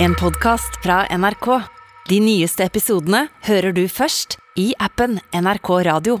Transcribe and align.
En 0.00 0.14
podkast 0.14 0.76
fra 0.82 1.06
NRK. 1.16 1.46
De 2.06 2.20
nyeste 2.22 2.62
episodene 2.62 3.24
hører 3.48 3.74
du 3.74 3.80
først 3.90 4.36
i 4.54 4.68
appen 4.78 5.16
NRK 5.34 5.70
Radio. 5.88 6.20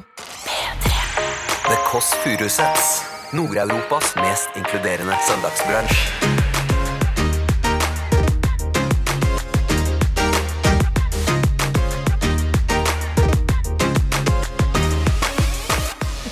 The 1.68 1.76
Kåss 1.86 2.10
Furuseths. 2.24 2.88
Nord-Europas 3.30 4.16
mest 4.18 4.58
inkluderende 4.58 5.14
søndagsbransj. 5.28 5.94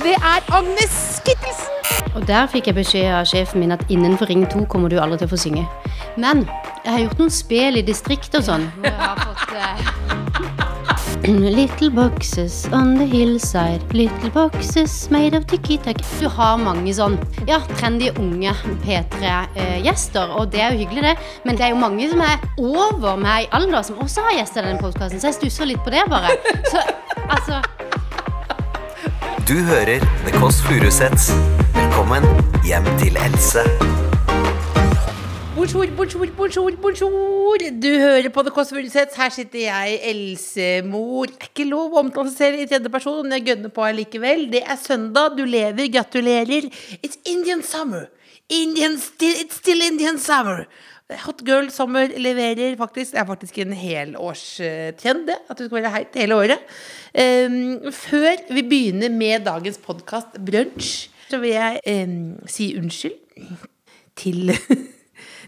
Det 0.03 0.19
er 0.19 0.43
Agnes 0.51 0.99
Kittelsen! 1.23 1.77
Og 2.17 2.27
der 2.27 2.51
fikk 2.51 2.73
jeg 2.73 2.81
beskjed 2.83 3.13
av 3.15 3.31
sjefen 3.31 3.63
min 3.63 3.77
at 3.77 3.87
innenfor 3.87 4.27
Ring 4.27 4.49
2 4.51 4.67
kommer 4.73 4.91
du 4.91 4.99
aldri 4.99 5.21
til 5.21 5.31
å 5.31 5.37
få 5.37 5.45
synge. 5.47 5.69
Men 6.19 6.49
jeg 6.87 6.95
har 6.95 7.01
gjort 7.03 7.19
noen 7.19 7.33
spel 7.35 7.79
i 7.81 7.83
distrikt 7.83 8.37
og 8.39 8.45
sånn. 8.47 8.69
eh, 8.87 9.89
Little 11.27 11.91
boxes 11.91 12.69
on 12.71 12.93
the 12.95 13.07
hillside, 13.11 13.83
little 13.91 14.31
boxes 14.31 15.09
made 15.11 15.35
of 15.35 15.49
tiki-taki. 15.51 16.05
Du 16.21 16.29
har 16.31 16.55
mange 16.63 16.93
sånn 16.95 17.17
ja, 17.49 17.59
trendy 17.75 18.13
unge 18.23 18.53
P3-gjester, 18.85 20.31
og 20.39 20.53
det 20.55 20.63
er 20.63 20.77
jo 20.77 20.85
hyggelig, 20.85 21.03
det. 21.09 21.17
Men 21.49 21.59
det 21.59 21.67
er 21.67 21.75
jo 21.75 21.81
mange 21.83 22.07
som 22.13 22.23
er 22.23 22.39
over 22.63 23.19
meg 23.19 23.49
i 23.49 23.51
alder, 23.59 23.83
som 23.89 23.99
også 24.07 24.29
har 24.29 24.39
gjester 24.39 24.63
i 24.63 24.71
denne 24.71 24.85
podkasten, 24.85 25.19
så 25.19 25.33
jeg 25.33 25.41
stusser 25.41 25.73
litt 25.73 25.83
på 25.83 25.91
det, 25.97 26.07
bare. 26.13 26.39
Så 26.71 26.87
altså 27.27 27.59
Du 29.49 29.57
hører 29.67 30.07
The 30.23 30.39
Kåss 30.39 30.63
Furuseths. 30.69 31.33
Velkommen 31.75 32.23
hjem 32.67 32.87
til 33.03 33.19
Else. 33.27 33.67
Bonjour, 35.67 35.87
bonjour, 35.97 36.27
bonjour, 36.37 36.71
bonjour. 36.79 37.59
Du 37.73 37.89
hører 37.99 38.29
på 38.31 38.43
The 38.47 38.53
Kåss 38.55 38.69
Furuseths. 38.71 39.17
Her 39.19 39.33
sitter 39.35 39.65
jeg, 39.65 39.97
Else-mor. 40.13 41.27
Er 41.27 41.49
ikke 41.49 41.67
lov 41.67 41.91
å 41.97 42.05
omtale 42.05 42.31
seg 42.31 42.37
selv 42.39 42.63
i 42.63 42.67
tredje 42.71 42.93
person, 42.95 43.27
men 43.27 43.35
jeg 43.35 43.49
gønner 43.49 43.73
på 43.75 43.83
allikevel. 43.83 44.45
Det 44.53 44.61
er 44.63 44.79
søndag, 44.79 45.35
du 45.35 45.43
lever, 45.43 45.91
gratulerer. 45.91 46.71
It's 47.01 47.19
Indian 47.27 47.67
summer. 47.67 48.07
Indian 48.47 48.95
still, 49.03 49.35
it's 49.43 49.59
still 49.59 49.83
Indian 49.83 50.23
summer. 50.23 50.69
Hot 51.25 51.43
Girl 51.43 51.67
Summer 51.75 52.15
leverer 52.15 52.79
faktisk 52.79 53.17
Det 53.17 53.25
er 53.25 53.27
faktisk 53.27 53.59
en 53.59 53.75
helårstrend, 53.75 55.27
det. 55.33 55.41
At 55.51 55.59
du 55.59 55.67
skal 55.67 55.81
være 55.81 55.95
heit 55.97 56.21
hele 56.23 56.43
året. 56.45 56.77
Um, 57.11 57.91
før 57.91 58.55
vi 58.55 58.63
begynner 58.63 59.11
med 59.11 59.51
dagens 59.51 59.83
podkast 59.83 60.39
Brunsj, 60.39 61.09
så 61.27 61.43
vil 61.43 61.59
jeg 61.59 62.07
um, 62.07 62.37
si 62.47 62.77
unnskyld 62.79 63.19
til 64.15 64.55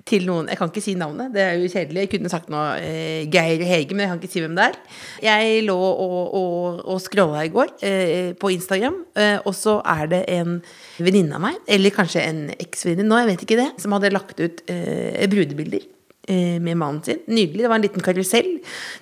til 0.08 0.26
noen 0.28 0.48
Jeg 0.48 0.60
kan 0.60 0.70
ikke 0.70 0.84
si 0.84 0.94
navnet, 0.98 1.32
det 1.34 1.42
er 1.44 1.58
jo 1.58 1.70
kjedelig. 1.70 2.04
Jeg 2.04 2.12
kunne 2.14 2.32
sagt 2.32 2.52
noe 2.52 2.78
eh, 2.80 3.26
Geir 3.32 3.64
Hege, 3.66 3.94
men 3.94 4.04
jeg 4.06 4.12
kan 4.12 4.22
ikke 4.22 4.32
si 4.32 4.44
hvem 4.44 4.56
det 4.58 4.68
er. 4.70 4.80
Jeg 5.24 5.66
lå 5.66 5.76
og, 5.76 6.18
og, 6.38 6.80
og 6.94 7.02
scrolla 7.04 7.44
i 7.46 7.52
går 7.52 7.74
eh, 7.86 8.32
på 8.38 8.52
Instagram, 8.54 9.02
eh, 9.18 9.36
og 9.44 9.54
så 9.56 9.78
er 9.84 10.10
det 10.14 10.24
en 10.38 10.58
venninne 10.98 11.36
av 11.38 11.44
meg, 11.48 11.60
eller 11.68 11.94
kanskje 11.94 12.24
en 12.24 12.42
eksvenninne 12.58 13.08
nå, 13.08 13.22
jeg 13.22 13.32
vet 13.32 13.46
ikke 13.46 13.60
det, 13.60 13.70
som 13.82 13.94
hadde 13.96 14.14
lagt 14.14 14.40
ut 14.42 14.64
eh, 14.70 15.24
brudebilder 15.30 15.86
med 16.28 16.76
mannen 16.76 17.02
sin. 17.04 17.20
Nydelig. 17.26 17.64
Det 17.64 17.70
var 17.70 17.80
en 17.80 17.86
liten 17.86 18.04
karusell. 18.04 18.50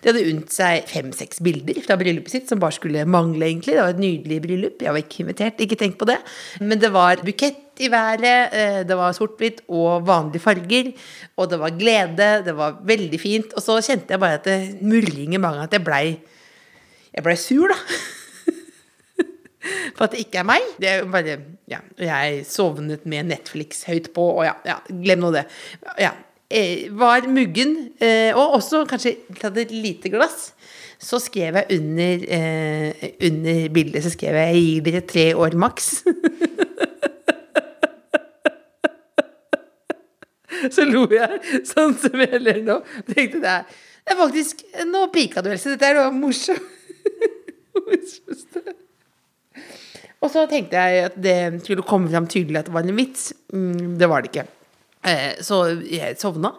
De 0.03 0.11
hadde 0.11 0.25
unnt 0.31 0.55
seg 0.55 0.87
fem-seks 0.91 1.43
bilder 1.45 1.81
fra 1.85 1.99
bryllupet 2.01 2.33
sitt 2.33 2.51
som 2.51 2.61
bare 2.63 2.77
skulle 2.77 3.07
mangle, 3.11 3.49
egentlig. 3.49 3.77
Det 3.77 3.83
var 3.83 3.95
et 3.95 4.03
nydelig 4.03 4.41
bryllup. 4.45 4.85
Jeg 4.85 4.95
var 4.95 5.03
ikke 5.03 5.23
invitert, 5.25 5.63
ikke 5.63 5.79
tenk 5.81 5.99
på 6.01 6.09
det. 6.09 6.19
Men 6.63 6.83
det 6.83 6.93
var 6.95 7.23
bukett 7.27 7.63
i 7.79 7.91
været, 7.93 8.53
eh, 8.53 8.83
det 8.89 8.97
var 8.97 9.13
sort-hvitt 9.13 9.61
og 9.69 10.07
vanlige 10.07 10.41
farger. 10.41 10.93
Og 11.37 11.51
det 11.51 11.59
var 11.61 11.71
glede. 11.71 12.45
Det 12.45 12.57
var 12.57 12.81
veldig 12.85 13.21
fint. 13.21 13.53
Og 13.55 13.63
så 13.63 13.81
kjente 13.81 14.11
jeg 14.11 14.21
bare 14.21 14.41
at 14.41 14.45
det 14.45 14.83
murring 14.83 15.35
i 15.35 15.39
magen, 15.39 15.63
at 15.63 15.73
jeg 15.73 15.85
blei 15.85 16.21
Jeg 17.17 17.25
blei 17.25 17.37
sur, 17.37 17.69
da. 17.69 17.77
For 19.97 20.05
at 20.05 20.13
det 20.13 20.27
ikke 20.27 20.43
er 20.43 20.45
meg. 20.45 20.61
Det 20.79 20.89
er 20.89 21.05
bare 21.05 21.39
Ja. 21.69 21.79
Jeg 21.99 22.47
sovnet 22.47 23.07
med 23.07 23.25
Netflix 23.25 23.85
høyt 23.85 24.13
på, 24.15 24.39
og 24.39 24.45
ja, 24.45 24.53
ja 24.67 24.77
glem 24.91 25.19
nå 25.19 25.33
det. 25.33 25.47
Ja. 25.99 26.11
Eh, 26.51 26.89
Var 26.91 27.29
muggen, 27.29 27.77
eh, 28.01 28.37
og 28.37 28.59
også 28.61 28.85
kanskje 28.89 29.17
tatt 29.41 29.57
et 29.59 29.73
lite 29.75 30.13
glass. 30.13 30.53
Så 30.99 31.21
skrev 31.21 31.59
jeg 31.61 31.79
under, 31.79 32.25
eh, 32.39 33.11
under 33.29 33.69
bildet 33.75 34.03
så 34.03 34.11
skrev 34.11 34.35
jeg 34.35 34.55
'Jeg 34.55 34.63
gir 34.65 34.81
dere 34.83 35.01
tre 35.01 35.35
år 35.35 35.51
maks'. 35.55 36.03
Så 40.73 40.85
lo 40.89 41.05
jeg 41.13 41.63
sånn 41.69 41.95
som 42.01 42.23
jeg 42.23 42.41
ler 42.41 42.63
nå. 42.65 42.81
Tenkte 43.13 43.43
det 43.43 43.53
er, 43.53 44.17
faktisk 44.17 44.65
Nå 44.89 45.07
pika 45.15 45.43
du, 45.45 45.51
Else. 45.53 45.71
Dette 45.75 45.91
er 45.91 45.95
noe 46.01 46.11
morsomt. 46.25 46.63
Og 50.25 50.33
så 50.33 50.47
tenkte 50.51 50.81
jeg 50.81 51.05
at 51.11 51.17
det 51.23 51.37
skulle 51.63 51.85
komme 51.87 52.11
fram 52.11 52.27
tydelig 52.27 52.59
at 52.63 52.71
det 52.71 52.75
var 52.75 52.87
en 52.87 52.99
vits. 52.99 53.33
Mm, 53.53 53.97
det 54.01 54.09
var 54.11 54.25
det 54.25 54.33
ikke. 54.33 54.47
Eh, 55.07 55.41
så 55.45 55.63
jeg 55.87 56.19
sovna. 56.21 56.55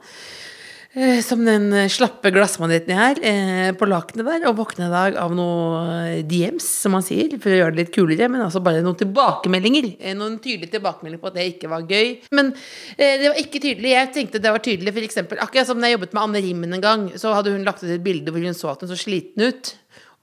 Eh, 0.98 1.20
som 1.22 1.44
den 1.46 1.70
slappe 1.94 2.32
glassmaneten 2.34 2.90
jeg 2.90 3.18
er, 3.20 3.20
eh, 3.22 3.72
på 3.78 3.86
lakenet 3.86 4.26
der, 4.26 4.48
og 4.50 4.56
våkna 4.58 4.88
i 4.88 4.94
dag 4.94 5.18
av 5.22 5.36
noe 5.36 6.24
DMs, 6.24 6.64
som 6.64 6.94
man 6.96 7.04
sier, 7.04 7.30
for 7.38 7.52
å 7.52 7.60
gjøre 7.60 7.76
det 7.76 7.84
litt 7.84 7.94
kulere, 7.94 8.30
men 8.32 8.42
altså 8.42 8.64
bare 8.64 8.82
noen 8.82 8.98
tilbakemeldinger. 8.98 9.92
Noen 10.16 10.40
tydelige 10.40 10.80
tilbakemeldinger 10.80 11.22
på 11.22 11.28
at 11.28 11.36
det 11.36 11.48
ikke 11.54 11.70
var 11.70 11.82
gøy. 11.86 12.22
Men 12.32 12.54
det 12.98 13.28
var 13.28 13.38
ikke 13.38 13.62
tydelig. 13.62 13.94
Jeg 13.94 14.14
tenkte 14.16 14.42
det 14.42 14.56
var 14.56 14.64
tydelig, 14.64 14.96
eksempel, 15.04 15.38
akkurat 15.38 15.68
som 15.68 15.80
da 15.80 15.88
jeg 15.88 16.00
jobbet 16.00 16.14
med 16.14 16.24
Anne 16.24 16.42
Rimmen 16.42 16.74
en 16.74 16.82
gang, 16.82 17.12
så 17.16 17.36
hadde 17.36 17.52
hun 17.52 17.68
lagt 17.68 17.84
ut 17.84 17.92
et 17.92 18.04
bilde 18.04 18.32
hvor 18.32 18.42
hun 18.42 18.58
så 18.58 18.72
at 18.72 18.82
hun 18.82 18.90
så 18.90 18.98
sliten 18.98 19.44
ut. 19.44 19.76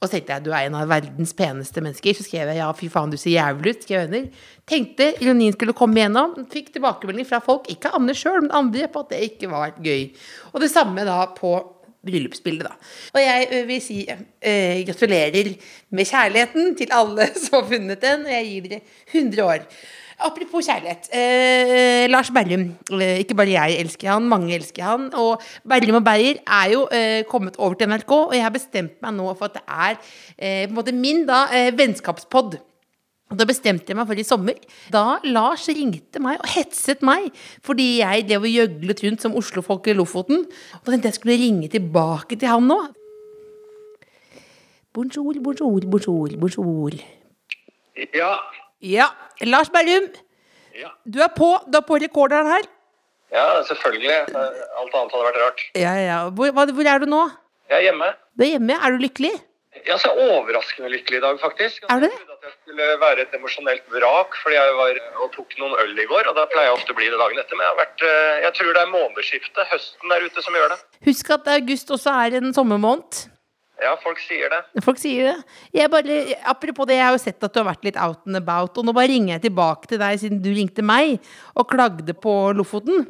Og 0.03 0.09
så 0.09 0.17
tenkte 0.17 0.35
jeg 0.35 0.45
du 0.45 0.51
er 0.53 0.67
en 0.67 0.77
av 0.77 0.91
verdens 0.91 1.33
peneste 1.37 1.81
mennesker. 1.85 2.17
Så 2.17 2.27
skrev 2.27 2.51
jeg 2.51 2.61
ja, 2.61 2.71
fy 2.77 2.91
faen, 2.93 3.13
du 3.13 3.19
ser 3.21 3.37
jævlig 3.37 3.75
ut. 3.77 3.87
skrev 3.87 4.13
jeg. 4.13 4.33
Tenkte 4.69 5.11
ironien 5.23 5.55
skulle 5.55 5.77
komme 5.77 6.01
igjennom. 6.01 6.35
Fikk 6.53 6.75
tilbakemelding 6.75 7.29
fra 7.29 7.41
folk, 7.45 7.71
ikke 7.73 7.95
Anne 7.97 8.17
sjøl, 8.17 8.43
men 8.45 8.53
andre, 8.55 8.91
på 8.93 9.05
at 9.05 9.15
det 9.15 9.23
ikke 9.31 9.53
var 9.53 9.79
gøy. 9.85 10.11
Og 10.53 10.61
det 10.65 10.73
samme 10.73 11.07
da 11.09 11.23
på 11.37 11.57
bryllupsbildet, 12.05 12.69
da. 12.69 12.77
Og 13.15 13.23
jeg 13.23 13.65
vil 13.69 13.83
si 13.83 13.99
eh, 14.05 14.83
gratulerer 14.85 15.55
med 15.95 16.09
kjærligheten 16.11 16.75
til 16.77 16.93
alle 16.93 17.31
som 17.43 17.63
har 17.63 17.69
funnet 17.71 18.03
den, 18.05 18.27
og 18.27 18.35
jeg 18.35 18.51
gir 18.51 18.69
dere 18.69 18.83
100 19.15 19.47
år. 19.47 19.69
Apropos 20.23 20.67
kjærlighet. 20.69 21.09
Eh, 21.13 22.07
Lars 22.11 22.31
Berrum. 22.31 22.69
Eh, 22.95 23.19
ikke 23.25 23.35
bare 23.35 23.51
jeg 23.57 23.81
elsker 23.83 24.13
han, 24.13 24.29
mange 24.31 24.55
elsker 24.55 24.85
han. 24.87 25.09
Og 25.19 25.43
Berrum 25.67 25.99
og 25.99 26.05
Beyer 26.07 26.39
er 26.47 26.71
jo 26.73 26.85
eh, 26.93 27.25
kommet 27.27 27.57
over 27.59 27.75
til 27.75 27.91
NRK, 27.91 28.13
og 28.13 28.35
jeg 28.37 28.45
har 28.45 28.55
bestemt 28.55 29.01
meg 29.03 29.17
nå 29.17 29.27
for 29.35 29.51
at 29.51 29.59
det 29.59 29.65
er 29.67 29.99
eh, 30.39 30.63
på 30.69 30.71
en 30.71 30.79
måte 30.79 30.95
min 30.95 31.25
da, 31.27 31.47
eh, 31.51 31.73
vennskapspod. 31.77 32.59
Og 33.33 33.39
Da 33.41 33.47
bestemte 33.49 33.91
jeg 33.91 33.97
meg 33.99 34.07
for 34.07 34.21
i 34.21 34.23
sommer. 34.23 34.59
Da 34.93 35.19
Lars 35.25 35.67
ringte 35.67 36.21
meg 36.23 36.39
og 36.39 36.51
hetset 36.55 37.03
meg 37.03 37.31
fordi 37.65 37.99
jeg 38.03 38.27
drev 38.29 38.45
og 38.47 38.53
gjøglet 38.53 39.01
rundt 39.07 39.25
som 39.25 39.35
Oslo-folk 39.35 39.89
i 39.89 39.97
Lofoten. 39.97 40.45
Og 40.79 40.85
da 40.85 40.93
tenkte 40.93 41.11
jeg 41.11 41.19
skulle 41.19 41.41
ringe 41.41 41.71
tilbake 41.73 42.39
til 42.39 42.53
han 42.53 42.69
nå. 42.69 42.79
Bonjour, 44.95 45.35
bonjour, 45.43 45.89
bonjour, 45.91 46.37
bonjour. 46.39 47.01
Ja. 48.15 48.37
Ja, 48.83 49.09
Lars 49.47 49.71
Berrum. 49.73 50.11
Ja. 50.75 50.91
Du 51.07 51.21
er 51.23 51.31
på, 51.37 51.55
du 51.71 51.79
er 51.79 51.87
på 51.87 51.99
rekorderen 52.03 52.47
her. 52.51 52.67
ja, 53.33 53.63
selvfølgelig. 53.69 54.13
Alt 54.35 54.95
annet 54.95 55.13
hadde 55.15 55.25
vært 55.29 55.41
rart. 55.43 55.65
Ja, 55.79 55.95
ja. 56.03 56.19
Hvor, 56.31 56.51
hvor 56.51 56.87
er 56.95 56.99
du 57.03 57.07
nå? 57.11 57.25
Jeg 57.71 57.79
er 57.79 57.85
hjemme. 57.89 58.13
Du 58.37 58.45
er 58.45 58.51
hjemme. 58.57 58.79
Er 58.83 58.95
du 58.95 59.03
lykkelig? 59.03 59.33
Er 59.85 59.99
så 60.01 60.11
overraskende 60.15 60.89
lykkelig 60.89 61.19
i 61.19 61.23
dag, 61.25 61.39
faktisk. 61.43 61.85
Er 61.91 62.01
du 62.01 62.07
det? 62.07 62.13
Jeg 62.15 62.27
trodde 62.27 62.37
at 62.39 62.45
jeg 62.47 62.53
skulle 62.63 62.87
være 63.03 63.25
et 63.27 63.35
emosjonelt 63.37 63.89
vrak 63.93 64.37
fordi 64.43 64.57
jeg 64.57 64.77
var 64.79 65.01
og 65.25 65.33
tok 65.35 65.57
noen 65.61 65.75
øl 65.83 65.99
i 65.99 66.07
går. 66.09 66.31
Og 66.31 66.37
da 66.39 66.47
pleier 66.53 66.71
jeg 66.71 66.77
ofte 66.79 66.95
å 66.95 66.99
bli 66.99 67.11
det 67.11 67.19
dagen 67.21 67.41
etter. 67.43 67.59
Men 67.59 67.67
jeg, 67.67 67.73
har 67.75 67.81
vært, 67.83 68.05
eh, 68.09 68.39
jeg 68.47 68.57
tror 68.59 68.71
det 68.79 68.83
er 68.85 68.93
månedsskiftet, 68.95 69.71
høsten 69.73 70.15
der 70.15 70.27
ute, 70.29 70.45
som 70.47 70.59
gjør 70.61 70.75
det. 70.75 70.79
Husk 71.11 71.33
at 71.37 71.51
august 71.57 71.95
også 71.99 72.15
er 72.25 72.39
en 72.41 72.55
sommermåned. 72.57 73.25
Ja, 73.83 73.97
folk 73.99 74.21
sier 74.23 74.53
det. 74.53 74.61
Folk 74.85 75.01
sier 75.03 75.33
det. 75.33 75.59
Jeg 75.75 75.91
bare, 75.91 76.21
apropos 76.47 76.87
det, 76.87 77.01
jeg 77.01 77.09
har 77.09 77.17
jo 77.17 77.23
sett 77.25 77.43
at 77.43 77.55
du 77.55 77.59
har 77.59 77.73
vært 77.73 77.87
litt 77.89 77.99
out 77.99 78.23
and 78.29 78.39
about, 78.39 78.79
og 78.79 78.87
nå 78.87 78.95
bare 78.95 79.11
ringer 79.11 79.35
jeg 79.35 79.49
tilbake 79.49 79.91
til 79.91 80.01
deg 80.03 80.21
siden 80.23 80.43
du 80.45 80.53
ringte 80.55 80.85
meg 80.87 81.19
og 81.59 81.67
klagde 81.73 82.15
på 82.15 82.37
Lofoten. 82.55 83.03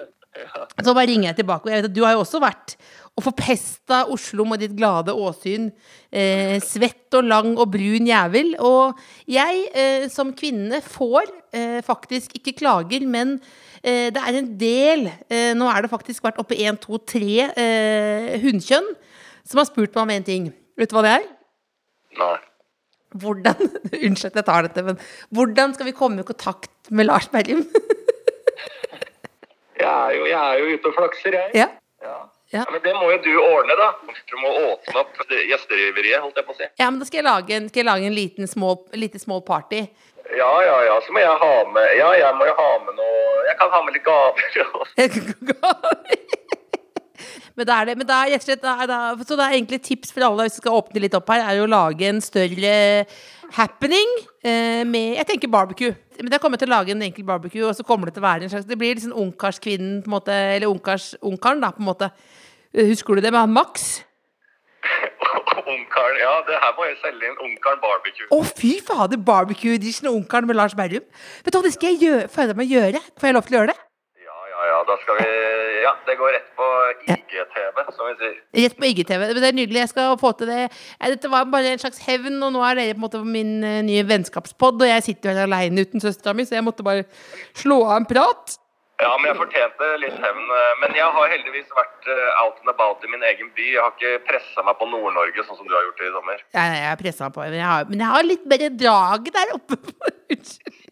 Så 0.82 0.94
bare 0.96 1.06
ringer 1.12 1.28
jeg 1.30 1.42
tilbake, 1.42 1.68
og 1.68 1.70
jeg 1.70 1.82
vet 1.82 1.90
at 1.92 1.94
du 1.94 2.02
har 2.02 2.16
jo 2.16 2.24
også 2.24 2.40
vært 2.42 2.74
og 3.14 3.22
forpesta 3.22 4.00
Oslo 4.10 4.42
med 4.48 4.64
ditt 4.64 4.72
glade 4.74 5.14
åsyn. 5.14 5.68
Eh, 6.10 6.56
svett 6.64 7.14
og 7.14 7.28
lang 7.28 7.52
og 7.54 7.68
brun 7.70 8.08
jævel. 8.08 8.56
Og 8.58 8.98
jeg 9.30 9.68
eh, 9.70 10.08
som 10.10 10.32
kvinne 10.34 10.80
får 10.82 11.30
eh, 11.54 11.78
faktisk 11.86 12.34
ikke 12.40 12.56
klager, 12.64 13.06
men 13.06 13.36
eh, 13.84 14.10
det 14.10 14.18
er 14.18 14.40
en 14.40 14.50
del 14.58 15.06
eh, 15.28 15.52
Nå 15.54 15.70
er 15.70 15.84
det 15.84 15.92
faktisk 15.94 16.26
vært 16.26 16.42
oppe 16.42 16.58
én, 16.58 16.80
to, 16.82 16.98
tre 17.06 17.52
eh, 17.54 18.34
hunnkjønn 18.42 18.90
som 19.48 19.60
har 19.60 19.68
spurt 19.68 19.94
meg 19.94 20.02
om 20.06 20.12
en 20.14 20.26
ting. 20.26 20.50
Vet 20.78 20.90
du 20.90 20.96
hva 20.96 21.04
det 21.06 21.14
er? 21.20 21.24
Nei. 22.20 22.34
Hvordan 23.14 23.60
Unnskyld 24.08 24.38
jeg 24.40 24.46
tar 24.48 24.66
dette, 24.66 24.82
men 24.86 24.96
hvordan 25.34 25.74
skal 25.76 25.86
vi 25.86 25.94
komme 25.96 26.24
i 26.24 26.26
kontakt 26.26 26.90
med 26.90 27.06
Lars 27.06 27.28
Berrum? 27.32 27.62
Jeg 29.74 29.90
er 29.90 30.12
jo, 30.16 30.26
jeg 30.30 30.38
er 30.38 30.60
jo 30.62 30.76
ute 30.78 30.88
og 30.88 30.94
flakser, 30.96 31.34
jeg. 31.34 31.50
ja. 31.58 31.64
Ja. 32.04 32.14
Ja. 32.54 32.62
Men 32.70 32.80
det 32.84 32.92
må 32.94 33.08
jo 33.10 33.16
du 33.24 33.30
ordne, 33.42 33.74
da. 33.76 33.88
Du 34.30 34.36
må 34.38 34.52
åpne 34.70 35.00
opp 35.00 35.16
gjesteriveriet, 35.28 36.20
holdt 36.22 36.38
jeg 36.38 36.46
på 36.46 36.54
å 36.54 36.56
si. 36.60 36.68
Ja, 36.78 36.86
men 36.92 37.00
da 37.02 37.08
skal 37.08 37.18
jeg 37.18 37.26
lage 37.26 37.56
en, 37.56 37.66
jeg 37.74 37.86
lage 37.88 38.06
en 38.06 38.14
liten 38.14 38.48
små, 38.48 38.70
lite 38.94 39.18
small 39.18 39.42
party. 39.44 39.80
Ja, 40.38 40.50
ja, 40.64 40.76
ja. 40.86 40.94
Så 41.04 41.12
må 41.12 41.20
jeg 41.20 41.34
ha 41.42 41.50
med 41.74 41.88
Ja, 41.98 42.12
jeg 42.16 42.38
må 42.38 42.46
jo 42.48 42.54
ha 42.56 42.68
med 42.86 42.96
noe 42.96 43.42
Jeg 43.44 43.56
kan 43.60 43.74
ha 43.74 43.80
med 43.84 43.98
litt 43.98 44.06
gaver. 44.06 44.40
men 47.54 47.68
da 47.68 47.76
er 47.80 47.86
det, 47.86 47.94
men 48.00 48.06
da 48.08 48.16
er 48.26 48.42
slett 48.42 48.62
da 48.64 48.74
er 48.82 49.20
Så 49.22 49.36
det 49.38 49.44
er 49.44 49.56
egentlig 49.56 49.80
tips 49.86 50.10
for 50.14 50.26
alle 50.26 50.46
hvis 50.48 50.56
vi 50.58 50.62
skal 50.64 50.78
åpne 50.80 51.02
litt 51.04 51.14
opp 51.14 51.28
her, 51.30 51.44
er 51.46 51.62
å 51.62 51.70
lage 51.70 52.08
en 52.08 52.20
større 52.24 52.72
happening 53.54 54.16
eh, 54.42 54.82
med 54.88 55.20
Jeg 55.20 55.28
tenker 55.28 55.52
barbecue. 55.52 55.94
Men 56.18 56.34
jeg 56.34 56.42
kommer 56.42 56.58
til 56.58 56.70
å 56.70 56.74
lage 56.74 56.94
en 56.94 57.04
enkel 57.06 57.26
barbecue, 57.26 57.62
og 57.68 57.76
så 57.78 57.86
kommer 57.86 58.10
det 58.10 58.16
til 58.16 58.24
å 58.24 58.26
være 58.26 58.46
en 58.46 58.54
slags 58.54 58.66
Det 58.66 58.78
blir 58.78 58.96
liksom 58.96 59.14
ungkarskvinnen, 59.26 60.02
på 60.02 60.10
en 60.10 60.16
måte, 60.16 60.34
eller 60.56 60.70
ungkars, 60.70 61.12
ungkaren, 61.22 61.62
da, 61.62 61.70
på 61.74 61.84
en 61.84 61.90
måte. 61.92 62.10
Eh, 62.74 62.90
Husker 62.90 63.14
du 63.14 63.22
det 63.22 63.30
med 63.30 63.44
han 63.44 63.54
Max? 63.54 64.02
Ungkaren 65.64 66.18
Ja, 66.20 66.34
det 66.44 66.58
her 66.60 66.74
må 66.76 66.84
jeg 66.90 66.98
selge 67.00 67.30
inn 67.30 67.38
Ungkaren 67.46 67.80
barbecue. 67.80 68.28
Å, 68.34 68.42
fy 68.58 68.74
fader! 68.84 69.20
Barbecue 69.30 69.78
edition 69.78 70.10
og 70.10 70.18
Ungkaren 70.24 70.50
med 70.50 70.58
Lars 70.58 70.74
Berrum. 70.76 71.06
Vet 71.46 71.54
du 71.54 71.58
hva, 71.60 71.64
det 71.64 71.76
skal 71.78 71.94
jeg 71.94 72.02
gjøre, 72.08 72.28
føle 72.34 72.58
meg 72.58 72.74
gjøre. 72.74 73.00
Får 73.14 73.30
jeg 73.30 73.38
lov 73.38 73.46
til 73.46 73.56
å 73.56 73.60
gjøre 73.62 73.72
det? 73.72 73.83
Da 74.88 74.96
skal 75.02 75.18
vi 75.20 75.28
Ja, 75.84 75.92
det 76.06 76.14
går 76.18 76.32
rett 76.36 76.50
på 76.56 76.66
IGTV, 77.12 77.78
som 77.96 78.06
vi 78.08 78.14
sier. 78.20 78.34
Rett 78.64 78.76
på 78.78 78.88
IGTV. 78.88 79.22
Det 79.36 79.48
er 79.50 79.56
nydelig. 79.56 79.80
Jeg 79.84 79.92
skal 79.92 80.16
få 80.20 80.32
til 80.38 80.48
det. 80.50 80.64
Dette 81.14 81.30
var 81.32 81.44
bare 81.52 81.74
en 81.74 81.82
slags 81.82 82.00
hevn, 82.06 82.36
og 82.46 82.52
nå 82.54 82.62
er 82.68 82.78
dere 82.80 82.94
på 82.96 83.00
en 83.02 83.06
måte 83.06 83.22
min 83.24 83.54
eh, 83.64 83.80
nye 83.86 84.04
vennskapspod, 84.08 84.80
og 84.82 84.88
jeg 84.88 85.02
sitter 85.10 85.30
jo 85.30 85.36
her 85.38 85.48
aleine 85.48 85.84
uten 85.84 86.00
søstera 86.04 86.34
mi, 86.36 86.44
så 86.48 86.56
jeg 86.58 86.64
måtte 86.66 86.86
bare 86.86 87.04
slå 87.56 87.82
av 87.88 87.96
en 88.02 88.08
prat. 88.10 88.58
Ja, 89.02 89.10
men 89.18 89.26
jeg 89.32 89.36
fortjente 89.40 89.86
litt 89.98 90.14
hevn. 90.22 90.44
eh, 90.54 90.74
Men 90.84 90.94
jeg 90.94 91.08
har 91.16 91.32
heldigvis 91.32 91.72
vært 91.74 92.06
eh, 92.14 92.42
out 92.44 92.60
and 92.62 92.70
about 92.70 93.02
i 93.04 93.10
min 93.10 93.24
egen 93.32 93.50
by. 93.56 93.66
Jeg 93.74 93.82
har 93.82 93.92
ikke 93.96 94.20
pressa 94.28 94.62
meg 94.64 94.78
på 94.78 94.86
Nord-Norge, 94.92 95.44
sånn 95.48 95.58
som 95.58 95.66
du 95.66 95.74
har 95.74 95.82
gjort 95.88 96.04
i 96.06 96.12
sommer. 96.14 96.44
Nei, 96.54 96.68
jeg 96.78 96.88
har 96.92 97.00
pressa 97.02 97.30
på, 97.34 97.42
men 97.42 97.58
jeg 97.58 97.66
har, 97.72 97.88
men 97.90 98.04
jeg 98.04 98.12
har 98.14 98.28
litt 98.30 98.46
mer 98.54 98.68
drag 98.84 99.32
der 99.34 99.54
oppe. 99.58 99.80
Unnskyld. 100.34 100.83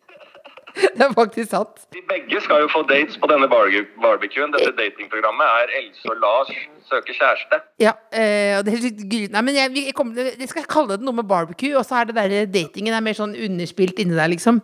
Det 0.96 1.04
er 1.04 1.12
faktisk 1.12 1.50
sant. 1.52 1.82
Vi 1.92 2.00
begge 2.08 2.40
skal 2.44 2.62
jo 2.64 2.68
få 2.72 2.82
dates 2.88 3.18
på 3.20 3.28
denne 3.30 3.48
barbe- 3.52 3.84
barbecuen. 4.02 4.52
Dette 4.54 4.72
datingprogrammet 4.78 5.44
er 5.62 5.74
Else 5.80 6.08
og 6.12 6.16
Lars 6.22 6.52
søker 6.88 7.16
kjæreste. 7.16 7.58
Ja, 7.82 7.92
eh, 8.12 8.58
og 8.58 8.64
det 8.66 8.74
er 8.76 8.84
litt 8.86 9.02
gry... 9.10 9.20
Nei, 9.32 9.42
men 9.48 9.58
jeg, 9.58 9.72
jeg, 9.76 9.94
kommer, 9.96 10.30
jeg 10.32 10.48
skal 10.50 10.66
kalle 10.70 10.96
det 10.96 11.06
noe 11.06 11.16
med 11.20 11.28
barbecue, 11.28 11.74
og 11.78 11.84
så 11.88 12.00
er 12.00 12.10
det 12.10 12.16
der 12.18 12.48
datingen 12.52 12.96
er 12.96 13.04
mer 13.04 13.16
sånn 13.18 13.36
underspilt 13.36 14.00
inni 14.02 14.16
der, 14.18 14.32
liksom. 14.32 14.62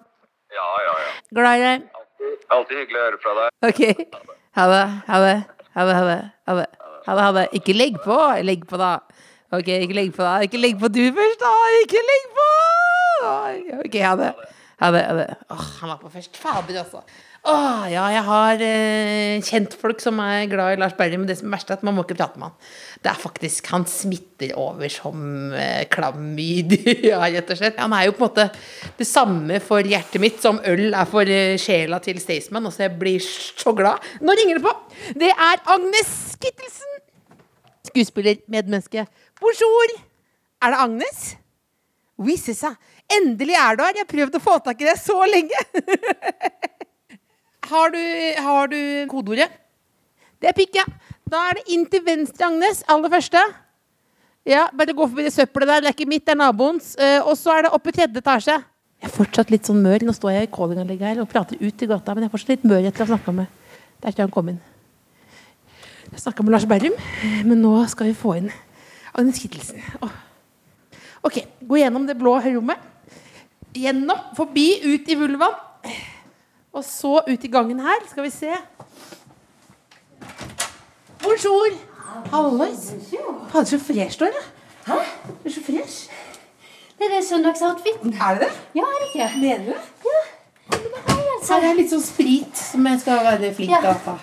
Ja, 0.54 0.68
ja, 0.86 0.96
ja. 1.04 1.12
Glad 1.36 1.60
i 1.60 1.64
deg. 1.66 1.86
Alltid, 2.00 2.34
alltid 2.56 2.82
hyggelig 2.82 3.00
å 3.00 3.06
høre 3.06 3.22
fra 3.24 3.36
deg. 3.38 3.54
Ok. 3.68 3.80
Ha 4.58 4.66
det. 4.72 4.82
Ha 5.12 5.22
det. 5.24 5.36
Ha 5.78 5.86
det. 5.88 5.96
Ha 6.00 6.04
det. 6.08 6.20
Ha 6.48 6.58
det. 6.58 6.68
Ha 7.08 7.14
det. 7.14 7.22
Ha 7.24 7.32
det. 7.36 7.46
Ikke 7.60 7.76
legg 7.76 8.00
på. 8.04 8.16
Legg 8.48 8.64
på, 8.68 8.80
da. 8.80 8.94
Ok, 9.54 9.68
ikke 9.68 9.96
legg 9.96 10.12
på, 10.16 10.24
da. 10.24 10.38
Ikke 10.44 10.60
legg 10.60 10.80
på 10.80 10.90
du 10.92 11.02
først, 11.16 11.40
da. 11.44 11.52
Ikke 11.84 12.00
legg 12.04 12.24
på! 12.36 12.48
Ok, 13.84 13.94
ha 14.04 14.14
det. 14.20 14.32
Ha 14.78 14.92
det. 14.94 15.06
Ha 15.08 15.16
det. 15.18 15.30
Åh, 15.50 15.66
han 15.80 15.90
var 15.90 15.98
på 16.02 16.10
først. 16.12 16.36
Fader, 16.38 16.78
altså. 16.84 17.02
Åh, 17.48 17.84
ja, 17.90 18.02
jeg 18.12 18.22
har 18.26 18.62
eh, 18.66 19.44
kjentfolk 19.46 20.02
som 20.02 20.18
er 20.20 20.48
glad 20.50 20.74
i 20.74 20.78
Lars 20.80 20.94
Berrum, 20.98 21.22
men 21.22 21.30
det 21.30 21.36
som 21.38 21.48
er 21.48 21.54
verst 21.54 21.70
er 21.70 21.78
at 21.78 21.84
man 21.86 21.94
må 21.96 22.02
ikke 22.04 22.16
prate 22.18 22.38
med 22.38 22.50
han. 22.50 22.72
Det 23.02 23.10
er 23.12 23.20
faktisk 23.22 23.70
Han 23.72 23.86
smitter 23.88 24.52
over 24.58 24.90
som 24.92 25.54
eh, 25.54 25.86
klamydia, 25.90 27.20
rett 27.36 27.54
og 27.54 27.60
slett. 27.60 27.78
Han 27.80 27.94
er 27.96 28.08
jo 28.08 28.14
på 28.18 28.24
en 28.24 28.26
måte 28.26 28.48
det 28.98 29.08
samme 29.08 29.62
for 29.64 29.86
hjertet 29.86 30.22
mitt 30.22 30.42
som 30.42 30.60
øl 30.66 30.90
er 30.90 31.10
for 31.10 31.30
eh, 31.30 31.56
sjela 31.62 32.02
til 32.04 32.20
Staysman. 32.22 32.68
Altså, 32.68 32.84
jeg 32.86 32.98
blir 33.00 33.22
så 33.22 33.74
glad. 33.74 34.02
Nå 34.22 34.38
ringer 34.38 34.58
det 34.58 34.66
på! 34.66 34.74
Det 35.22 35.32
er 35.32 35.66
Agnes 35.78 36.14
Kittelsen! 36.42 37.02
Skuespiller, 37.88 38.42
medmenneske. 38.50 39.06
Bonjour! 39.40 39.98
Er 40.62 40.74
det 40.74 40.82
Agnes? 40.84 41.28
C'est 42.18 42.54
ça. 42.54 42.74
Endelig 43.08 43.54
er 43.54 43.76
du 43.76 43.82
her! 43.84 43.94
Jeg 43.94 44.02
har 44.02 44.10
prøvd 44.10 44.36
å 44.36 44.42
få 44.42 44.58
tak 44.64 44.80
i 44.82 44.88
deg 44.88 44.98
så 44.98 45.20
lenge! 45.30 45.60
har, 47.70 47.94
du, 47.94 48.02
har 48.42 48.72
du 48.72 48.80
kodeordet? 49.10 49.46
Det 50.42 50.50
er 50.50 50.56
pikk, 50.56 50.80
ja. 50.80 50.84
Da 51.28 51.44
er 51.50 51.60
det 51.60 51.76
inn 51.76 51.86
til 51.86 52.02
venstre, 52.02 52.48
Agnes. 52.48 52.82
Aller 52.90 53.12
første. 53.12 53.42
Ja, 54.48 54.66
bare 54.74 54.96
gå 54.96 55.06
forbi 55.06 55.28
det 55.28 55.34
søppelet 55.34 55.70
der. 55.70 55.84
Det 55.84 55.92
er 55.92 55.96
ikke 55.96 56.10
mitt, 56.10 56.26
det 56.26 56.34
er 56.34 56.40
naboens. 56.42 56.92
Eh, 56.98 57.20
og 57.22 57.38
så 57.38 57.54
er 57.54 57.66
det 57.66 57.72
oppe 57.76 57.92
i 57.92 57.98
tredje 58.00 58.22
etasje. 58.22 58.58
Jeg 58.98 59.06
er 59.06 59.14
fortsatt 59.14 59.54
litt 59.54 59.68
sånn 59.68 59.82
mør. 59.84 60.08
Nå 60.08 60.14
står 60.16 60.34
jeg 60.34 60.48
i 60.48 60.52
callinganlegget 60.58 61.12
her 61.12 61.22
og 61.22 61.30
prater 61.30 61.60
ut 61.62 61.84
i 61.84 61.90
gata, 61.90 62.14
men 62.16 62.26
jeg 62.26 62.32
er 62.32 62.34
fortsatt 62.34 62.54
litt 62.56 62.66
mør 62.66 62.82
etter 62.82 63.04
å 63.04 63.06
ha 63.06 63.14
snakka 63.14 63.36
med 63.36 63.58
Der 64.02 64.14
skal 64.14 64.26
han 64.26 64.34
komme 64.34 64.56
inn. 64.56 64.62
Jeg 66.08 66.24
snakka 66.24 66.42
med 66.42 66.54
Lars 66.56 66.66
Berrum, 66.66 66.96
men 67.46 67.60
nå 67.62 67.76
skal 67.92 68.08
vi 68.08 68.16
få 68.16 68.40
inn 68.40 68.48
Agnes 69.12 69.38
Kittelsen. 69.42 69.84
Åh. 70.02 70.24
Ok, 71.22 71.40
gå 71.60 71.80
gjennom 71.80 72.06
det 72.06 72.16
blå 72.18 72.36
rommet. 72.44 72.78
Gjennom, 73.74 74.18
forbi, 74.36 74.68
ut 74.84 75.08
i 75.08 75.16
vulvaen. 75.18 75.56
Og 76.72 76.84
så 76.84 77.18
ut 77.26 77.44
i 77.44 77.50
gangen 77.50 77.80
her. 77.82 78.04
Skal 78.10 78.26
vi 78.26 78.30
se. 78.30 78.54
Bonjour. 81.22 81.76
Hallois. 82.30 82.92
Fader, 83.52 83.64
så 83.64 83.78
fresh 83.78 84.18
du 84.18 84.24
er. 84.28 84.40
Hæ? 84.86 84.98
Du 85.42 85.48
er 85.48 85.54
så 85.54 85.62
fresh. 85.66 86.10
Det 86.98 87.06
er 87.06 87.16
det 87.16 87.24
søndagsoutfiten. 87.28 88.14
Er 88.14 88.38
det 88.38 88.40
det? 88.46 88.52
Ja, 88.74 88.82
er 88.82 89.02
det 89.02 89.08
ikke? 89.14 89.40
Mener 89.40 89.58
du 89.58 89.72
det? 89.72 89.80
Ja. 90.04 90.20
Her 91.48 91.64
er 91.70 91.76
litt 91.78 91.92
sånn 91.92 92.02
sprit 92.04 92.58
som 92.60 92.86
jeg 92.86 93.00
skal 93.00 93.22
være 93.24 93.52
flink 93.56 93.72
til 93.72 93.90
å 93.90 93.94
ta. 94.04 94.16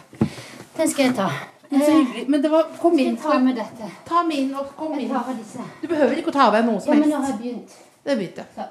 Den 0.75 0.91
skal 0.91 1.07
jeg 1.07 1.15
ta. 1.17 1.29
Men 1.71 1.81
så 1.81 1.91
hyggelig. 1.91 2.23
Men 2.29 2.41
det 2.43 2.51
var 2.51 2.63
Kom 2.81 2.99
inn. 2.99 3.17
Ta 3.17 3.37
med 3.39 3.55
dette. 3.57 3.89
Ta 4.07 4.23
med 4.23 4.37
inn 4.37 4.51
og 4.55 4.67
kom 4.77 4.93
Jeg 4.93 5.03
inn. 5.07 5.09
tar 5.13 5.29
av 5.31 5.37
disse. 5.39 5.65
Du 5.81 5.87
behøver 5.87 6.17
ikke 6.21 6.31
å 6.33 6.35
ta 6.35 6.47
av 6.47 6.53
deg 6.57 6.65
noe 6.67 6.79
som 6.81 6.93
Ja, 6.93 6.93
som 6.93 6.99
men 7.01 7.09
nå 7.09 7.21
har 7.23 7.31
jeg 7.31 7.39
begynt. 7.41 7.71
Det 8.05 8.17
begynte. 8.19 8.45
Ja. 8.57 8.67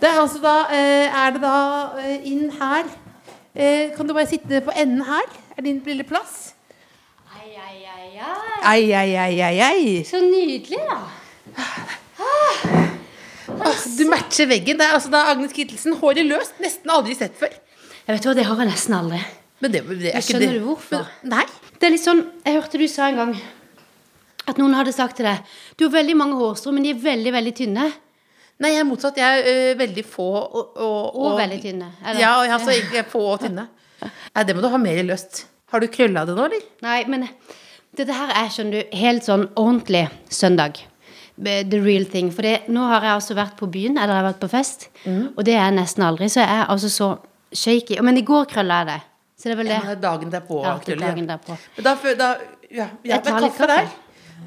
Det 0.00 0.08
er 0.08 0.20
altså 0.22 0.38
da 0.40 0.54
eh, 0.72 1.18
Er 1.24 1.30
det 1.36 1.42
da 1.42 1.56
eh, 2.00 2.22
inn 2.30 2.46
her 2.56 2.84
eh, 3.54 3.90
Kan 3.96 4.08
du 4.08 4.14
bare 4.16 4.26
sitte 4.30 4.62
på 4.64 4.72
enden 4.72 5.02
her? 5.04 5.26
Er 5.58 5.62
din 5.66 5.82
lille 5.84 6.06
plass? 6.08 6.54
Ai, 7.36 7.50
ai, 7.60 7.84
ai, 7.84 8.08
ai. 8.16 8.60
Ai, 8.64 8.92
ai, 8.92 9.10
ai, 9.26 9.40
ai, 9.40 9.58
ai. 9.66 10.04
Så 10.08 10.20
nydelig, 10.24 10.78
da. 10.88 11.00
Åh, 12.20 13.76
du 13.98 14.04
matcher 14.08 14.46
veggen. 14.50 14.78
Det 14.78 14.86
er 14.86 14.94
altså 14.96 15.10
da 15.12 15.24
Agnes 15.32 15.52
Kittelsen. 15.52 15.96
Håret 16.00 16.24
løst. 16.28 16.56
Nesten 16.62 16.90
aldri 16.94 17.16
sett 17.18 17.36
før. 17.38 17.52
Jeg 18.06 18.16
vet 18.16 18.26
hva, 18.28 18.34
Det 18.38 18.44
har 18.48 18.62
jeg 18.62 18.70
nesten 18.70 18.96
aldri. 18.96 19.20
Men 19.60 19.72
det, 19.74 19.82
det 20.00 20.12
er 20.14 20.20
ikke 20.22 20.32
skjønner 20.32 20.46
det. 20.54 20.60
du 20.60 20.66
hvorfor? 20.70 21.04
Men, 21.22 21.34
nei. 21.36 21.46
Det 21.80 21.88
er 21.88 21.94
litt 21.94 22.04
sånn, 22.04 22.20
Jeg 22.44 22.58
hørte 22.58 22.78
du 22.80 22.86
sa 22.90 23.08
en 23.08 23.16
gang 23.16 23.34
at 24.50 24.58
noen 24.58 24.74
hadde 24.74 24.92
sagt 24.92 25.16
til 25.20 25.26
deg 25.28 25.42
Du 25.78 25.84
har 25.86 25.92
veldig 25.94 26.16
mange 26.18 26.36
hårstrå, 26.40 26.72
men 26.74 26.82
de 26.84 26.90
er 26.94 26.98
veldig 27.00 27.32
veldig 27.32 27.52
tynne. 27.56 27.86
Nei, 28.60 28.72
jeg 28.74 28.80
er 28.82 28.88
motsatt. 28.88 29.16
Jeg 29.16 29.40
er 29.40 29.46
ø, 29.48 29.74
veldig 29.80 30.04
få 30.04 30.26
og, 30.36 30.74
og, 30.76 31.16
Og 31.16 31.38
veldig 31.38 31.60
tynne. 31.62 31.86
eller? 32.04 32.20
Ja, 32.20 32.32
jeg, 32.44 32.52
altså, 32.58 32.74
ikke 32.76 32.98
er 33.00 33.08
få 33.08 33.22
og 33.32 33.40
tynne. 33.40 33.68
Nei, 34.04 34.44
det 34.44 34.56
må 34.56 34.60
du 34.64 34.68
ha 34.72 34.80
mer 34.80 35.00
løst. 35.08 35.46
Har 35.72 35.80
du 35.80 35.86
krølla 35.92 36.26
det 36.28 36.34
nå, 36.36 36.44
eller? 36.50 36.66
Nei, 36.84 36.98
men 37.08 37.24
dette 37.96 38.12
her 38.16 38.32
er, 38.36 38.50
skjønner 38.52 38.82
du, 38.82 38.96
helt 39.00 39.24
sånn 39.24 39.46
ordentlig 39.56 40.02
søndag. 40.28 40.82
The 41.40 41.80
real 41.80 42.04
thing. 42.04 42.28
For 42.34 42.42
det, 42.44 42.66
nå 42.68 42.84
har 42.90 43.06
jeg 43.06 43.14
altså 43.16 43.36
vært 43.38 43.56
på 43.56 43.68
byen, 43.72 43.96
eller 43.96 44.12
jeg 44.12 44.22
har 44.24 44.28
vært 44.32 44.42
på 44.42 44.50
fest, 44.52 44.88
Mm. 45.06 45.30
og 45.38 45.44
det 45.46 45.54
er 45.54 45.62
jeg 45.64 45.76
nesten 45.78 46.04
aldri. 46.04 46.28
Så 46.28 46.42
jeg 46.42 46.50
er 46.58 46.66
altså 46.68 46.90
så 46.92 47.08
shaky. 47.56 47.96
Men 48.04 48.18
i 48.20 48.26
går 48.26 48.44
krølla 48.50 48.82
jeg 48.82 48.90
det. 48.90 49.00
Så 49.40 49.48
det 49.48 49.54
er 49.54 49.60
vel 49.62 49.70
det. 49.72 49.80
Ja, 49.80 49.96
dagen 49.96 50.32
derpå. 50.32 50.60
Ja, 50.66 50.76
det 50.84 50.94
er 50.98 51.00
dagen 51.00 51.28
derpå. 51.30 51.56
Men 51.76 51.86
da, 51.86 51.96
da 52.20 52.30
ja, 52.68 52.86
ja, 52.86 52.88
Jeg 53.14 53.22
tar 53.24 53.40
litt 53.40 53.56
kaffe 53.56 53.68
der. 53.70 53.92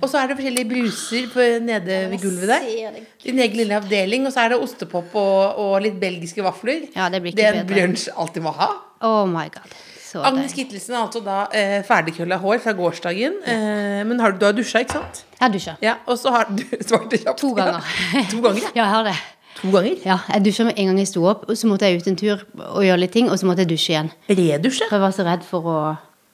Og 0.02 0.10
så 0.10 0.20
er 0.20 0.30
det 0.30 0.36
forskjellige 0.40 0.70
bruser 0.70 1.26
på, 1.32 1.46
nede 1.64 1.98
ved 2.12 2.22
gulvet 2.22 2.50
der. 2.50 3.00
Din 3.24 3.40
egen 3.40 3.58
lille 3.62 3.78
avdeling. 3.78 4.28
Og 4.28 4.34
så 4.36 4.44
er 4.46 4.54
det 4.54 4.60
ostepop 4.62 5.16
og, 5.18 5.58
og 5.64 5.74
litt 5.86 5.98
belgiske 6.02 6.46
vafler. 6.46 6.88
Ja, 6.96 7.10
det 7.14 7.24
blir 7.24 7.34
ikke 7.34 7.42
det 7.42 7.50
er 7.50 7.60
en 7.62 7.70
brunsj 7.72 8.10
alltid 8.14 8.46
må 8.46 8.54
ha. 8.58 8.70
Oh 9.04 9.26
my 9.30 9.48
god. 9.54 9.74
Så 10.14 10.22
Agnes. 10.22 10.54
Kittelsen 10.54 10.94
har 10.94 11.08
altså 11.08 11.24
da 11.26 11.40
eh, 11.58 11.80
ferdigkølla 11.88 12.38
hår 12.38 12.60
fra 12.62 12.76
gårsdagen. 12.78 13.40
Eh, 13.50 14.02
men 14.06 14.20
har 14.22 14.36
du, 14.38 14.46
har 14.46 14.54
dusja, 14.54 14.84
ikke 14.86 15.00
sant? 15.00 15.24
Jeg 15.40 15.56
dusja. 15.56 15.74
Ja, 15.82 15.96
Og 16.06 16.20
så 16.22 16.34
har 16.36 16.52
du 16.54 16.62
svarte 16.88 17.18
kjapt. 17.18 17.40
To 17.42 17.50
ganger. 17.58 17.82
Ja. 18.14 18.26
To 18.34 18.44
ganger, 18.46 18.62
ja. 18.62 18.70
Ja, 18.76 18.84
jeg 18.84 18.92
har 18.94 19.08
det. 19.10 19.16
To 19.62 19.72
ganger? 19.72 19.96
Ja, 20.06 20.18
jeg 20.34 20.44
dusja 20.48 20.66
med 20.68 20.78
en 20.80 20.88
gang 20.92 20.98
jeg 21.04 21.08
sto 21.12 21.24
opp, 21.30 21.46
og 21.50 21.56
så 21.60 21.68
måtte 21.70 21.88
jeg 21.88 22.02
ut 22.02 22.08
en 22.12 22.16
tur 22.20 22.42
og 22.58 22.84
gjøre 22.84 23.00
litt 23.04 23.14
ting, 23.16 23.30
og 23.32 23.38
så 23.40 23.46
måtte 23.50 23.64
jeg 23.64 23.70
dusje 23.74 23.94
igjen. 23.94 24.12
Redusje? 24.30 24.88
For 24.90 24.98
jeg 24.98 25.04
var 25.06 25.16
så 25.16 25.26
redd 25.28 25.44
for 25.48 25.70
å 25.70 25.78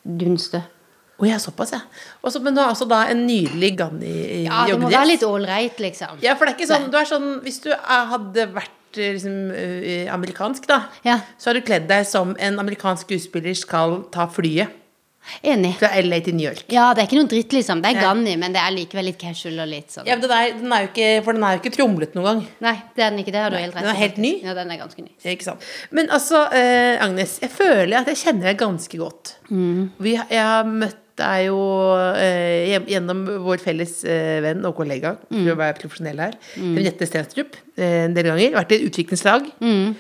dunste. 0.06 0.64
Å 1.20 1.28
ja, 1.28 1.36
såpass, 1.44 1.74
ja. 1.76 1.82
Også, 2.24 2.40
men 2.40 2.56
du 2.56 2.62
har 2.64 2.70
altså 2.72 2.88
da 2.88 3.02
en 3.12 3.26
nydelig 3.28 3.74
Ganni 3.82 4.46
Ja, 4.46 4.62
det 4.66 4.78
må 4.80 4.88
joggedress. 4.88 4.94
være 4.96 5.10
litt 5.12 5.26
ålreit, 5.28 5.80
liksom. 5.84 6.22
Ja, 6.24 6.36
for 6.40 6.48
det 6.48 6.54
er 6.54 6.58
ikke 6.62 6.70
sånn, 6.72 6.86
du 6.90 6.96
er 6.96 7.10
sånn 7.10 7.28
Hvis 7.44 7.60
du 7.66 7.74
hadde 7.76 8.46
vært 8.56 8.96
eh, 8.98 9.12
liksom, 9.18 9.36
eh, 9.52 10.08
amerikansk, 10.16 10.66
da, 10.72 10.78
Ja. 11.04 11.18
så 11.38 11.50
har 11.52 11.60
du 11.60 11.62
kledd 11.68 11.90
deg 11.92 12.08
som 12.08 12.32
en 12.40 12.58
amerikansk 12.64 13.04
skuespiller 13.10 13.54
skal 13.54 14.06
ta 14.16 14.30
flyet 14.32 14.72
Enig. 15.44 15.76
fra 15.80 15.90
LA 16.02 16.20
til 16.26 16.36
New 16.36 16.46
York. 16.50 16.64
Ja, 16.74 16.94
det 16.94 17.04
er 17.04 17.08
ikke 17.10 17.20
noe 17.22 17.30
dritt, 17.32 17.52
liksom. 17.54 17.82
Det 17.82 17.92
er 17.92 18.00
Ja. 18.02 18.08
Ganni, 18.14 18.36
men 18.38 18.54
det 18.54 18.62
er 18.62 18.72
likevel 18.76 19.06
litt 19.06 19.18
casual 19.20 19.60
og 19.60 19.68
litt 19.68 19.90
sånn. 19.92 20.06
Ja, 20.08 20.16
men 20.16 20.22
den 20.22 20.32
er, 20.32 20.54
den 20.60 20.72
er 20.74 20.82
jo 20.86 20.90
ikke, 20.94 21.10
for 21.26 21.34
den 21.34 21.44
er 21.44 21.58
jo 21.58 21.62
ikke 21.64 21.76
tromlet 21.78 22.16
noen 22.16 22.26
gang. 22.30 22.48
Nei, 22.62 22.76
det 22.96 23.04
er 23.04 23.10
den 23.12 23.20
ikke. 23.24 23.32
Det 23.36 23.42
har 23.44 23.50
du 23.52 23.58
helt 23.58 23.76
rett 23.76 23.84
den 23.84 23.96
er 23.96 24.00
helt 24.00 24.18
ny. 24.18 24.34
Ja, 24.44 24.54
den 24.54 24.72
er 24.72 24.78
ganske 24.82 25.02
ny. 25.04 25.12
Ikke 25.26 25.44
sant? 25.50 25.62
Men 25.92 26.08
altså, 26.10 26.46
eh, 26.54 26.98
Agnes, 27.04 27.40
jeg 27.42 27.50
føler 27.52 27.98
at 28.02 28.08
jeg 28.08 28.18
kjenner 28.26 28.50
deg 28.52 28.58
ganske 28.58 28.98
godt. 28.98 29.36
Mm. 29.52 29.92
Vi, 30.00 30.16
jeg 30.16 30.44
har 30.44 30.64
møtt 30.66 30.98
deg 31.20 31.48
jo 31.50 31.58
eh, 32.16 32.80
gjennom 32.88 33.26
vår 33.44 33.60
felles 33.60 33.98
eh, 34.08 34.40
venn 34.46 34.64
og 34.66 34.76
kollega, 34.78 35.18
Mm. 35.30 35.44
for 35.44 35.52
å 35.52 35.58
være 35.60 35.76
profesjonell 35.82 36.20
her, 36.24 36.38
Henriette 36.56 37.06
Stenstrup, 37.10 37.58
eh, 37.78 38.06
en 38.06 38.14
del 38.16 38.24
ganger. 38.32 38.54
Vært 38.56 38.72
i 38.78 38.84
utviklingslag. 38.88 39.50
Mm. 39.60 39.96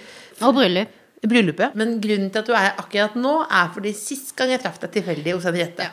Og 0.47 0.55
bryllup. 0.55 0.95
I 1.23 1.27
Bryllupet. 1.27 1.73
Men 1.79 1.97
grunnen 2.03 2.29
til 2.31 2.39
at 2.43 2.47
du 2.47 2.53
er 2.55 2.65
her 2.69 2.77
akkurat 2.83 3.15
nå, 3.19 3.33
er 3.49 3.71
fordi 3.75 3.91
sist 3.97 4.35
gang 4.39 4.53
jeg 4.53 4.61
traff 4.63 4.79
deg 4.83 4.93
tilfeldig 4.99 5.33
hos 5.35 5.47
Henriette. 5.49 5.89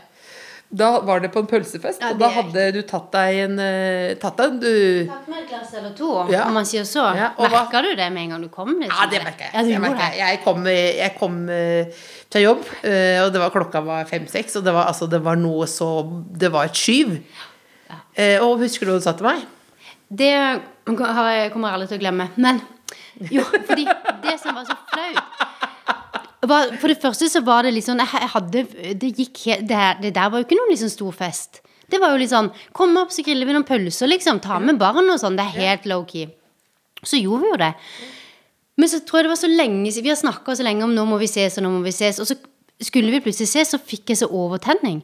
Da 0.66 0.88
var 1.06 1.20
det 1.22 1.28
på 1.30 1.38
en 1.38 1.46
pølsefest, 1.46 2.00
Ja, 2.02 2.08
og 2.10 2.18
da 2.18 2.26
hadde 2.34 2.62
du 2.74 2.80
tatt 2.82 3.12
deg 3.14 3.36
en 3.44 3.52
eh, 3.62 4.16
Tatt 4.18 4.40
deg 4.40 4.48
en 4.50 4.56
du, 4.58 4.70
Tatt 5.06 5.28
med 5.30 5.44
et 5.44 5.48
glass 5.52 5.70
eller 5.78 5.92
to, 5.94 6.08
Ja. 6.32 6.40
om 6.48 6.56
man 6.58 6.66
sier 6.66 6.82
så. 6.82 7.04
Ja, 7.14 7.28
Merka 7.38 7.82
du 7.86 7.92
det 7.94 8.08
med 8.10 8.24
en 8.24 8.32
gang 8.34 8.42
du 8.42 8.48
kom? 8.50 8.72
liksom? 8.80 8.90
Ja, 8.90 9.06
det 9.12 9.20
merka 9.22 9.46
jeg. 9.46 9.52
Ja, 9.54 9.62
jeg, 9.62 9.80
det. 9.84 10.08
jeg. 10.10 10.18
jeg 10.24 10.40
kom, 10.42 10.66
jeg 10.66 11.12
kom 11.20 11.36
eh, 11.54 12.00
fra 12.26 12.42
jobb, 12.42 12.66
eh, 12.82 13.22
og 13.22 13.30
det 13.32 13.44
var, 13.44 13.54
klokka 13.54 13.84
var 13.86 14.10
fem-seks, 14.10 14.58
og 14.58 14.66
det 14.66 14.74
var, 14.74 14.90
altså, 14.90 15.06
det 15.06 15.22
var 15.22 15.38
noe 15.38 15.68
så 15.70 15.90
Det 16.34 16.50
var 16.50 16.66
et 16.66 16.74
skyv. 16.82 17.14
Eh, 18.18 18.42
og 18.42 18.58
husker 18.64 18.86
du 18.90 18.96
hva 18.96 18.98
du 18.98 19.06
sa 19.06 19.14
til 19.14 19.28
meg? 19.30 19.46
Det 20.10 20.32
har 20.34 21.30
jeg, 21.30 21.52
kommer 21.54 21.70
jeg 21.70 21.78
aldri 21.78 21.88
til 21.92 21.98
å 22.00 22.04
glemme. 22.08 22.26
Men 22.42 22.58
jo, 23.32 23.42
fordi 23.66 23.84
det 24.22 24.34
som 24.42 24.54
var 24.56 24.64
så 24.68 24.76
flaut 24.92 25.44
var, 26.46 26.68
For 26.78 26.88
det 26.92 27.00
første 27.02 27.26
så 27.32 27.40
var 27.42 27.66
det 27.66 27.72
sånn 27.82 27.98
Jeg 27.98 28.28
hadde 28.30 28.60
Det 29.00 29.08
gikk 29.16 29.40
det, 29.66 29.74
her- 29.76 29.96
det 30.02 30.12
der 30.14 30.28
var 30.30 30.38
jo 30.42 30.44
ikke 30.46 30.58
noen 30.58 30.70
liksom 30.70 30.90
stor 30.92 31.12
fest. 31.16 31.60
Det 31.90 31.98
var 32.02 32.12
jo 32.14 32.20
litt 32.22 32.30
sånn 32.30 32.52
Kom 32.76 32.94
opp, 33.00 33.10
så 33.10 33.24
griller 33.26 33.46
vi 33.48 33.52
noen 33.56 33.66
pølser, 33.66 34.06
liksom. 34.10 34.38
Ta 34.44 34.58
med 34.62 34.78
barn 34.78 35.08
og 35.10 35.18
sånn. 35.22 35.36
Det 35.38 35.42
er 35.46 35.56
helt 35.64 35.88
low-key. 35.90 36.28
Så 37.02 37.18
gjorde 37.18 37.42
vi 37.42 37.50
jo 37.54 37.56
det. 37.64 37.72
Men 38.76 38.88
så 38.92 39.00
tror 39.00 39.20
jeg 39.22 39.26
det 39.26 39.32
var 39.32 39.40
så 39.42 39.50
lenge 39.50 39.90
siden 39.90 40.04
Vi 40.06 40.12
har 40.12 40.20
snakka 40.20 40.54
så 40.58 40.62
lenge 40.66 40.84
om 40.84 40.94
nå 40.94 41.06
må 41.08 41.18
vi 41.18 41.26
ses, 41.30 41.56
og 41.58 41.64
nå 41.66 41.70
må 41.78 41.82
vi 41.86 41.94
ses. 41.96 42.20
Og 42.22 42.26
så 42.28 42.36
skulle 42.84 43.10
vi 43.10 43.22
plutselig 43.24 43.48
ses, 43.48 43.70
så 43.72 43.78
fikk 43.80 44.12
jeg 44.12 44.18
så 44.20 44.28
overtenning. 44.30 45.00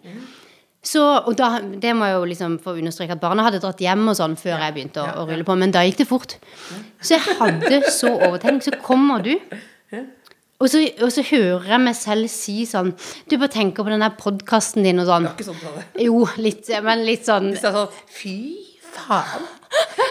Så, 0.82 1.00
og 1.00 1.36
da, 1.38 1.60
det 1.62 1.92
må 1.94 2.08
jeg 2.08 2.16
jo 2.16 2.24
liksom 2.32 2.56
få 2.62 2.74
understreke 2.80 3.14
at 3.14 3.22
barna 3.22 3.44
hadde 3.46 3.60
dratt 3.62 3.78
hjem 3.82 4.02
og 4.10 4.16
sånn 4.18 4.34
før 4.40 4.64
jeg 4.64 4.74
begynte 4.74 5.04
å, 5.04 5.22
å 5.22 5.26
rulle 5.28 5.46
på, 5.46 5.54
men 5.58 5.70
da 5.74 5.84
gikk 5.86 6.00
det 6.00 6.08
fort. 6.10 6.34
Så 6.98 7.14
jeg 7.14 7.36
hadde 7.38 7.84
så 7.94 8.10
overtenning. 8.16 8.64
Så 8.66 8.74
kommer 8.82 9.22
du, 9.22 9.36
og 10.62 10.70
så, 10.70 10.82
og 11.02 11.14
så 11.14 11.22
hører 11.26 11.70
jeg 11.74 11.82
meg 11.82 11.96
selv 11.98 12.30
si 12.30 12.62
sånn 12.70 12.92
Du 13.26 13.34
bare 13.34 13.50
tenker 13.50 13.82
på 13.82 13.90
den 13.90 14.02
der 14.04 14.14
podkasten 14.18 14.86
din 14.86 15.02
og 15.02 15.08
sånn. 15.08 15.26
Ikke 15.32 15.46
sånn 15.48 15.58
sa 15.58 15.72
det. 15.74 15.86
Jo, 16.06 16.20
litt, 16.38 16.70
men 16.86 17.02
litt 17.06 17.26
sånn 17.26 17.50
Du 17.50 17.58
sa 17.58 17.72
sånn 17.74 17.96
Fy 18.14 18.36
faen. 18.94 19.48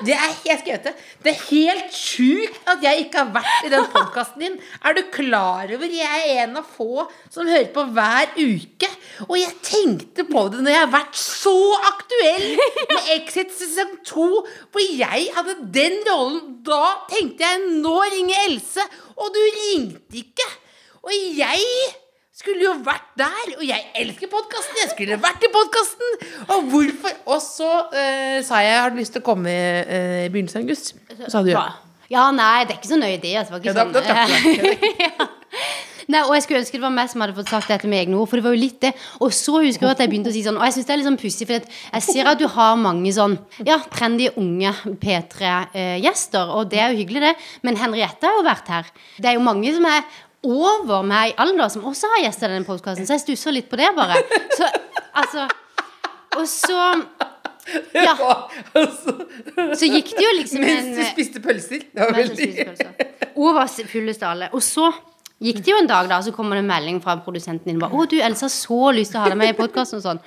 Det 0.02 0.16
er, 0.16 0.32
jeg 0.46 0.60
skrev 0.62 0.80
det. 0.86 0.94
Er 1.30 1.42
helt 1.52 1.94
sjukt 1.94 2.70
at 2.72 2.82
jeg 2.82 3.04
ikke 3.04 3.22
har 3.22 3.34
vært 3.36 3.68
i 3.68 3.72
den 3.72 3.86
podkasten 3.94 4.42
din. 4.42 4.56
Er 4.82 4.96
du 4.98 5.02
klar 5.14 5.70
over 5.76 5.94
Jeg 5.94 6.24
er 6.32 6.44
en 6.48 6.58
av 6.62 6.66
få 6.66 7.06
som 7.30 7.50
hører 7.50 7.70
på 7.76 7.86
hver 7.94 8.34
uke. 8.40 8.90
Og 9.28 9.36
jeg 9.38 9.54
tenkte 9.66 10.26
på 10.30 10.48
det 10.52 10.64
når 10.64 10.74
jeg 10.74 10.84
har 10.84 10.94
vært 10.96 11.22
så 11.22 11.56
aktuell 11.92 12.48
med 12.58 13.12
Exit 13.20 13.54
sesong 13.54 13.94
2, 14.10 14.28
hvor 14.74 14.88
jeg 14.90 15.30
hadde 15.38 15.58
den 15.78 16.00
rollen. 16.10 16.58
Da 16.66 16.84
tenkte 17.14 17.46
jeg 17.46 17.82
nå 17.86 17.98
ringer 18.16 18.46
Else, 18.48 18.86
og 19.18 19.30
du 19.36 19.42
ringte 19.62 20.24
ikke. 20.26 20.50
Og 21.06 21.14
jeg 21.38 21.62
skulle 22.42 22.66
jo 22.66 22.74
vært 22.86 23.08
der, 23.22 23.54
og 23.58 23.64
jeg 23.68 23.86
elsker 24.02 24.30
podkasten. 24.32 24.80
Jeg 24.84 24.92
skulle 24.96 25.18
vært 25.22 25.46
i 25.46 25.52
podkasten. 25.54 26.18
Og 26.56 26.68
hvorfor? 26.74 27.16
Og 27.36 27.40
så 27.46 27.70
eh, 27.94 28.40
sa 28.48 28.64
jeg 28.66 28.80
har 28.82 28.92
du 28.94 29.00
lyst 29.02 29.14
til 29.16 29.24
å 29.24 29.28
komme 29.32 29.54
eh, 29.54 30.26
i 30.26 30.32
begynnelsen 30.34 30.62
av 30.62 30.68
august. 30.68 30.94
Så 31.22 31.32
sa 31.38 31.46
du 31.46 31.54
ja. 31.54 31.68
Ja, 32.12 32.26
nei, 32.36 32.66
det 32.68 32.74
er 32.76 32.82
ikke 32.82 32.90
så 32.92 32.98
nøye 33.00 33.22
det. 33.24 33.38
Altså, 33.40 33.62
det 33.64 33.72
var 33.72 33.78
Ja, 33.78 33.86
sånn. 33.86 33.94
da, 33.96 34.02
da 34.04 34.26
deg. 34.28 34.90
ja. 35.08 35.30
Nei, 36.12 36.26
og 36.26 36.34
jeg 36.36 36.44
skulle 36.44 36.60
ønske 36.60 36.76
det 36.76 36.84
var 36.84 36.92
meg 36.92 37.08
som 37.08 37.22
hadde 37.24 37.36
fått 37.38 37.52
sagt 37.54 37.70
dette 37.72 37.88
med 37.88 38.02
egne 38.02 38.18
ord, 38.20 38.28
for 38.28 38.36
det 38.36 38.44
var 38.44 38.56
jo 38.58 38.60
litt 38.60 38.82
det. 38.84 38.90
Og 39.24 39.32
så 39.32 39.62
husker 39.64 39.86
jeg 39.88 39.94
at 39.96 40.02
jeg 40.04 40.12
begynte 40.12 40.32
å 40.34 40.36
si 40.36 40.42
sånn, 40.44 40.58
og 40.60 40.66
jeg 40.68 40.76
syns 40.76 40.90
det 40.90 40.92
er 40.92 41.00
litt 41.00 41.08
sånn 41.08 41.20
pussig, 41.22 41.48
for 41.48 41.70
jeg 41.78 42.04
ser 42.04 42.28
at 42.34 42.42
du 42.42 42.48
har 42.52 42.74
mange 42.82 43.14
sånn 43.16 43.38
ja, 43.64 43.78
trendy 43.94 44.28
unge 44.42 44.74
P3-gjester, 45.00 46.52
og 46.58 46.68
det 46.74 46.82
er 46.84 46.92
jo 46.92 47.00
hyggelig, 47.04 47.24
det. 47.30 47.32
Men 47.64 47.80
Henriette 47.80 48.28
har 48.28 48.42
jo 48.42 48.48
vært 48.50 48.74
her. 48.76 48.92
Det 49.22 49.32
er 49.32 49.38
jo 49.40 49.46
mange 49.46 49.72
som 49.78 49.88
er 49.88 50.04
over 50.44 51.04
meg 51.06 51.32
i 51.32 51.36
alder, 51.42 51.68
som 51.70 51.86
også 51.86 52.10
har 52.16 52.24
gjester 52.26 52.50
i 52.50 52.56
denne 52.58 52.68
podkasten, 52.68 53.06
så 53.08 53.18
jeg 53.18 53.26
stusser 53.26 53.56
litt 53.56 53.70
på 53.70 53.80
det, 53.80 53.92
bare. 53.98 54.18
Så 54.58 54.70
altså 55.22 55.48
Og 56.40 56.48
så 56.48 56.80
Ja. 57.94 58.16
Altså, 58.74 59.14
Så 59.78 59.88
gikk 59.88 60.16
det 60.18 60.24
jo 60.26 60.32
liksom 60.40 60.64
mens 60.66 60.98
du 60.98 61.04
spiste 61.12 61.42
pølser. 61.44 61.86
Det 61.94 62.02
var 62.02 62.16
veldig. 62.18 62.50
Og 63.36 63.60
fullest 63.92 64.24
alle. 64.24 64.50
Og 64.52 64.64
så 64.66 64.90
gikk 65.42 65.62
det 65.66 65.72
jo 65.74 65.78
en 65.82 65.90
dag, 65.90 66.10
da, 66.10 66.22
så 66.22 66.34
kommer 66.36 66.58
det 66.58 66.66
en 66.66 66.72
melding 66.72 67.02
fra 67.04 67.16
produsenten 67.22 67.66
din. 67.66 67.80
Bare, 67.80 67.92
'Å, 67.92 68.10
du, 68.10 68.18
Elsa, 68.22 68.50
så 68.50 68.92
lyst 68.94 69.12
til 69.12 69.22
å 69.22 69.24
ha 69.24 69.30
deg 69.30 69.38
med 69.38 69.54
i 69.54 69.58
podkasten', 69.58 70.02
og 70.02 70.06
sånn. 70.06 70.20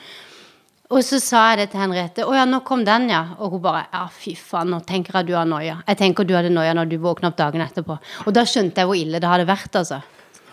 Og 0.93 1.01
så 1.03 1.17
sa 1.23 1.41
jeg 1.51 1.59
det 1.63 1.69
til 1.73 1.81
Henriette. 1.81 2.23
'Å 2.29 2.35
ja, 2.37 2.45
nå 2.45 2.59
kom 2.65 2.85
den, 2.85 3.09
ja.' 3.09 3.35
Og 3.39 3.51
hun 3.57 3.61
bare 3.63 3.87
'Ja, 3.93 4.07
fy 4.13 4.35
faen, 4.37 4.69
nå 4.71 4.81
tenker 4.85 5.13
jeg 5.19 5.27
du 5.27 5.33
har 5.35 5.45
noia'. 5.47 5.83
Jeg 5.89 5.97
tenker 5.97 6.25
du 6.25 6.35
hadde 6.35 6.51
noia 6.53 6.75
når 6.75 6.85
du 6.91 6.99
våkna 6.99 7.29
opp 7.33 7.37
dagen 7.37 7.61
etterpå. 7.65 7.99
Og 8.27 8.33
da 8.35 8.43
skjønte 8.45 8.77
jeg 8.83 8.87
hvor 8.87 8.95
ille 8.97 9.19
det 9.21 9.29
hadde 9.29 9.47
vært, 9.49 9.73
altså. 9.81 10.03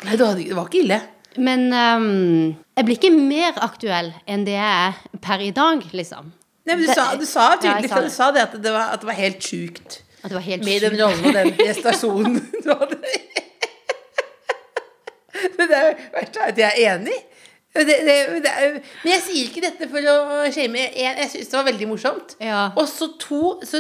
Nei, 0.06 0.16
det 0.16 0.26
var, 0.56 0.66
ikke 0.68 0.84
ille. 0.86 1.02
Men 1.38 1.74
um, 1.74 2.56
jeg 2.78 2.86
blir 2.86 2.96
ikke 2.98 3.12
mer 3.16 3.54
aktuell 3.62 4.14
enn 4.28 4.46
det 4.46 4.54
jeg 4.56 4.88
er 4.88 4.94
per 5.22 5.40
i 5.40 5.52
dag, 5.52 5.84
liksom. 5.94 6.32
Nei, 6.66 6.76
men 6.76 6.82
du, 6.82 6.88
Det- 6.88 6.96
sa, 6.96 7.16
du 7.16 7.26
sa 7.26 7.56
tydelig 7.58 7.90
ja, 7.90 7.92
sa 7.96 7.96
det. 8.00 8.04
du 8.04 8.10
sa 8.16 8.32
det 8.32 8.42
at 8.42 8.62
det 8.64 8.72
var, 8.72 8.90
at 8.94 9.00
det 9.02 9.08
var 9.08 9.14
helt 9.20 9.40
sjukt. 9.44 10.02
At 10.24 10.30
det 10.30 10.34
var 10.38 10.42
helt 10.48 10.64
Med 10.66 10.82
den 10.82 10.92
sjukt. 10.92 11.02
rollen 11.02 11.26
og 11.26 11.34
den 11.34 11.54
prestasjonen 11.60 12.42
du 12.64 12.70
hadde. 12.70 12.98
Men 15.58 15.68
det 15.68 15.78
er 15.78 15.88
jo 15.88 15.94
er 16.14 16.20
at 16.48 16.58
jeg 16.58 16.72
er 16.72 16.96
enig. 16.96 17.20
Det, 17.72 17.86
det, 17.88 18.16
det 18.44 18.52
er, 18.52 18.74
men 19.04 19.14
jeg 19.14 19.24
sier 19.24 19.48
ikke 19.48 19.64
dette 19.64 19.88
for 19.92 20.08
å 20.12 20.16
shame. 20.52 20.90
Jeg, 20.92 21.16
jeg 21.24 21.30
syns 21.32 21.52
det 21.54 21.60
var 21.60 21.70
veldig 21.70 21.88
morsomt. 21.88 22.36
Ja. 22.44 22.66
Og 22.76 22.90
så 22.92 23.14
to, 23.22 23.56
så 23.64 23.80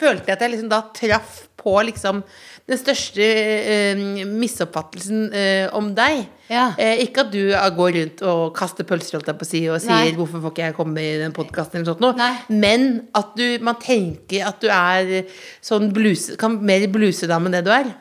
følte 0.00 0.30
jeg 0.30 0.36
at 0.36 0.42
jeg 0.44 0.54
liksom 0.56 0.72
da 0.72 0.80
traff 0.96 1.44
på 1.60 1.74
liksom 1.84 2.22
den 2.70 2.78
største 2.78 3.24
eh, 3.24 4.02
misoppfattelsen 4.28 5.24
eh, 5.36 5.64
om 5.76 5.90
deg. 5.96 6.22
Ja. 6.50 6.70
Eh, 6.80 7.04
ikke 7.04 7.24
at 7.26 7.32
du 7.34 7.40
eh, 7.52 7.70
går 7.76 7.94
rundt 7.98 8.22
og 8.26 8.42
kaster 8.56 8.86
pølser 8.88 9.18
holdt 9.18 9.30
jeg 9.32 9.40
på 9.40 9.46
å 9.46 9.50
si, 9.50 9.62
og 9.70 9.80
sier 9.82 9.96
Nei. 10.08 10.12
'hvorfor 10.16 10.42
får 10.44 10.54
ikke 10.54 10.68
jeg 10.68 10.78
komme 10.78 11.02
i 11.02 11.16
den 11.20 11.34
podkasten', 11.36 11.80
eller 11.80 11.92
sånt 11.92 12.04
noe. 12.04 12.30
Men 12.50 13.08
at 13.14 13.34
du, 13.38 13.46
man 13.66 13.78
tenker 13.82 14.46
at 14.48 14.62
du 14.62 14.70
er 14.70 15.26
sånn 15.64 15.90
bluse, 15.94 16.38
kan 16.40 16.58
mer 16.62 16.86
blusedame 16.90 17.50
enn 17.50 17.58
det 17.58 17.66
du 17.66 17.74
er. 17.74 17.92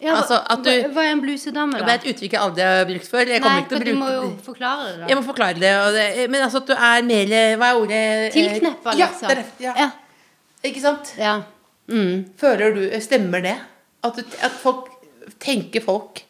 Ja, 0.00 0.14
Altså, 0.16 0.38
du- 0.64 0.88
hva, 0.94 1.02
er 1.04 1.12
en 1.12 1.20
blusedame, 1.20 1.72
Det 1.76 1.86
da? 1.86 1.92
er 1.92 1.98
et 1.98 2.04
uttrykk 2.14 2.32
jeg 2.32 2.40
aldri 2.40 2.62
har 2.62 2.84
brukt 2.88 3.08
før. 3.08 3.26
Jeg 3.28 3.40
Nei, 3.42 3.62
for 3.68 3.78
du 3.84 3.92
må 3.94 4.08
jo 4.10 4.22
forklare 4.42 4.86
det, 4.92 5.00
da. 5.00 5.06
Jeg 5.08 5.16
må 5.18 5.22
forklare 5.26 5.54
det. 5.60 5.72
Det 5.94 6.30
men 6.30 6.40
altså 6.42 6.56
at 6.62 6.66
du 6.66 6.72
er 6.72 7.02
mer 7.02 7.56
Hva 7.58 7.66
er 7.68 7.80
ordet? 7.80 7.90
Eh, 8.00 8.30
Tilkneppa, 8.32 8.94
Ja, 8.96 9.06
liksom. 9.06 9.28
det 9.28 9.36
er 9.38 9.42
det. 9.42 9.46
Ja. 9.60 9.74
Ja. 9.76 9.90
Ikke 10.64 10.80
sant? 10.80 11.14
ja. 11.18 11.42
Mm. 11.88 12.24
Føler 12.38 12.74
du 12.74 13.00
Stemmer 13.00 13.42
det? 13.42 13.56
At, 14.04 14.16
du, 14.16 14.22
at 14.42 14.50
folk 14.52 14.88
Tenker 15.40 15.82
folk 15.82 16.22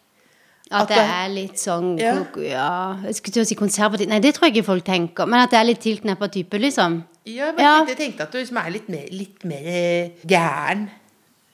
At 0.73 0.83
At 0.83 0.89
det 0.89 0.97
det- 0.97 1.07
er 1.11 1.29
litt 1.29 1.59
sånn 1.59 1.99
Ja. 1.99 2.15
ja, 2.37 2.97
Jeg 3.05 3.15
skulle 3.15 3.33
til 3.35 3.43
å 3.43 3.47
si 3.47 3.55
konservativ 3.55 4.09
Nei, 4.09 4.19
det 4.21 4.35
tror 4.35 4.47
jeg 4.49 4.57
ikke 4.57 4.65
folk 4.67 4.85
tenker. 4.85 5.27
Men 5.27 5.41
at 5.41 5.51
det 5.51 5.59
er 5.59 5.65
litt 5.65 5.81
tilkneppa 5.81 6.29
type, 6.31 6.59
liksom. 6.59 7.05
Ja, 7.27 7.53
men 7.53 7.59
Ja. 7.65 7.85
jeg 7.85 7.97
tenkte 7.99 8.23
at 8.23 8.33
du 8.33 8.39
liksom 8.39 8.57
er 8.67 8.71
litt 8.71 8.89
mer, 8.89 9.07
litt 9.11 9.45
mer 9.45 9.63
eh, 9.67 10.11
gæren. 10.27 10.89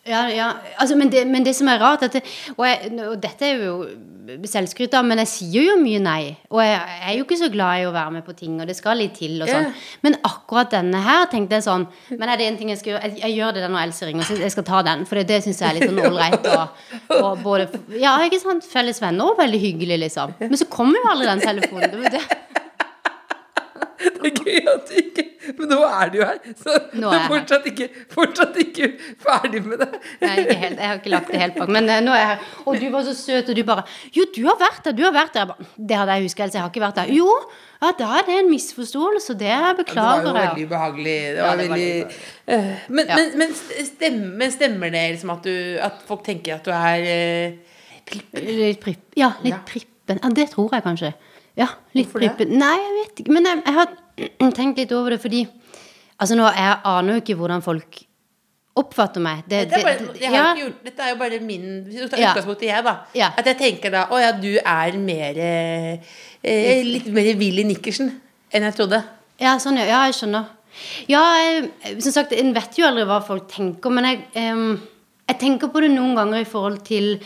Ja, 0.06 0.26
ja. 0.30 0.50
Altså, 0.78 0.96
men, 0.98 1.10
det, 1.12 1.24
men 1.26 1.46
det 1.46 1.56
som 1.58 1.68
er 1.70 1.80
rart 1.82 2.04
det, 2.12 2.22
og, 2.56 2.66
jeg, 2.66 2.92
og 3.06 3.16
dette 3.22 3.48
er 3.48 3.64
jo 3.66 3.78
selvskryt 4.26 4.94
av, 4.96 5.04
men 5.06 5.20
jeg 5.22 5.30
sier 5.30 5.66
jo 5.68 5.74
mye 5.80 6.00
nei. 6.02 6.20
Og 6.50 6.60
jeg, 6.62 6.76
jeg 6.76 7.10
er 7.10 7.16
jo 7.18 7.26
ikke 7.26 7.38
så 7.40 7.48
glad 7.52 7.82
i 7.82 7.86
å 7.86 7.92
være 7.94 8.14
med 8.16 8.26
på 8.26 8.34
ting, 8.38 8.56
og 8.60 8.68
det 8.68 8.76
skal 8.78 8.98
litt 9.00 9.14
til 9.18 9.36
og 9.40 9.50
sånn. 9.50 9.68
Yeah. 9.68 9.84
Men 10.06 10.18
akkurat 10.26 10.72
denne 10.74 11.02
her 11.04 11.28
tenkte 11.30 11.58
jeg 11.58 11.66
sånn 11.66 11.86
Men 12.10 12.30
er 12.32 12.40
det 12.40 12.48
en 12.50 12.58
ting 12.58 12.70
jeg 12.72 12.80
skal 12.80 12.92
gjøre? 12.94 13.10
Jeg, 13.10 13.20
jeg 13.22 13.36
gjør 13.38 13.56
det 13.56 13.64
da 13.64 13.70
når 13.72 13.84
Else 13.84 14.08
ringer, 14.08 14.28
så 14.28 14.38
jeg 14.40 14.54
skal 14.54 14.66
ta 14.66 14.82
den. 14.86 15.04
For 15.08 15.20
det, 15.20 15.26
det 15.30 15.42
syns 15.46 15.62
jeg 15.62 15.68
er 15.68 15.78
litt 15.78 15.90
sånn 15.90 16.02
ålreit. 16.02 16.48
Og, 16.56 16.82
og 17.20 17.44
både 17.44 17.68
Ja, 18.02 18.16
ikke 18.26 18.40
sant? 18.42 18.66
Felles 18.66 19.00
venner 19.02 19.32
og 19.32 19.40
veldig 19.40 19.62
hyggelig, 19.62 20.00
liksom. 20.06 20.34
Men 20.42 20.58
så 20.58 20.68
kommer 20.70 21.00
jo 21.00 21.12
aldri 21.12 21.30
den 21.30 21.44
telefonen. 21.46 22.06
Det 22.16 22.24
det. 24.26 24.42
Gøy 24.46 24.70
at 24.72 24.90
du 24.90 24.96
ikke 25.02 25.24
Men 25.58 25.70
nå 25.70 25.78
er 25.86 26.10
du 26.10 26.16
jo 26.18 26.26
her, 26.26 26.38
så 26.58 26.72
Nå 26.98 27.10
er 27.10 27.20
jeg 27.20 27.28
fortsatt 27.30 27.66
ikke, 27.70 27.86
fortsatt 28.10 28.56
ikke 28.62 28.88
ferdig 29.22 29.60
med 29.66 29.78
det. 29.84 29.88
Nei, 30.22 30.32
ikke 30.42 30.56
helt. 30.62 30.80
Jeg 30.80 30.90
har 30.90 30.98
ikke 31.00 31.12
lagt 31.12 31.30
det 31.30 31.42
helt 31.42 31.60
bak. 31.60 31.70
Men 31.76 31.90
eh, 31.92 32.00
nå 32.02 32.14
er 32.16 32.22
jeg 32.22 32.30
her. 32.32 32.48
Og 32.66 32.80
du 32.82 32.86
var 32.94 33.06
så 33.06 33.14
søt, 33.18 33.52
og 33.52 33.58
du 33.60 33.62
bare 33.68 33.84
Jo, 34.16 34.26
du 34.34 34.42
har 34.48 34.58
vært 34.60 34.82
der, 34.88 34.96
du 34.98 35.04
har 35.06 35.14
vært 35.14 35.36
der. 35.36 35.46
Jeg 35.46 35.52
bare, 35.52 35.68
det 35.92 36.00
hadde 36.00 36.16
jeg 36.18 36.26
husket, 36.26 36.42
ellers 36.46 36.58
jeg 36.58 36.64
har 36.64 36.72
ikke 36.74 36.84
vært 36.86 37.00
der. 37.02 37.12
Jo, 37.14 37.28
ja, 37.82 37.92
da 38.00 38.10
er 38.18 38.26
det 38.26 38.38
en 38.40 38.50
misforståelse, 38.50 39.36
det 39.38 39.52
Det 39.82 39.94
var 39.94 40.24
jo 40.24 40.32
veldig 40.34 40.66
ubehagelig. 40.66 41.16
Det 41.36 41.36
Ja, 41.36 41.56
det 41.56 41.68
var 41.68 41.76
veldig 41.76 41.92
litt 42.00 42.18
Eh, 42.46 42.74
men, 42.88 43.06
Ja. 43.08 43.16
men, 43.16 43.38
men, 43.38 43.54
stemmer, 43.86 44.50
stemmer 44.54 44.90
det 44.94 45.00
liksom 45.16 45.30
at, 45.34 45.42
du, 45.42 45.78
at 45.82 46.02
folk 46.06 46.22
tenker 46.24 46.54
at 46.54 46.64
du 46.64 46.70
er 46.70 47.02
uh, 47.02 47.56
Litt 48.38 48.78
pripp. 48.80 49.00
Ja, 49.18 49.32
litt 49.42 49.52
Ja. 49.54 49.58
prippen. 49.66 50.20
Ja, 50.22 50.28
det 50.30 50.50
tror 50.52 50.70
jeg 50.72 50.84
kanskje. 50.84 51.12
Ja, 51.56 51.70
litt 51.96 52.10
prippen. 52.12 52.52
Nei, 52.60 52.74
jeg 52.82 52.96
vet 53.00 53.22
ikke. 53.22 53.32
Men 53.36 53.48
jeg, 53.48 53.62
jeg 53.64 53.74
har 53.78 54.50
tenkt 54.58 54.82
litt 54.82 54.92
over 54.96 55.16
det, 55.16 55.22
fordi 55.22 55.46
Altså, 56.16 56.32
nå, 56.32 56.46
jeg 56.48 56.76
aner 56.88 57.12
jo 57.12 57.20
ikke 57.20 57.34
hvordan 57.36 57.60
folk 57.60 57.98
oppfatter 58.76 59.20
meg. 59.20 59.42
Det, 59.48 59.58
dette, 59.68 59.80
er 59.80 59.84
bare, 59.84 60.06
det- 60.14 60.22
jeg 60.22 60.32
ja. 60.32 60.44
gjort, 60.56 60.78
dette 60.84 61.02
er 61.04 61.10
jo 61.10 61.16
bare 61.20 61.40
min 61.44 61.66
Hvis 61.84 62.00
du 62.00 62.08
tar 62.08 62.22
utgangspunkt 62.22 62.62
i 62.64 62.70
jeg, 62.70 62.84
da. 62.86 62.94
Ja. 63.16 63.28
At 63.36 63.48
jeg 63.50 63.58
tenker 63.60 63.92
da 63.92 64.06
Å 64.08 64.20
ja, 64.20 64.30
du 64.32 64.50
er 64.56 64.96
mer 65.00 65.40
eh, 65.44 66.14
eh, 66.40 66.80
Litt 66.88 67.08
mer 67.12 67.28
Willy 67.40 67.64
Nikkersen. 67.68 68.12
enn 68.52 68.64
jeg 68.64 68.76
trodde. 68.78 69.02
Ja, 69.42 69.56
sånn, 69.60 69.76
ja. 69.76 70.06
jeg 70.06 70.16
skjønner. 70.16 70.48
Ja, 71.08 71.20
jeg, 71.40 71.70
som 72.04 72.12
sagt, 72.14 72.32
en 72.36 72.52
vet 72.56 72.76
jo 72.78 72.86
aldri 72.88 73.04
hva 73.08 73.18
folk 73.24 73.48
tenker, 73.52 73.92
men 73.92 74.06
jeg, 74.08 74.20
em, 74.40 74.78
jeg 75.28 75.38
tenker 75.40 75.68
på 75.72 75.82
det 75.84 75.90
noen 75.92 76.14
ganger 76.16 76.40
i 76.44 76.48
forhold 76.48 76.82
til 76.86 77.16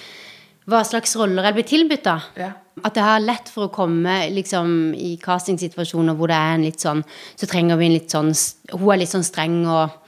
hva 0.70 0.82
slags 0.86 1.16
roller 1.18 1.48
jeg 1.48 1.56
blir 1.58 1.68
tilbudt, 1.68 2.04
da. 2.06 2.16
Ja. 2.38 2.50
At 2.86 2.96
jeg 2.96 3.04
har 3.04 3.22
lett 3.22 3.50
for 3.52 3.66
å 3.66 3.72
komme 3.74 4.14
liksom, 4.32 4.94
i 4.96 5.16
castingsituasjoner 5.20 6.16
hvor 6.16 6.30
det 6.30 6.38
er 6.38 6.54
en 6.54 6.64
litt 6.64 6.80
sånn 6.80 7.02
Så 7.36 7.48
trenger 7.50 7.76
vi 7.76 7.90
en 7.90 7.96
litt 7.98 8.14
sånn 8.14 8.30
Hun 8.72 8.86
er 8.94 9.00
litt 9.02 9.12
sånn 9.12 9.26
streng 9.26 9.58
og 9.68 9.98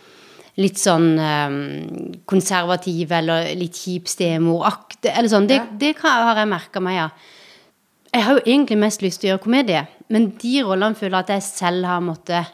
litt 0.60 0.80
sånn 0.80 1.10
um, 1.18 1.58
konservativ 2.28 3.12
eller 3.16 3.50
litt 3.58 3.76
kjip 3.76 4.08
stemoraktig 4.08 5.12
Eller 5.12 5.32
sånn. 5.32 5.48
Det, 5.50 5.58
det 5.80 5.94
kan, 5.98 6.26
har 6.28 6.40
jeg 6.42 6.52
merka 6.52 6.82
meg, 6.84 6.98
ja. 7.00 7.10
Jeg 8.12 8.26
har 8.26 8.38
jo 8.38 8.44
egentlig 8.44 8.80
mest 8.80 9.04
lyst 9.04 9.22
til 9.22 9.30
å 9.30 9.32
gjøre 9.32 9.44
komedie, 9.46 9.84
men 10.12 10.32
de 10.40 10.58
rollene 10.60 10.98
føler 10.98 11.16
jeg 11.16 11.24
at 11.24 11.30
jeg 11.32 11.46
selv 11.46 11.88
har 11.88 12.02
måttet 12.04 12.50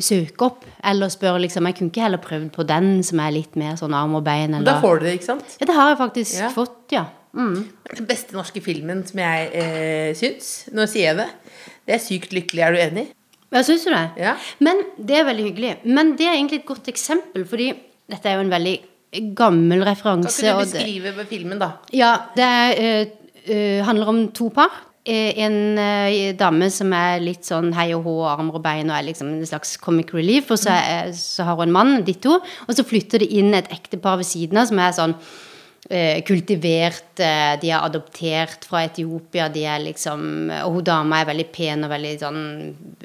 søke 0.00 0.46
opp. 0.46 0.64
Eller 0.84 1.08
spørre 1.10 1.40
liksom 1.42 1.66
Jeg 1.66 1.74
kunne 1.78 1.90
ikke 1.90 2.02
heller 2.06 2.22
prøvd 2.22 2.50
på 2.54 2.66
den 2.66 3.02
som 3.06 3.18
er 3.20 3.32
litt 3.34 3.56
mer 3.56 3.74
sånn 3.80 3.94
arm 3.98 4.14
og 4.14 4.24
bein. 4.24 4.54
Eller. 4.54 4.64
da 4.68 4.80
får 4.80 5.00
du 5.00 5.06
det, 5.08 5.14
ikke 5.18 5.30
sant? 5.32 5.56
Ja, 5.60 5.66
det 5.66 5.74
har 5.74 5.88
jeg 5.90 5.98
faktisk 5.98 6.38
Ja. 6.40 6.48
fått, 6.54 6.76
ja. 6.92 7.04
Mm. 7.36 7.68
Den 7.96 8.06
beste 8.08 8.32
norske 8.32 8.62
filmen 8.64 9.02
som 9.06 9.18
jeg 9.20 9.50
eh, 9.52 10.14
syns, 10.16 10.68
nå 10.72 10.86
sier 10.88 11.10
jeg 11.10 11.16
det, 11.18 11.26
det 11.86 11.94
er 11.98 11.98
Sykt 12.00 12.32
lykkelig. 12.32 12.62
Er 12.64 12.72
du 12.72 12.78
enig? 12.80 13.06
Ja, 13.52 13.60
syns 13.62 13.84
du 13.84 13.90
det? 13.92 14.04
Ja. 14.18 14.36
Men 14.60 14.80
det 14.98 15.18
er 15.20 15.24
veldig 15.28 15.44
hyggelig. 15.50 15.74
Men 15.84 16.14
det 16.16 16.26
er 16.26 16.34
egentlig 16.38 16.60
et 16.62 16.66
godt 16.70 16.88
eksempel, 16.88 17.44
fordi 17.46 17.68
dette 18.10 18.26
er 18.30 18.38
jo 18.38 18.46
en 18.46 18.50
veldig 18.54 18.76
gammel 19.36 19.82
Kan 19.84 19.88
referanse. 19.92 20.42
ikke 20.42 20.56
du 20.56 20.72
beskrive 20.72 21.26
filmen, 21.28 21.58
da? 21.60 21.72
Ja, 21.94 22.14
det 22.36 22.44
er, 22.44 22.72
eh, 22.80 23.06
eh, 23.46 23.84
handler 23.84 24.08
om 24.08 24.28
to 24.32 24.48
par. 24.50 24.70
Eh, 25.06 25.38
En 25.38 25.78
eh, 25.78 26.32
dame 26.34 26.66
som 26.74 26.90
er 26.96 27.20
litt 27.22 27.46
sånn 27.46 27.70
hei 27.76 27.92
og 27.94 28.02
hå, 28.08 28.14
armer 28.26 28.58
og 28.58 28.62
bein, 28.64 28.90
og 28.90 28.96
er 28.98 29.06
liksom 29.06 29.28
en 29.36 29.46
slags 29.46 29.76
comic 29.78 30.10
relief. 30.16 30.50
Og 30.50 30.58
så, 30.58 30.74
er, 30.74 31.12
så 31.14 31.46
har 31.46 31.58
hun 31.60 31.68
en 31.68 31.74
mann, 31.76 31.92
ditto. 32.06 32.40
Og 32.66 32.72
så 32.74 32.82
flytter 32.86 33.22
det 33.22 33.30
inn 33.38 33.54
et 33.54 33.70
ektepar 33.70 34.18
ved 34.18 34.26
siden 34.26 34.58
av 34.58 34.66
som 34.70 34.80
er 34.82 34.96
sånn 34.96 35.14
eh, 35.90 36.18
kultivert. 36.26 37.12
eh, 37.22 37.54
de 37.62 37.70
er 37.70 37.86
adoptert 37.86 38.66
fra 38.66 38.82
Etiopia. 38.88 39.46
De 39.54 39.62
er 39.64 39.84
liksom 39.84 40.50
Og 40.64 40.80
hun 40.80 40.88
dama 40.90 41.20
er 41.22 41.30
veldig 41.30 41.46
pen 41.54 41.86
og 41.86 41.94
veldig 41.94 42.16
sånn 42.24 42.42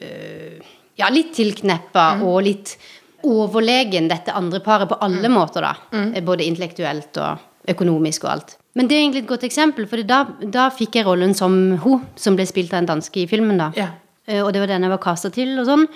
eh, 0.01 0.57
Ja, 0.97 1.09
litt 1.13 1.35
tilkneppa 1.37 2.07
og 2.25 2.41
litt 2.49 2.75
overlegen 3.29 4.09
dette 4.09 4.33
andre 4.33 4.59
paret 4.65 4.89
på 4.89 4.97
alle 5.05 5.29
måter, 5.29 5.61
da. 5.61 5.75
Mm. 5.93 6.25
Både 6.25 6.45
intellektuelt 6.49 7.17
og 7.21 7.50
økonomisk 7.73 8.23
og 8.27 8.31
alt. 8.35 8.55
Men 8.75 8.87
det 8.87 8.95
er 8.95 9.01
egentlig 9.03 9.23
et 9.25 9.29
godt 9.33 9.43
eksempel, 9.43 9.87
for 9.91 9.99
da, 10.07 10.21
da 10.47 10.69
fikk 10.71 10.95
jeg 10.95 11.05
rollen 11.05 11.33
som 11.35 11.55
hun, 11.83 12.05
som 12.15 12.37
ble 12.39 12.45
spilt 12.47 12.71
av 12.73 12.79
en 12.83 12.91
danske 12.93 13.23
i 13.23 13.27
filmen, 13.27 13.57
da. 13.59 13.71
Ja. 13.75 13.89
Eh, 14.27 14.39
Og 14.43 14.53
det 14.53 14.61
var 14.63 14.67
den 14.71 14.85
jeg 14.87 14.93
var 14.93 15.01
kasta 15.03 15.29
til, 15.33 15.57
og 15.59 15.65
sånn. 15.67 15.87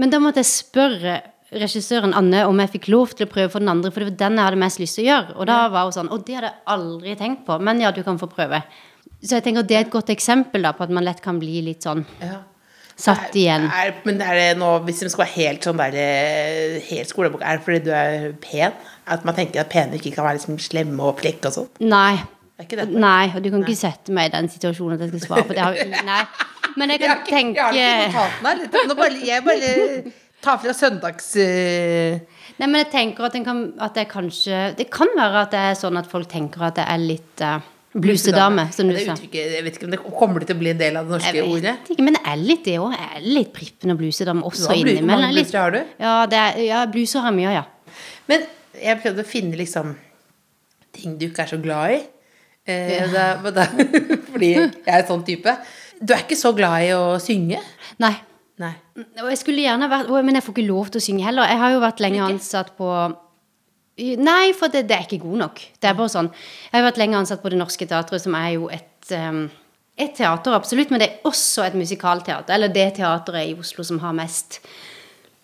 Men 0.00 0.10
da 0.10 0.18
måtte 0.22 0.40
jeg 0.40 0.48
spørre 0.50 1.18
regissøren 1.54 2.14
Anne 2.18 2.40
om 2.48 2.58
jeg 2.58 2.72
fikk 2.72 2.88
lov 2.90 3.12
til 3.14 3.26
å 3.28 3.30
prøve 3.30 3.50
for 3.52 3.62
den 3.62 3.68
andre, 3.70 3.90
for 3.92 4.00
det 4.02 4.08
var 4.12 4.16
den 4.24 4.38
jeg 4.40 4.44
hadde 4.48 4.62
mest 4.64 4.80
lyst 4.82 4.96
til 4.98 5.04
å 5.04 5.10
gjøre. 5.10 5.36
Og 5.36 5.46
da 5.50 5.58
var 5.70 5.84
hun 5.86 5.92
sånn 5.94 6.10
Og 6.10 6.24
det 6.26 6.34
hadde 6.40 6.48
jeg 6.50 6.64
aldri 6.74 7.14
tenkt 7.20 7.44
på, 7.46 7.58
men 7.62 7.80
ja, 7.84 7.92
du 7.94 8.02
kan 8.02 8.18
få 8.18 8.26
prøve. 8.32 8.62
Så 9.22 9.36
jeg 9.38 9.44
tenker 9.46 9.62
det 9.68 9.76
er 9.76 9.84
et 9.86 9.92
godt 9.92 10.10
eksempel 10.10 10.64
da, 10.66 10.72
på 10.76 10.82
at 10.84 10.90
man 10.90 11.04
lett 11.06 11.20
kan 11.22 11.38
bli 11.38 11.60
litt 11.62 11.84
sånn 11.86 12.02
Ja. 12.20 12.40
satt 12.96 13.34
igjen. 13.34 13.68
Er, 13.70 13.94
men 14.04 14.20
er 14.22 14.34
det 14.34 14.58
nå, 14.58 14.72
hvis 14.86 15.00
de 15.04 15.08
skal 15.10 15.24
være 15.26 15.36
helt 15.36 15.62
sånn 15.66 15.78
der 15.78 15.94
eh, 15.98 16.80
Helt 16.90 17.08
skolebok, 17.10 17.42
er 17.42 17.58
det 17.58 17.64
fordi 17.64 17.80
du 17.86 17.90
er 17.94 18.32
pen? 18.42 18.72
At 19.06 19.24
man 19.28 19.36
tenker 19.36 19.60
at 19.60 19.68
pene 19.72 19.98
ikke 19.98 20.14
kan 20.14 20.24
være 20.24 20.38
liksom 20.38 20.58
slemme 20.62 21.02
og 21.04 21.18
flekke 21.20 21.50
og 21.50 21.56
sånn? 21.58 21.70
Nei. 21.84 22.16
Nei, 22.54 23.32
og 23.34 23.42
du 23.42 23.50
kan 23.50 23.64
ikke 23.64 23.76
sette 23.76 24.14
meg 24.14 24.30
i 24.30 24.32
den 24.36 24.46
situasjonen 24.48 24.94
at 24.94 25.02
jeg 25.02 25.10
skal 25.10 25.24
svare 25.26 25.46
på 25.48 25.56
det. 25.56 25.64
Har, 25.64 26.04
nei. 26.06 26.20
Men 26.78 26.92
jeg 26.94 27.00
kan 27.02 27.10
jeg 27.10 27.18
ikke, 27.18 27.34
tenke 27.34 27.66
jeg 27.76 28.12
har 28.14 28.30
ikke 28.30 28.44
notatene 28.44 28.78
her. 28.78 28.86
Nå 28.88 28.96
bare, 28.98 29.18
jeg 29.26 29.44
bare 29.44 30.12
tar 30.44 30.60
fra 30.62 30.74
søndags... 30.76 31.28
eh, 31.40 32.22
Nei, 32.54 32.68
men 32.68 32.78
jeg 32.84 32.90
tenker 32.92 33.26
at, 33.26 33.36
kan, 33.42 33.62
at 33.82 33.96
jeg 33.98 34.06
kanskje 34.12 34.58
Det 34.78 34.84
kan 34.94 35.10
være 35.16 35.40
at 35.42 35.54
det 35.54 35.62
er 35.72 35.78
sånn 35.78 35.98
at 35.98 36.06
folk 36.10 36.28
tenker 36.30 36.62
at 36.68 36.78
jeg 36.78 36.86
er 36.86 37.00
litt 37.02 37.42
uh, 37.42 37.56
blusedame, 37.94 38.68
som 38.74 38.90
du 38.90 38.96
sa. 38.98 39.14
jeg 39.18 39.62
vet 39.66 39.78
ikke 39.78 39.88
om 39.88 39.94
det 39.94 40.00
kommer 40.04 40.42
det 40.42 40.50
til 40.50 40.56
å 40.58 40.62
bli 40.62 40.70
en 40.72 40.80
del 40.80 40.98
av 40.98 41.06
det 41.08 41.16
norske 41.16 41.34
Jeg 41.34 41.46
ordet. 41.48 41.76
vet 41.80 41.94
ikke, 41.94 42.06
men 42.06 42.18
jeg 42.18 42.26
er 42.32 42.42
litt 42.42 42.64
det 42.66 42.74
òg. 42.82 42.94
Jeg 42.94 43.08
er 43.18 43.26
litt 43.38 43.52
prippen 43.54 43.94
og 43.94 44.00
blusedame 44.02 44.46
også 44.46 44.74
innimellom. 44.74 45.08
Hvor 45.10 45.22
mange 45.24 45.32
bluser 45.38 45.60
har 45.62 45.74
du? 45.74 45.80
Ja, 46.02 46.14
det 46.30 46.40
er, 46.42 46.60
ja, 46.66 46.84
bluser 46.90 47.24
har 47.24 47.32
jeg 47.34 47.38
mye 47.40 47.50
av, 47.50 47.56
ja. 47.58 47.96
Men 48.30 48.46
jeg 48.80 49.00
prøvde 49.02 49.24
å 49.24 49.28
finne 49.28 49.58
liksom 49.58 49.94
ting 50.94 51.16
du 51.18 51.28
ikke 51.28 51.44
er 51.44 51.50
så 51.54 51.58
glad 51.62 51.96
i. 51.96 52.02
Eh, 52.70 53.10
da, 53.12 53.34
da, 53.52 53.66
fordi 54.32 54.52
jeg 54.54 54.68
er 54.86 55.00
en 55.00 55.10
sånn 55.10 55.26
type. 55.26 55.56
Du 56.00 56.14
er 56.14 56.22
ikke 56.24 56.38
så 56.38 56.54
glad 56.56 56.86
i 56.86 56.94
å 56.96 57.18
synge? 57.22 57.60
Nei. 58.02 58.14
Nei. 58.62 58.72
Og 59.18 59.32
jeg 59.32 59.40
skulle 59.40 59.64
gjerne 59.64 59.88
vært 59.90 60.10
Men 60.22 60.36
jeg 60.38 60.44
får 60.46 60.54
ikke 60.54 60.68
lov 60.68 60.90
til 60.94 61.00
å 61.00 61.02
synge 61.02 61.24
heller. 61.26 61.50
Jeg 61.50 61.58
har 61.58 61.72
jo 61.74 61.80
vært 61.82 62.02
lenge 62.04 62.22
ansatt 62.22 62.76
på 62.78 62.90
Nei, 63.98 64.50
for 64.58 64.70
det, 64.74 64.88
det 64.90 64.94
er 64.96 65.04
ikke 65.06 65.22
god 65.22 65.38
nok. 65.38 65.60
Det 65.78 65.86
er 65.86 65.98
bare 65.98 66.10
sånn. 66.10 66.30
Jeg 66.66 66.74
har 66.74 66.86
vært 66.88 66.96
lenge 66.98 67.18
ansatt 67.18 67.42
på 67.42 67.50
Det 67.52 67.58
Norske 67.60 67.86
Teatret, 67.86 68.22
som 68.24 68.34
er 68.34 68.48
jo 68.56 68.64
et 68.74 69.12
um, 69.14 69.44
et 69.94 70.10
teater, 70.16 70.54
absolutt, 70.56 70.90
men 70.90 70.98
det 70.98 71.06
er 71.06 71.28
også 71.28 71.68
et 71.68 71.76
musikalteater. 71.78 72.54
Eller 72.56 72.72
det 72.74 72.96
teateret 72.96 73.52
i 73.52 73.54
Oslo 73.58 73.84
som 73.86 74.00
har 74.02 74.16
mest 74.16 74.58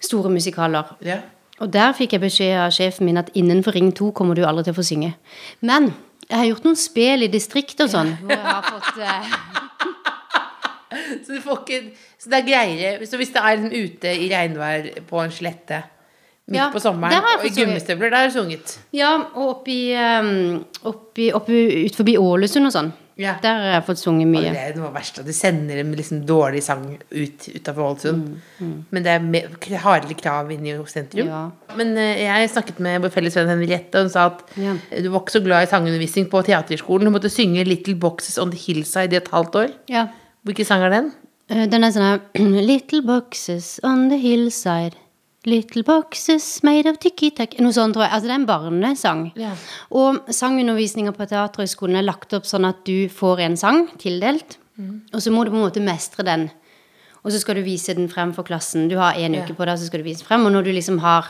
store 0.03 0.33
musikaler. 0.33 0.91
Ja. 1.07 1.21
Og 1.61 1.73
der 1.73 1.93
fikk 1.97 2.17
jeg 2.17 2.23
beskjed 2.23 2.57
av 2.57 2.73
sjefen 2.73 3.09
min 3.09 3.21
at 3.21 3.29
innenfor 3.37 3.77
Ring 3.77 3.91
2 3.97 4.11
kommer 4.17 4.39
du 4.39 4.47
aldri 4.49 4.65
til 4.67 4.75
å 4.75 4.79
få 4.79 4.87
synge. 4.87 5.13
Men 5.61 5.91
jeg 6.25 6.39
har 6.39 6.49
gjort 6.49 6.67
noen 6.69 6.79
spel 6.79 7.27
i 7.27 7.31
distrikt 7.33 7.83
og 7.85 7.91
sånn. 7.93 8.15
Hvor 8.23 8.37
jeg 8.37 8.47
har 8.47 8.69
fått 8.71 9.03
uh... 9.03 9.59
Så, 10.91 11.37
ikke, 11.39 11.77
så 12.19 12.31
det 12.33 12.39
er 12.41 12.47
greiere 12.49 13.07
Så 13.07 13.19
hvis 13.21 13.31
det 13.31 13.39
er 13.39 13.61
liksom 13.61 13.71
ute 13.71 14.11
i 14.11 14.25
regnvær 14.33 14.89
på 15.07 15.21
en 15.23 15.31
slette 15.31 15.79
midt 16.51 16.59
Ja, 16.59 16.67
på 16.75 16.83
sommeren, 16.83 17.15
og 17.39 17.45
i 17.47 17.53
gummistøvler, 17.55 18.11
da 18.11 18.25
har 18.25 18.33
du 18.33 18.35
sunget. 18.35 18.73
Ja, 18.97 19.13
og 19.39 19.45
oppi, 19.53 19.77
um, 19.95 20.65
oppi, 20.91 21.29
oppi 21.37 21.61
ut 21.87 21.95
forbi 21.95 22.17
Ålesund 22.19 22.67
og 22.67 22.75
sånn. 22.75 22.91
Ja. 23.21 23.35
Der 23.43 23.59
har 23.61 23.75
jeg 23.75 23.85
fått 23.91 24.01
sunget 24.01 24.27
Og 24.27 24.33
mye. 24.33 24.53
det 24.55 24.63
er 24.63 24.77
noe 24.81 24.91
verst 24.95 25.19
de 25.27 25.33
sender 25.37 25.81
en 25.83 25.91
liksom 25.99 26.23
dårlig 26.27 26.63
sang 26.65 26.87
ut 27.13 27.47
utafor 27.53 27.91
Ålesund. 27.91 28.39
Men 28.91 29.05
det 29.05 29.13
er 29.13 29.77
hardere 29.85 30.17
krav 30.17 30.51
inne 30.55 30.73
i 30.73 30.77
sentrum. 30.89 31.27
Mm, 31.27 31.31
Ja. 31.31 31.77
Men 31.77 31.93
eh, 32.01 32.23
jeg 32.25 32.51
snakket 32.55 32.81
med 32.81 33.03
vår 33.05 33.13
felles 33.15 33.37
venn 33.37 33.49
Henriette, 33.53 33.95
og 34.01 34.09
hun 34.09 34.11
sa 34.15 34.27
at 34.33 34.43
Ja. 34.57 34.75
du 35.03 35.11
var 35.11 35.21
ikke 35.21 35.37
så 35.39 35.45
glad 35.45 35.63
i 35.69 35.71
sangundervisning 35.71 36.31
på 36.33 36.43
teaterskolen. 36.49 37.05
Du 37.05 37.11
måtte 37.11 37.29
synge 37.31 37.65
'Little 37.65 37.95
Boxes 38.01 38.39
on 38.39 38.51
the 38.51 38.59
Hillside' 38.59 39.13
i 39.13 39.17
et 39.17 39.29
halvt 39.29 39.55
år. 39.55 39.71
Ja. 39.89 40.07
Hvilken 40.47 40.65
sang 40.65 40.83
er 40.83 40.89
den? 40.91 41.13
Eh, 41.51 41.67
Den 41.67 41.85
er 41.85 41.91
sånn 41.91 42.09
her 42.09 42.21
Little 42.71 43.03
boxes 43.03 43.79
on 43.85 44.09
the 44.09 44.17
hillside. 44.17 44.95
Little 45.49 45.83
boxes 45.89 46.63
made 46.67 46.85
of 46.91 46.99
tikki-takk 47.01 47.55
Noe 47.65 47.73
sånt, 47.73 47.95
tror 47.97 48.05
jeg. 48.05 48.13
Altså, 48.13 48.29
det 48.29 48.35
er 48.35 48.41
en 48.43 48.49
barnesang. 48.49 49.23
Ja. 49.41 49.55
Og 49.97 50.19
sangundervisninga 50.37 51.15
på 51.17 51.25
Teaterhøgskolen 51.31 51.97
er 51.97 52.05
lagt 52.05 52.35
opp 52.37 52.45
sånn 52.49 52.67
at 52.69 52.83
du 52.85 53.09
får 53.09 53.41
en 53.47 53.57
sang 53.57 53.87
tildelt, 54.03 54.59
og 55.15 55.21
så 55.21 55.33
må 55.33 55.45
du 55.45 55.51
på 55.53 55.57
en 55.59 55.65
måte 55.67 55.81
mestre 55.85 56.25
den. 56.25 56.51
Og 57.25 57.33
så 57.33 57.41
skal 57.41 57.57
du 57.59 57.63
vise 57.65 57.93
den 57.97 58.09
frem 58.09 58.31
for 58.37 58.45
klassen. 58.49 58.87
Du 58.89 58.97
har 58.97 59.13
én 59.17 59.35
Ja. 59.37 59.43
uke 59.45 59.55
på 59.57 59.65
deg, 59.69 59.77
så 59.79 59.87
skal 59.89 60.01
du 60.01 60.05
vise 60.05 60.21
den 60.21 60.27
frem. 60.29 60.47
Og 60.47 60.53
når 60.53 60.65
du 60.65 60.73
liksom 60.73 61.01
har 61.01 61.27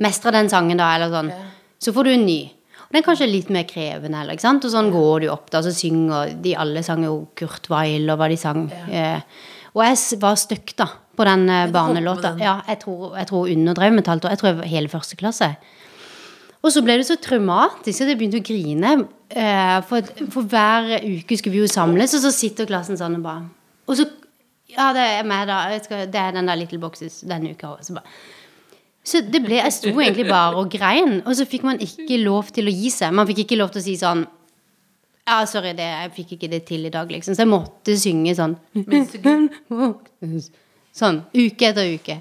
mestra 0.00 0.30
den 0.30 0.48
sangen, 0.48 0.76
da, 0.78 0.94
eller 0.94 1.10
sånn, 1.10 1.32
så 1.80 1.92
får 1.92 2.04
du 2.04 2.10
en 2.10 2.26
ny. 2.26 2.50
Og 2.84 2.90
den 2.92 3.02
er 3.02 3.06
kanskje 3.06 3.30
litt 3.32 3.50
mer 3.50 3.64
krevende, 3.64 4.14
eller, 4.20 4.34
ikke 4.34 4.46
sant? 4.46 4.64
Og 4.64 4.70
sånn 4.70 4.92
går 4.92 5.20
du 5.22 5.28
opp, 5.30 5.50
da, 5.50 5.60
så 5.62 5.72
synger 5.74 6.40
de 6.42 6.54
alle 6.54 6.82
sang 6.82 7.02
jo 7.02 7.28
Kurt 7.34 7.68
Weil, 7.70 8.08
og 8.10 8.18
hva 8.18 8.28
de 8.28 8.36
sang. 8.36 8.70
Eh, 8.90 9.20
og 9.74 9.82
jeg 9.84 10.18
var 10.22 10.36
støkk, 10.38 10.74
da, 10.78 10.86
på 11.18 11.24
den 11.26 11.48
eh, 11.50 11.66
barnelåta. 11.74 12.34
Ja, 12.38 12.60
jeg 12.68 12.78
tror, 12.84 13.16
jeg 13.18 13.26
tror 13.30 13.48
underdrev 13.50 13.92
med 13.92 14.04
et 14.04 14.10
halvt 14.12 14.24
år. 14.28 14.30
Jeg 14.34 14.38
tror 14.42 14.48
jeg 14.52 14.58
var 14.62 14.70
hele 14.70 14.88
første 14.92 15.16
klasse. 15.20 15.48
Og 16.64 16.72
så 16.72 16.80
ble 16.80 16.94
det 16.96 17.04
så 17.08 17.16
traumatisk 17.20 18.00
at 18.04 18.08
jeg 18.08 18.16
begynte 18.20 18.38
å 18.40 18.44
grine. 18.46 18.92
Eh, 19.34 19.80
for, 19.88 20.06
for 20.32 20.46
hver 20.48 20.94
uke 21.04 21.36
skulle 21.36 21.56
vi 21.58 21.64
jo 21.64 21.68
samles, 21.70 22.14
og 22.16 22.22
så 22.24 22.30
sitter 22.32 22.68
klassen 22.70 22.96
sånn 23.00 23.18
og 23.18 23.24
bare 23.26 23.44
Og 23.90 23.98
så 23.98 24.06
Ja, 24.74 24.88
det 24.96 25.02
er 25.20 25.26
meg, 25.28 25.44
da. 25.50 25.58
Skal, 25.84 26.06
det 26.10 26.18
er 26.18 26.32
den 26.34 26.48
der 26.48 26.56
Little 26.58 26.80
Boxes 26.82 27.20
denne 27.28 27.52
uka 27.52 27.74
òg. 27.74 27.82
Så, 27.86 27.94
bare- 27.94 28.08
så 29.04 29.20
det 29.20 29.42
ble 29.44 29.58
Jeg 29.60 29.72
sto 29.76 29.90
egentlig 29.92 30.24
bare 30.30 30.56
og 30.56 30.70
grein, 30.72 31.20
og 31.26 31.34
så 31.36 31.44
fikk 31.46 31.66
man 31.68 31.78
ikke 31.84 32.16
lov 32.24 32.48
til 32.56 32.66
å 32.70 32.72
gi 32.74 32.90
seg. 32.90 33.12
Man 33.14 33.28
fikk 33.28 33.44
ikke 33.44 33.58
lov 33.60 33.70
til 33.74 33.82
å 33.82 33.84
si 33.84 33.94
sånn 34.00 34.24
Ja, 35.24 35.38
sorry, 35.48 35.72
det, 35.76 35.86
jeg 35.88 36.12
fikk 36.18 36.36
ikke 36.36 36.50
det 36.52 36.62
til 36.68 36.84
i 36.84 36.92
dag, 36.92 37.08
liksom. 37.08 37.36
Så 37.36 37.46
jeg 37.46 37.50
måtte 37.50 37.96
synge 37.96 38.34
sånn 38.36 38.58
Sånn 40.94 41.24
uke 41.32 41.70
etter 41.70 41.88
uke. 41.96 42.20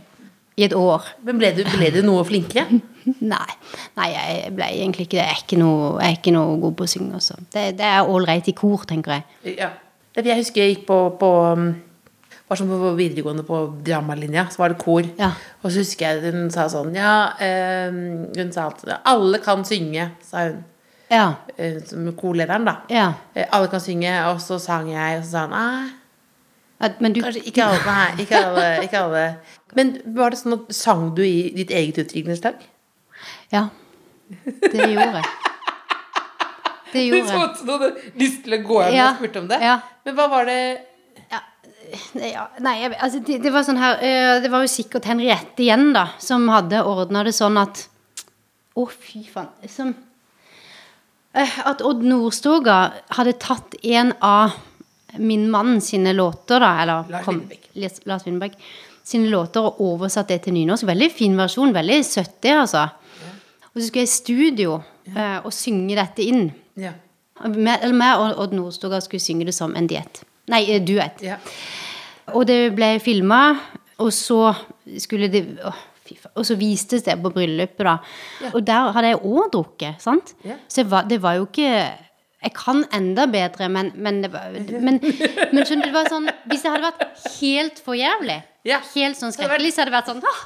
I 0.53 0.67
et 0.67 0.73
år. 0.77 1.05
Men 1.25 1.39
ble 1.41 1.49
du, 1.57 1.63
ble 1.65 1.89
du 1.93 1.99
noe 2.05 2.23
flinkere? 2.25 2.79
Nei, 3.33 3.53
nei, 3.97 4.07
jeg 4.13 4.51
ble 4.55 4.67
egentlig 4.69 5.07
ikke 5.07 5.17
det. 5.17 5.23
Jeg 5.25 5.33
er 5.33 5.41
ikke 5.43 5.59
noe, 5.59 5.87
jeg 5.97 6.13
er 6.13 6.19
ikke 6.19 6.33
noe 6.35 6.59
god 6.61 6.75
på 6.79 6.85
å 6.85 6.91
synge. 6.93 7.19
Også. 7.19 7.37
Det, 7.53 7.63
det 7.79 7.87
er 7.89 8.09
ålreit 8.09 8.47
i 8.49 8.55
kor, 8.57 8.85
tenker 8.89 9.17
jeg. 9.17 9.55
Ja. 9.57 9.71
Jeg 10.15 10.37
husker 10.37 10.61
jeg 10.63 10.75
gikk 10.75 10.85
på, 10.87 10.99
på 11.19 11.31
um, 11.57 11.71
var 12.53 12.59
sånn 12.59 12.69
på 12.69 12.91
videregående 12.97 13.45
på 13.47 13.61
dramalinja, 13.85 14.45
så 14.53 14.61
var 14.61 14.73
det 14.73 14.81
kor. 14.83 15.07
Ja. 15.17 15.31
Og 15.63 15.71
så 15.71 15.81
husker 15.81 16.05
jeg 16.05 16.33
hun 16.35 16.51
sa 16.53 16.67
sånn 16.71 16.93
Ja, 16.97 17.15
øh, 17.41 17.97
hun 18.37 18.53
sa 18.53 18.69
at 18.69 18.85
alle 19.09 19.41
kan 19.43 19.65
synge, 19.67 20.11
sa 20.27 20.47
hun. 20.51 20.61
Ja. 21.13 21.28
eh, 21.58 21.78
Som 21.86 22.08
korlederen, 22.17 22.65
da. 22.65 22.73
Ja. 22.89 23.08
Eh, 23.38 23.45
alle 23.54 23.69
kan 23.71 23.80
synge, 23.84 24.13
og 24.32 24.41
så 24.41 24.58
sang 24.62 24.89
jeg, 24.91 25.19
og 25.19 25.26
så 25.28 25.32
sa 25.36 25.45
han 25.47 25.54
nei. 25.54 26.89
Men 26.99 27.13
du 27.15 27.21
Kanskje 27.23 27.45
ikke 27.47 27.63
alle, 27.63 27.80
nei, 27.88 28.23
ikke 28.26 28.39
alle, 28.43 28.63
ikke 28.84 28.99
alle. 29.06 29.21
Men 29.78 29.93
var 30.17 30.34
det 30.34 30.39
sånn 30.41 30.58
at 30.58 30.73
sang 30.76 31.06
du 31.15 31.21
i 31.23 31.52
ditt 31.56 31.71
eget 31.71 32.02
utdrikningslag? 32.04 32.58
Ja. 33.54 33.67
Det 34.34 34.89
gjorde 34.89 35.21
jeg. 35.21 35.30
Det 36.93 37.04
gjorde 37.08 37.30
så 37.30 37.38
jeg. 37.38 37.45
ut 37.49 37.58
som 37.62 37.67
du 37.69 37.71
hadde 37.78 37.91
lyst 38.19 38.43
til 38.45 38.54
å 38.58 38.60
gå 38.67 38.82
hjem 38.84 38.95
Ja, 38.97 39.06
og 39.13 39.21
spurte 39.21 39.39
om 39.41 39.47
det. 39.49 39.60
ja. 39.63 39.78
Men 40.06 40.17
hva 40.17 40.28
var 40.34 40.45
det 40.49 40.58
Ja, 42.19 42.47
nei, 42.62 42.76
altså, 42.89 43.19
det, 43.26 43.39
det 43.43 43.52
var 43.54 43.63
sånn 43.65 43.78
her 43.82 43.99
eh, 44.02 44.39
Det 44.43 44.49
var 44.54 44.63
jo 44.65 44.69
sikkert 44.71 45.06
Henriette 45.10 45.62
igjen, 45.65 45.91
da, 45.95 46.08
som 46.21 46.45
hadde 46.52 46.82
ordna 46.89 47.23
det 47.28 47.34
sånn 47.38 47.58
at 47.62 47.84
Å, 48.76 48.86
fy 48.89 49.23
faen. 49.30 49.49
Som 49.69 49.93
At 51.33 51.81
Odd 51.81 52.03
Nordstoga 52.05 52.91
hadde 53.17 53.33
tatt 53.41 53.75
en 53.83 54.13
av 54.21 54.51
min 55.17 55.47
mann 55.51 55.79
sine 55.81 56.13
låter, 56.13 56.59
da, 56.61 56.81
eller 56.81 57.09
Lars 57.09 57.25
kom- 57.25 57.43
Lars 57.73 57.99
Lars 58.05 58.51
sine 59.03 59.27
låter 59.29 59.61
og 59.65 59.81
oversatt 59.81 60.27
det 60.27 60.43
til 60.45 60.53
nynorsk. 60.53 60.85
Veldig 60.87 61.09
fin 61.11 61.35
versjon. 61.37 61.73
Veldig 61.75 62.05
søtt, 62.05 62.37
det, 62.41 62.53
altså. 62.55 62.85
Og 63.73 63.81
så 63.81 63.87
skulle 63.87 64.03
jeg 64.05 64.11
i 64.11 64.13
studio 64.13 64.75
eh, 65.15 65.39
og 65.43 65.51
synge 65.53 65.95
dette 65.97 66.23
inn. 66.23 66.51
Ja. 66.79 66.93
Med, 67.49 67.79
eller 67.81 67.97
meg 67.97 68.21
og 68.21 68.39
Odd 68.45 68.53
Nordstoga 68.55 69.01
skulle 69.01 69.19
synge 69.23 69.45
det 69.49 69.55
som 69.57 69.73
en 69.75 69.87
diett. 69.89 70.21
Nei, 70.53 70.63
eh, 70.69 70.79
duett. 70.85 71.21
ja. 71.25 71.37
Og 72.33 72.45
det 72.47 72.71
ble 72.75 72.99
filma, 73.03 73.57
og 73.99 74.13
så 74.15 74.53
skulle 74.97 75.27
det 75.27 75.43
faen. 75.59 75.73
Og 76.33 76.47
så 76.47 76.55
vistes 76.57 77.03
det 77.05 77.15
på 77.21 77.31
bryllupet, 77.33 77.83
da. 77.85 77.97
Og 78.53 78.63
der 78.65 78.93
hadde 78.95 79.11
jeg 79.11 79.19
òg 79.21 79.51
drukket, 79.53 80.01
sant? 80.01 80.33
Ja. 80.47 80.57
Så 80.71 80.85
var, 80.89 81.05
det 81.09 81.21
var 81.23 81.37
jo 81.39 81.45
ikke 81.49 81.69
Jeg 82.43 82.51
kan 82.57 82.81
enda 82.91 83.23
bedre, 83.31 83.69
men, 83.71 83.91
men, 83.95 84.21
det 84.23 84.33
var, 84.33 84.49
men, 84.51 84.97
men 84.99 85.61
skjønner 85.63 85.85
du, 85.85 85.91
det 85.91 85.95
var 85.95 86.09
sånn 86.11 86.27
Hvis 86.49 86.65
det 86.65 86.73
hadde 86.73 86.89
vært 86.89 87.29
helt 87.37 87.79
for 87.85 87.95
jævlig, 87.95 88.41
Ja. 88.67 88.81
helt 88.95 89.19
sånn 89.19 89.31
skrekkelig, 89.35 89.71
så 89.75 89.83
hadde 89.83 89.93
det 89.93 89.97
vært 89.99 90.11
sånn 90.11 90.25
ah, 90.27 90.41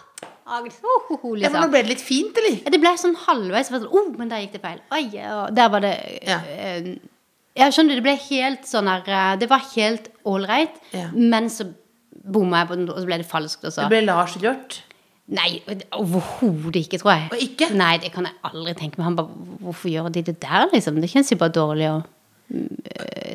Agnes, 0.58 0.78
oh, 0.80 1.10
oh, 1.12 1.34
liksom. 1.36 1.42
ja, 1.44 1.50
men 1.50 1.58
nå 1.58 1.60
liksom. 1.60 1.72
ble 1.74 1.82
det 1.84 1.92
litt 1.92 2.04
fint, 2.04 2.38
eller? 2.40 2.60
Det 2.72 2.80
ble 2.80 2.92
sånn 3.02 3.18
halvveis. 3.20 3.68
Sånn, 3.68 3.88
oh, 3.92 4.06
men 4.16 4.30
der 4.32 4.46
gikk 4.46 4.54
det 4.56 4.62
feil. 4.64 4.78
Oi, 4.96 5.02
der 5.58 5.74
var 5.74 5.84
det 5.84 5.92
Ja. 6.24 6.38
Uh, 6.40 7.68
skjønner, 7.74 7.98
det 8.00 8.06
ble 8.06 8.14
helt 8.30 8.70
sånn 8.70 8.88
her 8.88 9.04
eh, 9.10 9.34
Det 9.42 9.50
var 9.52 9.66
helt 9.74 10.08
ålreit, 10.30 10.78
Ja. 10.96 11.10
men 11.12 11.50
så 11.52 11.68
bomma 12.28 12.62
jeg 12.62 12.70
på 12.70 12.78
den, 12.80 12.88
og 12.92 13.00
så 13.02 13.10
ble 13.10 13.20
det 13.22 13.28
falskt. 13.28 13.66
Også. 13.68 13.84
Det 13.84 13.92
ble 13.92 14.06
Lars 14.08 14.36
rørt. 14.44 14.82
Nei, 15.28 15.58
overhodet 15.92 16.86
ikke, 16.86 17.02
tror 17.02 17.12
jeg. 17.12 17.32
Og 17.34 17.42
ikke? 17.44 17.68
Nei, 17.76 17.98
det 18.00 18.14
kan 18.14 18.30
jeg 18.30 18.38
aldri 18.48 18.76
tenke 18.80 19.00
meg. 19.00 19.10
Han 19.10 19.18
bare 19.18 19.58
Hvorfor 19.66 19.92
gjør 19.92 20.08
de 20.16 20.22
det 20.30 20.38
der, 20.44 20.70
liksom? 20.72 21.02
Det 21.04 21.10
kjennes 21.12 21.34
jo 21.34 21.40
bare 21.42 21.56
dårlig 21.58 21.90
og 21.96 22.06
Mm, 22.48 22.78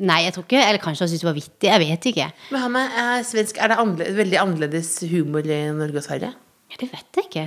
Nei, 0.09 0.23
jeg 0.25 0.33
tror 0.33 0.47
ikke 0.47 0.61
Eller 0.65 0.81
kanskje 0.81 1.05
han 1.05 1.11
syntes 1.11 1.21
det 1.21 1.29
var 1.29 1.37
vittig. 1.37 1.69
Jeg 1.69 1.81
vet 1.83 2.07
ikke. 2.09 2.29
Men 2.55 2.63
han 2.63 2.77
er, 2.81 3.27
svensk. 3.29 3.59
Er 3.61 3.69
det 3.69 3.77
annerledes, 3.83 4.17
veldig 4.17 4.39
annerledes 4.41 4.93
humor 5.11 5.45
i 5.45 5.59
Norge 5.77 6.01
og 6.01 6.07
Sverige? 6.07 6.31
Ja, 6.73 6.79
det 6.81 6.89
vet 6.95 7.19
jeg 7.19 7.27
ikke. 7.29 7.43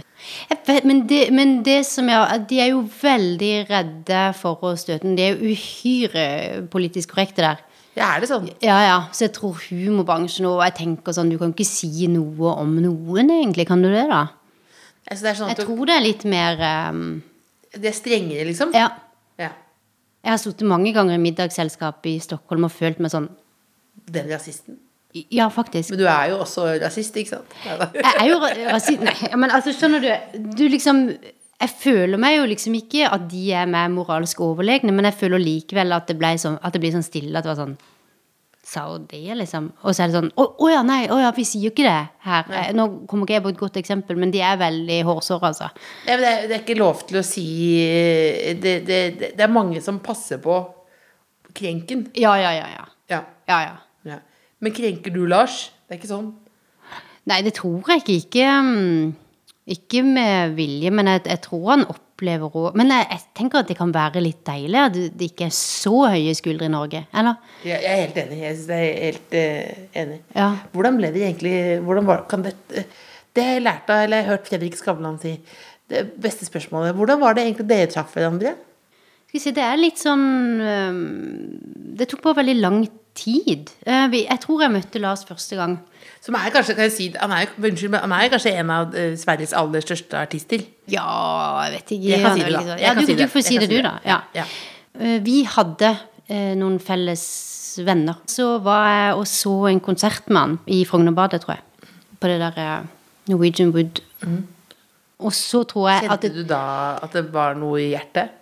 Jeg 0.51 0.59
vet, 0.67 0.85
men, 0.85 0.99
det, 1.09 1.21
men 1.33 1.55
det 1.65 1.79
som 1.89 2.09
er 2.13 2.37
De 2.45 2.59
er 2.61 2.69
jo 2.69 2.83
veldig 3.01 3.53
redde 3.71 4.21
for 4.37 4.61
å 4.61 4.75
støte 4.77 5.07
den. 5.07 5.17
De 5.17 5.25
er 5.25 5.33
jo 5.33 5.55
uhyre 5.55 6.27
politisk 6.69 7.15
korrekte 7.15 7.41
der. 7.41 7.65
Ja, 7.95 8.09
er 8.11 8.23
det 8.23 8.27
sånn? 8.27 8.49
Ja, 8.63 8.75
ja. 8.83 8.95
Så 9.15 9.27
jeg 9.27 9.35
tror 9.37 9.55
humorbransjen 9.69 10.47
og 10.49 10.59
jeg 10.65 10.75
tenker 10.81 11.15
sånn 11.15 11.29
Du 11.31 11.37
kan 11.39 11.53
ikke 11.55 11.67
si 11.67 12.09
noe 12.11 12.51
om 12.59 12.73
noen, 12.83 13.31
egentlig. 13.31 13.67
Kan 13.69 13.85
du 13.85 13.87
det, 13.87 14.03
da? 14.11 14.25
Altså, 15.05 15.21
det 15.23 15.35
sånn 15.39 15.53
Jeg 15.53 15.61
du, 15.61 15.63
tror 15.69 15.87
det 15.87 15.95
er 15.95 16.03
litt 16.03 16.25
mer 16.27 16.65
um, 16.91 17.05
det 17.75 17.91
er 17.91 17.95
strengere, 17.95 18.45
liksom? 18.47 18.71
Ja. 18.75 18.89
Ja. 19.39 19.51
Jeg 20.25 20.31
har 20.31 20.41
sittet 20.41 20.67
mange 20.67 20.93
ganger 20.95 21.17
i 21.17 21.21
middagsselskap 21.21 22.05
i 22.09 22.17
Stockholm 22.23 22.67
og 22.67 22.73
følt 22.73 23.01
meg 23.03 23.13
sånn 23.13 23.29
Den 24.11 24.27
rasisten. 24.31 24.79
Ja, 25.31 25.47
faktisk. 25.47 25.93
Men 25.93 26.01
du 26.01 26.05
er 26.11 26.33
jo 26.33 26.41
også 26.43 26.65
rasist, 26.81 27.15
ikke 27.15 27.37
sant? 27.37 27.53
Jeg 27.63 28.11
er 28.11 28.25
jo 28.27 28.39
rasist 28.43 29.03
Nei, 29.05 29.15
men 29.39 29.53
altså, 29.55 29.71
skjønner 29.75 30.03
du 30.03 30.41
Du 30.59 30.65
liksom 30.71 31.05
Jeg 31.55 31.71
føler 31.71 32.19
meg 32.19 32.35
jo 32.35 32.47
liksom 32.51 32.75
ikke 32.75 33.07
at 33.07 33.27
de 33.31 33.43
er 33.55 33.67
meg 33.69 33.91
moralsk 33.93 34.41
overlegne, 34.43 34.91
men 34.91 35.07
jeg 35.07 35.15
føler 35.21 35.39
likevel 35.39 35.95
at 35.95 36.09
det, 36.09 36.17
ble 36.19 36.33
sånn, 36.41 36.57
at 36.59 36.75
det 36.75 36.81
blir 36.83 36.95
sånn 36.95 37.05
stille. 37.05 37.31
At 37.37 37.47
det 37.47 37.53
var 37.53 37.61
sånn 37.63 37.77
Sa 38.65 38.87
hun 38.89 39.03
det, 39.05 39.29
liksom? 39.37 39.67
Og 39.85 39.93
så 39.93 40.01
er 40.01 40.09
det 40.09 40.15
sånn 40.17 40.31
Å, 40.41 40.43
å 40.65 40.69
ja, 40.71 40.79
nei, 40.81 41.03
å 41.13 41.19
ja, 41.21 41.27
vi 41.37 41.43
sier 41.45 41.67
jo 41.67 41.69
ikke 41.69 41.85
det 41.85 41.99
her. 42.25 42.47
Nei. 42.49 42.63
Nå 42.73 42.87
kommer 43.05 43.27
ikke 43.27 43.35
jeg 43.35 43.43
på 43.45 43.51
et 43.53 43.59
godt 43.59 43.75
eksempel, 43.77 44.17
men 44.17 44.33
de 44.33 44.41
er 44.41 44.57
veldig 44.57 44.97
hårsåre, 45.05 45.51
altså. 45.51 45.67
Ja, 46.07 46.15
det, 46.17 46.31
er, 46.31 46.47
det 46.49 46.55
er 46.57 46.63
ikke 46.63 46.79
lov 46.79 47.03
til 47.05 47.19
å 47.21 47.25
si 47.25 47.45
det, 48.63 48.73
det, 48.87 48.99
det, 49.21 49.35
er 49.37 49.53
mange 49.53 49.83
som 49.85 50.01
passer 50.03 50.41
på 50.41 50.57
krenken. 51.55 52.07
Ja, 52.17 52.33
ja, 52.41 52.55
ja. 52.57 52.65
ja. 52.73 52.87
Ja. 53.13 53.21
ja, 53.51 53.59
ja. 53.67 53.77
ja. 54.09 54.17
Men 54.65 54.73
krenker 54.73 55.13
du 55.13 55.21
Lars? 55.29 55.67
Det 55.85 55.95
er 55.95 56.01
ikke 56.01 56.09
sånn. 56.15 56.33
Nei, 57.29 57.39
det 57.45 57.55
tror 57.57 57.85
jeg 57.93 58.01
ikke. 58.01 58.17
Ikke, 58.25 58.49
mm, 58.65 59.13
ikke 59.65 60.03
med 60.05 60.53
vilje, 60.53 60.91
men 60.93 61.07
jeg, 61.09 61.23
jeg 61.25 61.41
tror 61.41 61.69
han 61.71 61.85
opplever 61.89 62.53
òg 62.53 62.75
Men 62.77 62.91
jeg, 62.93 63.07
jeg 63.09 63.21
tenker 63.37 63.63
at 63.63 63.69
det 63.71 63.77
kan 63.79 63.93
være 63.93 64.21
litt 64.21 64.43
deilig 64.45 64.77
at 64.77 64.99
det 65.17 65.29
ikke 65.31 65.47
er 65.47 65.55
så 65.57 66.03
høye 66.13 66.35
skuldre 66.37 66.67
i 66.69 66.73
Norge. 66.73 67.01
Eller? 67.17 67.39
Jeg, 67.65 67.79
jeg 67.81 67.91
er 67.91 68.03
helt 68.03 68.19
enig. 68.21 68.37
Jeg 68.43 68.59
synes 68.59 68.69
jeg 68.75 68.91
er 68.91 69.07
helt 69.07 69.37
uh, 69.39 69.87
enig. 70.03 70.19
Ja. 70.37 70.49
Hvordan 70.75 70.99
ble 71.01 71.09
det 71.15 71.23
egentlig 71.25 71.55
hvordan 71.87 72.11
var, 72.11 72.21
kan 72.29 72.45
det, 72.45 72.53
det 73.35 73.47
jeg 73.49 73.65
lært 73.65 73.89
av, 73.89 74.03
eller 74.05 74.21
jeg 74.21 74.27
har 74.27 74.37
hørt 74.37 74.51
Fredrik 74.51 74.77
Skavlan 74.77 75.17
si. 75.23 75.33
Det 75.89 76.05
beste 76.21 76.45
spørsmålet. 76.45 76.93
Hvordan 76.97 77.21
var 77.21 77.33
det 77.35 77.47
egentlig 77.47 77.67
dere 77.73 77.89
traff 77.89 78.13
hverandre? 78.13 78.53
Skal 79.25 79.39
vi 79.39 79.43
si, 79.43 79.55
det 79.57 79.65
er 79.65 79.81
litt 79.81 79.99
sånn 79.99 80.23
Det 81.97 82.05
tok 82.07 82.21
bare 82.23 82.39
veldig 82.43 82.55
lang 82.61 82.85
tid. 83.15 83.71
Eh, 83.87 84.15
jeg 84.21 84.39
tror 84.43 84.65
jeg 84.65 84.73
møtte 84.73 85.01
Lars 85.01 85.25
første 85.27 85.57
gang. 85.59 85.77
Som 86.25 86.37
er 86.39 86.51
kanskje, 86.53 86.75
kan 86.77 86.87
jeg 86.87 86.93
si, 86.95 87.07
han 87.19 87.33
er, 87.35 87.51
unnskyld, 87.57 87.97
han 88.01 88.15
er 88.17 88.31
kanskje 88.33 88.55
en 88.59 88.73
av 88.73 88.95
eh, 88.97 89.13
Sveriges 89.19 89.53
aller 89.57 89.83
største 89.85 90.17
artister. 90.19 90.65
Ja, 90.91 91.05
jeg 91.65 91.77
vet 91.77 91.93
ikke. 91.97 92.09
Jeg 92.11 92.23
kan 92.23 92.37
si 92.39 92.45
det, 92.45 92.63
da. 92.67 92.77
Ja, 92.81 92.93
du, 92.97 93.03
si 93.05 93.17
du 93.19 93.25
får 93.31 93.45
si 93.47 93.59
det, 93.61 93.69
du, 93.71 93.77
da. 93.85 93.95
Ja. 94.07 94.19
Ja. 94.37 94.45
Eh, 94.99 95.19
Vi 95.25 95.43
hadde 95.55 95.95
noen 96.57 96.79
felles 96.81 97.23
venner. 97.85 98.17
Så 98.31 98.55
var 98.65 98.87
jeg 98.89 99.09
og 99.19 99.27
så 99.29 99.51
en 99.69 99.81
konsert 99.85 100.25
med 100.31 100.39
han 100.41 100.55
i 100.73 100.79
Frognerbadet, 100.89 101.43
tror 101.43 101.59
jeg. 101.59 101.91
På 102.17 102.31
det 102.31 102.39
der 102.41 102.87
Norwegian 103.29 103.69
Wood. 103.75 104.01
Og 105.21 105.33
så 105.37 105.61
tror 105.69 105.91
jeg 105.91 106.09
at 106.09 106.23
Kjente 106.25 106.33
du 106.33 106.41
da 106.49 106.63
at 107.05 107.13
det 107.13 107.27
var 107.33 107.53
noe 107.59 107.77
i 107.83 107.91
hjertet? 107.93 108.33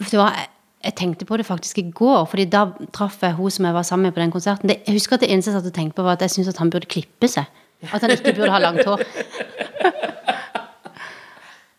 det 0.00 0.18
var, 0.18 0.34
Jeg 0.80 0.94
tenkte 0.96 1.26
på 1.28 1.36
det 1.36 1.44
faktisk 1.44 1.78
i 1.78 1.90
går, 1.90 2.24
Fordi 2.24 2.44
da 2.48 2.64
traff 2.92 3.18
jeg 3.22 3.36
hun 3.36 3.50
som 3.50 3.64
jeg 3.64 3.74
var 3.74 3.82
sammen 3.82 4.08
med 4.08 4.14
på 4.16 4.20
den 4.20 4.30
konserten. 4.32 4.68
Det, 4.68 4.78
jeg 4.86 4.96
husker 4.96 5.14
at 5.14 5.20
det 5.20 5.30
eneste 5.30 5.50
jeg 5.50 5.58
satt 5.58 5.66
og 5.68 5.74
tenkte 5.76 5.96
på, 5.96 6.02
var 6.02 6.16
at 6.16 6.22
jeg 6.24 6.30
syntes 6.30 6.54
at 6.54 6.58
han 6.62 6.70
burde 6.70 6.86
klippe 6.86 7.28
seg. 7.28 7.44
At 7.92 8.00
han 8.00 8.10
ikke 8.10 8.32
burde 8.36 8.52
ha 8.52 8.58
langt 8.58 8.84
hår. 8.84 9.04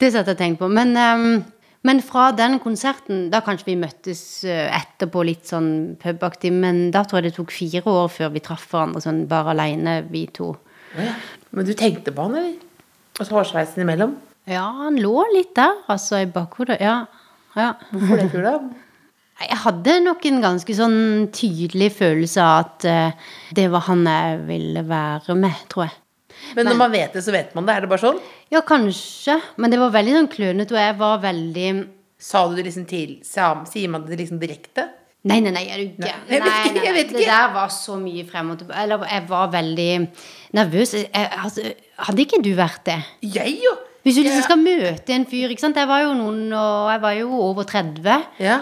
Det 0.02 0.10
satt 0.10 0.26
jeg 0.26 0.34
og 0.34 0.40
tenkte 0.40 0.64
på. 0.64 0.68
Men, 0.74 0.96
um, 0.98 1.44
men 1.86 2.00
fra 2.02 2.32
den 2.34 2.58
konserten 2.62 3.28
Da 3.30 3.42
kanskje 3.46 3.68
vi 3.68 3.76
møttes 3.78 4.22
eh, 4.50 4.66
etterpå 4.74 5.22
litt 5.26 5.46
sånn 5.50 5.96
pubaktig, 6.02 6.50
men 6.54 6.88
da 6.94 7.04
tror 7.06 7.20
jeg 7.20 7.30
det 7.30 7.36
tok 7.38 7.54
fire 7.54 7.84
år 7.86 8.10
før 8.10 8.34
vi 8.34 8.42
traff 8.42 8.66
hverandre 8.72 9.02
sånn 9.04 9.24
bare 9.30 9.54
aleine, 9.54 10.00
vi 10.10 10.26
to. 10.34 10.56
Ja. 10.98 11.14
Men 11.54 11.70
du 11.70 11.74
tenkte 11.78 12.14
på 12.16 12.26
han, 12.26 12.38
eller? 12.38 12.58
Og 13.20 13.28
så 13.28 13.38
hårsveisen 13.38 13.84
imellom? 13.84 14.16
Ja, 14.50 14.64
han 14.82 14.98
lå 14.98 15.22
litt 15.36 15.54
der, 15.58 15.84
altså, 15.92 16.24
i 16.24 16.30
bakhodet. 16.30 16.80
Ja. 16.82 17.04
ja. 17.54 17.74
Hvorfor 17.92 18.18
det, 18.18 18.30
tror 18.34 18.48
du? 18.48 18.72
Nei, 19.42 19.48
Jeg 19.50 19.58
hadde 19.64 19.94
nok 20.06 20.26
en 20.30 20.42
ganske 20.44 20.74
sånn 20.78 21.00
tydelig 21.34 21.88
følelse 21.98 22.44
av 22.46 22.60
at 22.62 22.86
eh, 22.86 23.32
det 23.58 23.66
var 23.74 23.88
han 23.88 24.04
jeg 24.06 24.36
ville 24.46 24.84
være 24.86 25.34
med, 25.40 25.64
tror 25.72 25.88
jeg. 25.88 25.96
Men 26.58 26.68
når 26.70 26.78
man 26.78 26.94
vet 26.94 27.16
det, 27.18 27.24
så 27.26 27.34
vet 27.34 27.56
man 27.58 27.66
det. 27.66 27.74
Er 27.74 27.86
det 27.86 27.90
bare 27.90 28.04
sånn? 28.04 28.20
Ja, 28.54 28.62
kanskje. 28.66 29.40
Men 29.58 29.74
det 29.74 29.80
var 29.82 29.94
veldig 29.96 30.14
sånn 30.14 30.30
klønete, 30.30 30.76
og 30.78 30.82
jeg 30.84 30.96
var 31.02 31.22
veldig 31.26 31.68
Sa 32.22 32.44
du 32.46 32.54
det 32.54 32.68
liksom 32.68 32.84
til 32.86 33.16
Sier 33.26 33.90
man 33.90 34.04
det 34.06 34.20
liksom 34.20 34.38
direkte? 34.42 34.86
Nei, 35.26 35.40
nei, 35.42 35.54
nei, 35.54 35.64
er 35.70 35.82
du 35.82 36.02
Nei, 36.02 36.12
gæren? 36.12 36.78
jeg 36.82 36.94
vet 36.94 37.08
ikke, 37.08 37.18
Det 37.18 37.30
der 37.30 37.54
var 37.54 37.70
så 37.74 37.96
mye 37.98 38.26
frem 38.30 38.52
og 38.54 38.60
tilbake. 38.62 38.84
Eller 38.84 39.08
jeg 39.10 39.26
var 39.30 39.50
veldig 39.54 39.90
nervøs. 40.58 40.94
Jeg, 40.98 41.32
altså, 41.46 41.66
hadde 42.10 42.26
ikke 42.28 42.42
du 42.46 42.52
vært 42.58 42.84
det? 42.90 43.00
Jeg, 43.26 43.56
jo! 43.66 43.74
Hvis 44.06 44.18
du 44.18 44.24
liksom 44.26 44.46
skal 44.46 44.62
møte 44.62 45.14
en 45.14 45.26
fyr, 45.30 45.50
ikke 45.54 45.66
sant. 45.66 45.78
Jeg 45.78 45.90
var 45.90 46.06
jo 46.06 46.14
noen, 46.18 46.46
og 46.58 46.94
jeg 46.94 47.02
var 47.08 47.18
jo 47.18 47.42
over 47.50 47.66
30, 47.70 48.22
Ja. 48.42 48.62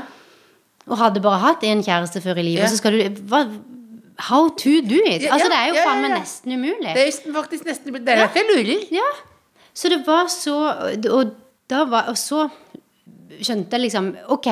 Og 0.90 0.98
hadde 0.98 1.22
bare 1.22 1.40
hatt 1.40 1.64
en 1.64 1.84
kjæreste 1.86 2.22
før 2.22 2.38
i 2.42 2.44
livet, 2.52 2.64
Ja. 2.64 2.68
så 2.72 2.78
skal 2.82 2.92
du 2.98 3.22
hva, 3.30 3.44
How 4.20 4.50
to 4.50 4.70
do 4.84 4.98
it? 5.08 5.24
Altså, 5.32 5.48
det 5.48 5.56
er 5.58 5.68
jo 5.70 5.76
faen 5.80 6.02
meg 6.04 6.12
nesten 6.12 6.52
umulig. 6.58 6.92
Det 6.94 7.06
er 7.08 7.34
faktisk 7.34 7.64
nesten 7.70 7.88
umulig. 7.94 8.06
Det 8.06 8.14
er 8.14 8.18
derfor 8.26 8.40
jeg 8.42 8.50
lurer. 8.52 8.82
Ja. 8.92 9.06
Så 9.74 9.90
det 9.94 10.02
var 10.08 10.28
så 10.28 10.56
Og 11.14 11.32
da 11.70 11.86
var 11.86 12.10
Og 12.10 12.18
så 12.18 12.50
skjønte 13.40 13.72
jeg 13.78 13.86
liksom 13.86 14.10
Ok, 14.28 14.48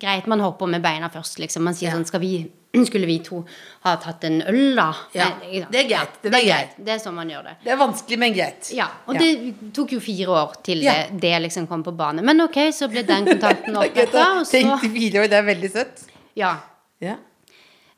greit, 0.00 0.26
man 0.26 0.40
hopper 0.40 0.66
med 0.66 0.80
beina 0.82 1.08
først, 1.12 1.38
liksom. 1.42 1.62
Man 1.68 1.74
sier 1.74 1.92
sånn 1.92 2.06
Skal 2.08 2.20
vi 2.22 2.50
Skulle 2.86 3.06
vi 3.06 3.16
to 3.26 3.40
ha 3.82 3.96
tatt 3.98 4.24
en 4.28 4.40
øl, 4.46 4.76
da? 4.78 4.88
Ja, 5.16 5.24
det 5.42 5.80
er 5.80 5.88
greit, 5.88 6.20
det 6.22 6.30
er 6.34 6.44
greit. 6.46 6.76
Det 6.78 6.92
er 6.94 7.00
sånn 7.02 7.16
man 7.16 7.30
gjør 7.32 7.48
det. 7.48 7.54
Det 7.64 7.72
er 7.74 7.80
vanskelig, 7.80 8.18
men 8.22 8.34
greit. 8.36 8.70
Ja, 8.76 8.86
og 9.06 9.14
Ja. 9.16 9.20
det 9.24 9.72
tok 9.74 9.92
jo 9.96 10.00
fire 10.00 10.28
år 10.28 10.54
til 10.62 10.82
Ja. 10.84 10.92
det, 11.08 11.18
det 11.20 11.32
liksom 11.42 11.66
kom 11.66 11.82
på 11.82 11.92
bane. 11.96 12.22
Men 12.22 12.40
ok, 12.46 12.60
så 12.72 12.88
ble 12.88 13.02
den 13.02 13.26
kontakten 13.26 13.74
Det 13.80 13.82
er 13.82 14.06
oppretta, 14.06 14.44
Tenk 14.50 14.86
fire 14.94 15.24
år, 15.24 15.28
det 15.32 15.38
er 15.40 15.48
veldig 15.50 15.70
søtt. 15.74 16.04
Ja. 16.38 16.54
Ja. 17.00 17.16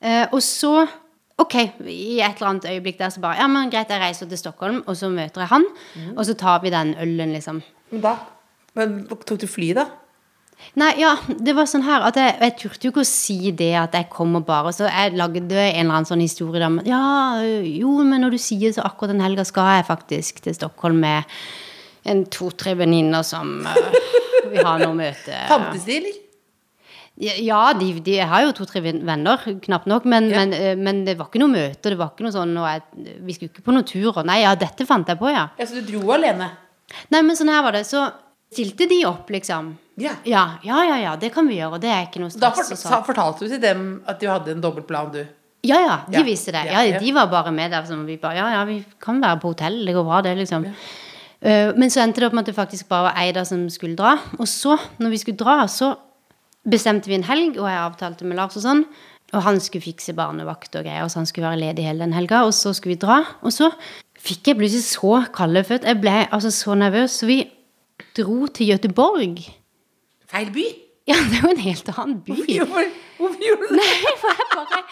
Eh, 0.01 0.27
og 0.33 0.41
så 0.43 0.87
Ok, 1.43 1.55
i 1.89 2.21
et 2.21 2.37
eller 2.39 2.49
annet 2.51 2.67
øyeblikk 2.69 2.99
der 3.01 3.09
så 3.11 3.21
bare 3.21 3.39
Ja, 3.41 3.47
men 3.49 3.71
greit, 3.73 3.89
jeg 3.91 4.01
reiser 4.01 4.29
til 4.29 4.39
Stockholm, 4.39 4.83
og 4.87 4.95
så 4.97 5.09
møter 5.11 5.41
jeg 5.43 5.49
han, 5.49 5.65
og 6.17 6.25
så 6.29 6.35
tar 6.39 6.61
vi 6.63 6.71
den 6.71 6.95
ølen, 7.01 7.33
liksom. 7.33 7.63
Men 7.91 8.01
da 8.05 8.17
Men 8.77 9.07
tok 9.09 9.25
du 9.41 9.47
fly, 9.47 9.73
da? 9.75 9.87
Nei, 10.81 10.93
ja, 11.03 11.11
det 11.29 11.53
var 11.57 11.67
sånn 11.69 11.85
her 11.85 12.05
at 12.07 12.17
jeg, 12.17 12.33
jeg 12.41 12.55
turte 12.63 12.87
jo 12.87 12.93
ikke 12.95 13.03
å 13.05 13.09
si 13.09 13.51
det 13.53 13.73
at 13.77 13.93
jeg 13.99 14.09
kommer 14.13 14.41
bare. 14.47 14.73
Så 14.73 14.87
jeg 14.89 15.13
lagde 15.19 15.43
en 15.43 15.51
eller 15.85 15.99
annen 15.99 16.09
sånn 16.09 16.23
historie 16.25 16.63
der 16.63 16.73
men 16.73 16.87
Ja, 16.89 17.43
jo, 17.67 17.99
men 18.09 18.25
når 18.25 18.37
du 18.37 18.41
sier 18.41 18.73
så 18.73 18.87
akkurat 18.89 19.13
den 19.13 19.21
helga 19.25 19.45
skal 19.49 19.69
jeg 19.79 19.89
faktisk 19.91 20.41
til 20.47 20.57
Stockholm 20.57 21.03
med 21.05 21.29
en 22.09 22.25
to-tre 22.33 22.73
venninner 22.81 23.23
som 23.23 23.61
uh, 23.63 23.77
vi 24.51 24.59
har 24.65 24.81
noe 24.83 24.97
møte. 24.97 25.37
Fantes 25.53 25.85
de, 25.87 26.01
eller? 26.01 26.19
Ja, 27.23 27.61
de, 27.77 27.91
de 28.03 28.17
har 28.25 28.47
jo 28.47 28.55
to-tre 28.57 28.81
venner, 28.83 29.45
knapt 29.63 29.87
nok. 29.87 30.07
Men, 30.09 30.31
Ja. 30.33 30.41
men, 30.41 30.55
eh, 30.57 30.73
men 30.81 31.05
det 31.05 31.19
var 31.19 31.29
ikke 31.29 31.43
noe 31.45 31.53
møte. 31.53 31.93
Det 31.93 31.99
var 32.01 32.15
ikke 32.15 32.25
noe 32.25 32.33
sånn 32.35 32.57
og 32.57 32.65
jeg, 32.67 32.83
Vi 33.29 33.37
skulle 33.37 33.53
ikke 33.53 33.67
på 33.69 33.75
noen 33.77 33.85
turer. 33.87 34.25
Nei, 34.27 34.41
ja, 34.43 34.55
dette 34.59 34.87
fant 34.89 35.07
jeg 35.13 35.21
på, 35.21 35.29
ja. 35.31 35.51
Ja, 35.61 35.67
så 35.69 35.77
du 35.79 35.93
dro 35.93 36.15
alene? 36.17 36.49
Nei, 37.13 37.21
men 37.23 37.37
sånn 37.39 37.53
her 37.53 37.63
var 37.63 37.77
det. 37.77 37.85
Så 37.87 38.01
stilte 38.53 38.87
de 38.91 39.03
opp, 39.09 39.31
liksom. 39.33 39.73
Ja. 40.01 40.15
Ja, 40.25 40.45
ja, 40.65 40.79
ja, 40.89 40.97
ja, 41.03 41.13
det 41.21 41.33
kan 41.35 41.49
vi 41.49 41.59
gjøre. 41.59 41.81
Det 41.83 41.91
er 41.93 42.07
ikke 42.07 42.21
noe 42.23 42.33
stress. 42.33 42.71
Da 42.73 42.77
for, 43.03 43.07
fortalte 43.13 43.45
du 43.45 43.53
til 43.53 43.61
dem 43.63 43.87
at 44.09 44.21
du 44.21 44.29
hadde 44.31 44.55
en 44.55 44.61
dobbeltplan, 44.65 45.11
du? 45.13 45.23
Ja, 45.63 45.79
ja, 45.79 45.97
de 46.09 46.19
Ja. 46.19 46.23
visste 46.27 46.51
det. 46.55 46.65
Ja. 46.73 46.99
De 46.99 47.13
var 47.15 47.29
bare 47.31 47.53
med 47.55 47.71
der. 47.71 47.85
Som 47.87 48.05
vi 48.07 48.17
bare, 48.19 48.35
ja, 48.41 48.49
ja, 48.57 48.65
vi 48.65 48.85
kan 49.01 49.21
være 49.23 49.39
på 49.41 49.53
hotell. 49.53 49.85
Det 49.87 49.95
går 49.95 50.05
bra, 50.05 50.21
det, 50.23 50.37
liksom. 50.39 50.65
Eh, 51.43 51.73
men 51.77 51.91
så 51.91 52.01
endte 52.03 52.21
det 52.21 52.27
opp 52.31 52.33
med 52.35 52.43
at 52.47 52.51
det 52.51 52.57
faktisk 52.57 52.89
bare 52.89 53.11
var 53.11 53.21
Eida 53.23 53.45
som 53.45 53.69
skulle 53.71 53.97
dra. 53.97 54.17
Og 54.39 54.47
så, 54.49 54.79
når 54.99 55.11
vi 55.11 55.19
skulle 55.23 55.37
dra, 55.39 55.67
så 55.71 55.93
bestemte 56.69 57.07
vi 57.11 57.15
en 57.19 57.27
helg, 57.27 57.59
og 57.59 57.67
jeg 57.69 57.79
avtalte 57.83 58.25
med 58.27 58.37
Lars 58.39 58.57
og 58.57 58.63
sånn. 58.63 58.85
Og 59.33 59.43
han 59.47 59.59
skulle 59.61 59.83
fikse 59.87 60.13
barnevakt 60.15 60.75
og 60.77 60.85
greier, 60.85 61.07
så 61.09 61.23
han 61.23 61.27
skulle 61.27 61.49
være 61.49 61.63
ledig 61.63 61.87
hele 61.87 62.05
den 62.05 62.13
helga. 62.13 62.43
Og 62.45 62.53
så 62.53 62.75
skulle 62.77 62.97
vi 62.97 63.01
dra. 63.07 63.23
Og 63.43 63.53
så 63.55 63.71
fikk 64.23 64.51
jeg 64.53 64.59
plutselig 64.59 64.85
så 64.91 65.23
kalde 65.35 65.63
føtter. 65.65 65.89
Jeg 65.95 66.01
ble 66.03 66.17
altså 66.31 66.51
så 66.53 66.75
nervøs. 66.77 67.21
Så 67.23 67.27
vi 67.31 67.39
dro 68.17 68.47
til 68.55 68.73
Göteborg. 68.73 69.43
Feil 70.33 70.51
by? 70.55 70.67
Ja, 71.11 71.19
det 71.19 71.41
er 71.41 71.47
jo 71.47 71.53
en 71.53 71.65
helt 71.65 71.89
annen 71.97 72.19
by. 72.23 72.37
Hvorfor, 72.37 72.91
hvorfor 73.19 73.47
gjorde 73.47 73.69
du 73.69 73.75
det? 73.75 73.79
Nei, 73.81 74.13
for 74.21 74.39
jeg 74.39 74.51
bare 74.53 74.83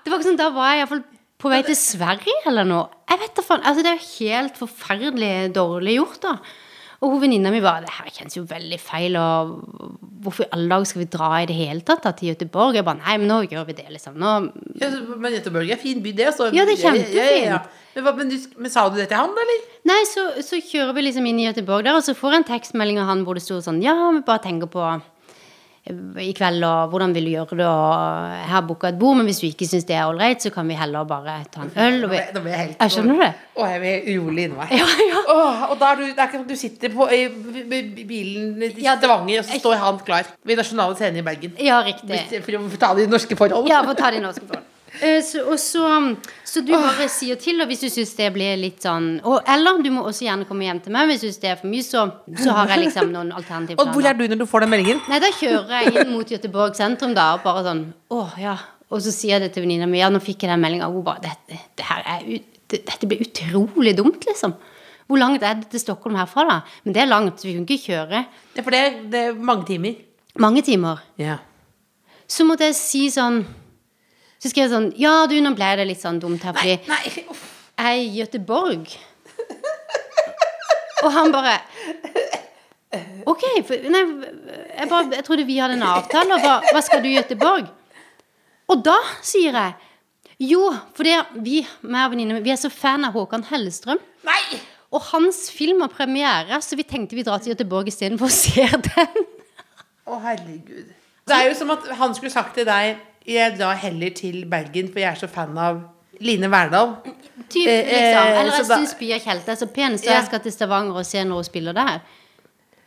Det 0.00 0.12
var 0.12 0.16
ikke 0.16 0.28
sånn, 0.30 0.40
Da 0.40 0.48
var 0.54 0.72
jeg 0.72 0.82
iallfall 0.82 1.02
på 1.40 1.52
vei 1.52 1.60
til 1.64 1.76
Sverige 1.78 2.40
eller 2.48 2.66
noe. 2.68 2.88
Jeg 3.08 3.20
vet 3.22 3.36
da 3.36 3.44
faen, 3.44 3.62
altså 3.64 3.84
Det 3.84 3.92
er 3.92 4.00
jo 4.00 4.08
helt 4.24 4.58
forferdelig 4.60 5.32
dårlig 5.56 5.96
gjort, 6.00 6.20
da. 6.24 6.34
Og 7.00 7.14
hun 7.14 7.22
venninna 7.22 7.52
mi 7.52 7.62
bare 7.64 7.84
Det 7.86 7.92
her 7.96 8.10
kjennes 8.12 8.36
jo 8.36 8.42
veldig 8.48 8.78
feil, 8.80 9.16
og 9.16 9.54
hvorfor 10.20 10.44
i 10.44 10.50
alle 10.56 10.68
dager 10.68 10.88
skal 10.90 11.00
vi 11.00 11.10
dra 11.12 11.30
i 11.38 11.46
det 11.48 11.56
hele 11.56 11.84
tatt 11.86 12.04
da, 12.04 12.12
til 12.16 12.34
Göteborg? 12.34 12.76
Jeg 12.76 12.84
bare 12.88 13.00
Nei, 13.00 13.14
men 13.22 13.30
nå 13.32 13.38
gjør 13.48 13.68
vi 13.70 13.76
det, 13.78 13.86
liksom. 13.94 14.18
Nå 14.20 14.32
Ja, 14.80 14.90
men 15.16 15.36
Göteborg 15.36 15.68
er 15.68 15.78
en 15.78 15.84
fin 15.84 16.02
by, 16.04 16.12
det. 16.16 16.32
Så... 16.36 16.50
Ja, 16.56 16.66
det 16.68 16.76
er 16.76 16.82
kjempefint. 16.82 17.16
Ja, 17.16 17.54
ja. 17.54 17.62
Men, 17.94 18.04
hva, 18.06 18.12
men, 18.14 18.28
du, 18.30 18.50
men 18.62 18.70
sa 18.70 18.86
du 18.88 18.98
det 19.00 19.08
til 19.10 19.18
han, 19.18 19.32
eller? 19.44 19.62
Nei, 19.90 20.00
så, 20.06 20.28
så 20.46 20.60
kjører 20.62 20.94
vi 20.94 21.08
liksom 21.08 21.26
inn 21.26 21.40
i 21.42 21.48
Göteborg 21.48 21.86
der, 21.88 21.96
og 21.98 22.04
så 22.06 22.14
får 22.14 22.36
jeg 22.36 22.44
en 22.44 22.50
tekstmelding 22.52 23.00
av 23.02 23.08
han 23.10 23.24
hvor 23.26 23.38
det 23.38 23.42
sto 23.42 23.58
sånn 23.64 23.80
Ja, 23.82 23.96
vi 24.14 24.20
bare 24.26 24.42
tenker 24.44 24.70
på 24.70 24.84
eh, 24.86 25.00
i 26.22 26.28
kveld, 26.36 26.62
og 26.68 26.92
hvordan 26.92 27.16
vil 27.16 27.26
du 27.26 27.32
gjøre 27.32 27.58
det, 27.58 27.66
og 27.66 28.36
jeg 28.36 28.48
har 28.52 28.62
booka 28.68 28.92
et 28.92 29.00
bord, 29.00 29.18
men 29.18 29.26
hvis 29.26 29.40
du 29.42 29.48
ikke 29.48 29.66
syns 29.66 29.88
det 29.88 29.96
er 29.98 30.06
ålreit, 30.06 30.44
så 30.44 30.52
kan 30.54 30.70
vi 30.70 30.78
heller 30.78 31.08
bare 31.08 31.40
ta 31.50 31.64
en 31.66 31.74
øl. 31.74 31.98
Og 32.06 32.14
vi, 32.14 32.22
nå 32.36 32.44
ble 32.44 32.54
jeg 32.54 32.62
helt 32.62 32.84
jeg 32.84 32.94
skjønner 32.94 33.22
det. 33.24 33.30
Å, 33.56 33.68
jeg 33.72 33.82
blir 33.82 34.08
urolig 34.14 34.46
inni 34.46 34.60
meg. 34.60 34.74
Ja, 34.84 34.88
ja. 35.10 35.26
Åh, 35.34 35.68
og 35.72 35.76
da 35.82 35.90
er 35.90 36.02
du, 36.02 36.06
det 36.06 36.14
er 36.14 36.26
ikke 36.28 36.38
sånn 36.38 36.46
at 36.46 36.54
du 36.54 36.62
sitter 36.62 36.94
på 36.94 37.10
i 37.10 37.24
bilen 38.06 38.66
i 38.68 38.74
Ja, 38.86 38.94
Stavanger, 39.00 39.42
og 39.42 39.50
så 39.50 39.58
står 39.64 39.80
han 39.82 40.02
klar 40.06 40.30
ved 40.46 40.62
Nasjonale 40.62 41.00
Scene 41.00 41.24
i 41.24 41.26
Bergen. 41.26 41.58
Ja, 41.58 41.82
riktig. 41.86 42.22
For 42.46 42.60
å 42.60 42.66
ta 42.78 42.94
de 43.00 43.10
norske 43.10 43.40
forhold. 43.40 43.66
Ja, 43.72 43.82
for 43.82 43.96
å 43.96 43.98
ta 43.98 44.14
de 44.14 44.22
norske 44.22 44.46
forhold. 44.46 44.69
Eh, 45.02 45.20
Så, 45.24 45.42
og 45.48 45.58
så, 45.58 45.84
så 46.44 46.60
du 46.66 46.72
bare 46.74 47.06
sier 47.08 47.38
til, 47.40 47.60
og 47.62 47.68
hvis 47.70 47.80
du 47.84 47.88
syns 47.92 48.12
det 48.18 48.26
blir 48.34 48.56
litt 48.60 48.82
sånn 48.84 49.20
og, 49.24 49.38
Eller 49.48 49.78
du 49.82 49.90
må 49.94 50.02
også 50.08 50.26
gjerne 50.26 50.44
komme 50.48 50.66
hjem 50.66 50.80
til 50.84 50.92
meg. 50.92 51.08
Hvis 51.10 51.22
du 51.22 51.28
syns 51.28 51.40
det 51.42 51.50
er 51.52 51.56
for 51.60 51.70
mye, 51.72 51.84
så, 51.86 52.02
så 52.42 52.56
har 52.58 52.68
jeg 52.74 52.84
liksom 52.86 53.12
noen 53.14 53.30
alternative 53.36 53.80
Og 53.80 53.94
hvor 53.94 54.08
er 54.10 54.18
du 54.18 54.26
når 54.28 54.42
du 54.42 54.46
får 54.50 54.66
den 54.66 54.72
meldingen? 54.74 55.00
Nei, 55.08 55.20
da 55.22 55.30
kjører 55.38 55.72
jeg 55.86 55.94
inn 56.04 56.12
mot 56.12 56.28
Göteborg 56.36 56.76
sentrum 56.78 57.14
da, 57.16 57.30
og 57.38 57.44
bare 57.46 57.64
sånn 57.68 57.84
Å, 58.12 58.20
ja. 58.42 58.56
Og 58.90 59.00
så 59.04 59.12
sier 59.14 59.36
jeg 59.38 59.44
det 59.44 59.52
til 59.54 59.62
venninna 59.62 59.86
mi. 59.86 60.00
Ja, 60.02 60.08
nå 60.10 60.18
fikk 60.18 60.42
jeg 60.42 60.50
den 60.50 60.60
meldinga. 60.64 60.88
Og 60.90 60.96
hun 60.98 61.04
bare 61.06 61.22
dette, 61.22 61.60
det 61.78 61.84
er 61.86 62.24
det, 62.26 62.40
Dette 62.90 63.06
blir 63.06 63.22
utrolig 63.22 63.92
dumt, 63.98 64.24
liksom. 64.26 64.52
Hvor 65.10 65.18
langt 65.18 65.42
er 65.46 65.56
det 65.58 65.68
til 65.72 65.80
Stockholm 65.82 66.14
herfra, 66.18 66.44
da? 66.48 66.56
Men 66.84 66.94
det 66.96 67.00
er 67.04 67.08
langt, 67.10 67.38
så 67.38 67.46
vi 67.48 67.54
kan 67.56 67.64
ikke 67.66 67.84
kjøre 67.86 68.24
Ja, 68.56 68.62
for 68.66 68.74
det, 68.74 68.82
det 69.10 69.22
er 69.28 69.38
mange 69.38 69.64
timer. 69.70 69.94
mange 70.38 70.62
timer. 70.66 71.00
Ja. 71.18 71.38
Så 72.30 72.44
måtte 72.46 72.66
jeg 72.68 72.76
si 72.78 73.06
sånn 73.10 73.40
Så 74.40 74.50
skrev 74.52 74.66
jeg 74.66 74.72
sånn 74.72 74.90
Ja, 75.00 75.14
du, 75.28 75.36
nå 75.44 75.52
ble 75.56 75.70
det 75.80 75.86
litt 75.90 76.00
sånn 76.02 76.20
dumt 76.22 76.44
her, 76.46 76.56
fordi 76.56 76.78
Nei, 76.88 77.26
uff. 77.30 77.42
jeg 77.76 77.90
er 77.90 78.00
i 78.00 78.10
Göteborg. 78.20 78.94
Og 81.04 81.12
han 81.14 81.32
bare 81.32 81.58
Ok, 83.28 83.44
for, 83.68 83.84
nei, 83.92 84.00
jeg, 84.74 84.88
bare, 84.90 85.04
jeg 85.14 85.24
trodde 85.26 85.44
vi 85.46 85.60
hadde 85.60 85.76
en 85.78 85.84
avtale. 85.86 86.34
Og 86.34 86.42
hva, 86.42 86.56
hva 86.72 86.80
skal 86.82 87.04
du 87.04 87.10
i 87.12 87.14
Göteborg? 87.18 87.68
Og 88.70 88.82
da 88.86 88.96
sier 89.26 89.54
jeg 89.54 89.76
Jo, 90.50 90.70
fordi 90.96 91.14
vi, 91.44 91.60
meg 91.84 92.06
og 92.08 92.14
venninne, 92.14 92.40
vi 92.44 92.52
er 92.54 92.58
så 92.60 92.70
fan 92.72 93.04
av 93.06 93.12
Håkan 93.16 93.44
Hellstrøm. 93.50 94.00
Nei! 94.26 94.60
Og 94.90 95.04
hans 95.12 95.44
film 95.54 95.84
har 95.84 95.92
premiere, 95.92 96.56
så 96.64 96.74
vi 96.78 96.82
tenkte 96.88 97.14
vi 97.14 97.22
drar 97.26 97.38
til 97.44 97.52
Göteborg 97.52 97.92
istedenfor 97.92 98.26
å 98.26 98.32
se 98.34 98.64
den. 98.88 99.20
Å, 100.08 100.16
herregud. 100.24 100.88
Det 101.28 101.36
er 101.36 101.50
jo 101.52 101.58
som 101.60 101.70
at 101.76 101.84
han 102.00 102.16
skulle 102.16 102.32
sagt 102.32 102.56
til 102.58 102.66
deg 102.66 102.96
Jeg 103.26 103.58
drar 103.58 103.74
heller 103.76 104.10
til 104.16 104.44
Bergen, 104.50 104.88
for 104.92 104.98
jeg 105.02 105.10
er 105.12 105.18
så 105.20 105.28
fan 105.28 105.56
av 105.60 105.82
Line 106.20 106.48
Verdal. 106.52 106.96
Typ, 107.50 107.66
Eh, 107.66 107.84
liksom. 107.84 108.24
eh, 108.26 108.40
Eller 108.40 108.56
jeg 108.56 108.66
syns 108.68 108.94
Pia 108.98 109.18
Tjelte 109.18 109.52
er 109.52 109.56
så 109.60 109.66
pen, 109.72 109.96
så 109.98 110.04
jeg 110.10 110.24
skal 110.26 110.40
til 110.44 110.52
Stavanger 110.52 110.96
og 111.00 111.06
se 111.06 111.22
når 111.24 111.34
hun 111.40 111.44
spiller 111.44 111.72
der. 111.76 112.00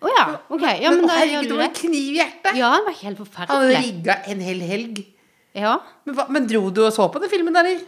Å 0.03 0.09
ja, 0.11 0.25
ok. 0.49 0.63
Ja, 0.81 0.89
men 0.91 0.99
men 0.99 1.07
da 1.07 1.13
herregud, 1.15 1.33
gjør 1.33 1.41
det 1.41 1.49
du 1.49 1.57
det. 1.57 1.69
kniv 1.79 2.09
i 2.11 2.17
hjertet. 2.19 2.55
Ja, 2.59 2.71
det 2.77 2.85
var 2.85 2.97
helt 3.01 3.17
Han 3.17 3.25
forferdelig. 3.25 3.77
rigga 3.85 4.15
en 4.27 4.41
hel 4.41 4.59
helg. 4.67 5.05
Ja, 5.55 5.77
Men, 6.05 6.15
men 6.29 6.47
dro 6.49 6.69
du 6.73 6.81
og 6.85 6.91
så 6.93 7.05
på 7.13 7.21
den 7.21 7.29
filmen, 7.29 7.55
eller? 7.55 7.79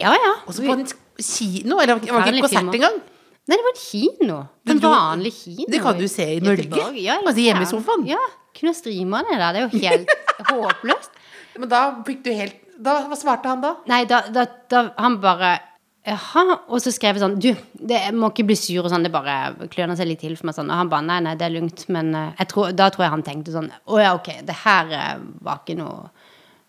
ja. 0.00 0.12
ja. 0.16 0.32
Og 0.46 0.54
så 0.56 0.64
på 0.66 0.72
en 0.72 0.86
kino? 1.20 1.78
Eller 1.80 1.94
var 1.94 2.00
ikke 2.00 2.34
en 2.34 2.40
konsert 2.40 2.74
engang? 2.74 3.00
Nei, 3.48 3.56
det 3.56 3.64
var 3.66 3.74
en 3.74 3.82
kino. 3.82 4.36
En 4.70 4.80
vanlig 4.80 5.32
kino. 5.34 5.66
Det 5.68 5.80
kan 5.82 5.98
du 5.98 6.06
se 6.08 6.26
i 6.36 6.40
Norge. 6.40 6.84
Ja, 7.00 7.18
Altså 7.26 7.40
hjemme 7.40 7.62
i 7.62 7.70
sofaen. 7.70 8.06
Ja. 8.08 8.18
Kunne 8.58 8.74
streama 8.74 9.22
det 9.28 9.38
der. 9.38 9.52
Det 9.52 9.60
er 9.60 9.68
jo 9.68 9.78
helt 9.86 10.08
håpløst. 10.50 11.10
Men 11.58 11.72
da 11.72 11.80
fikk 12.06 12.22
du 12.26 12.30
helt 12.34 12.58
da, 12.80 13.02
Hva 13.10 13.16
svarte 13.18 13.50
han 13.50 13.60
da? 13.64 13.74
Nei, 13.90 14.04
da, 14.08 14.22
da, 14.32 14.46
da 14.70 14.86
han 14.96 15.18
bare 15.22 15.58
Jaha. 16.06 16.62
Og 16.72 16.80
så 16.80 16.92
skrev 16.94 17.18
jeg 17.18 17.24
sånn 17.24 17.36
Du, 17.42 17.50
det 17.90 18.00
må 18.16 18.30
ikke 18.32 18.46
bli 18.48 18.56
sur 18.56 18.86
og 18.86 18.90
sånn, 18.92 19.04
det 19.04 19.12
bare 19.12 19.68
kløner 19.72 19.98
seg 19.98 20.08
litt 20.08 20.22
til 20.24 20.36
for 20.38 20.48
meg 20.48 20.56
sånn. 20.56 20.70
Og 20.72 20.80
han 20.80 20.92
bare 20.92 21.06
Nei, 21.06 21.20
nei, 21.26 21.36
det 21.38 21.48
er 21.48 21.56
lugnt. 21.58 21.84
Men 21.92 22.14
eh, 22.16 22.44
tror, 22.48 22.72
da 22.76 22.88
tror 22.92 23.06
jeg 23.06 23.14
han 23.18 23.26
tenkte 23.26 23.54
sånn 23.54 23.68
Å 23.70 24.00
ja, 24.00 24.14
ok, 24.16 24.32
det 24.48 24.56
her 24.62 24.94
eh, 24.96 25.16
var 25.44 25.62
ikke 25.64 25.78
noe 25.80 26.08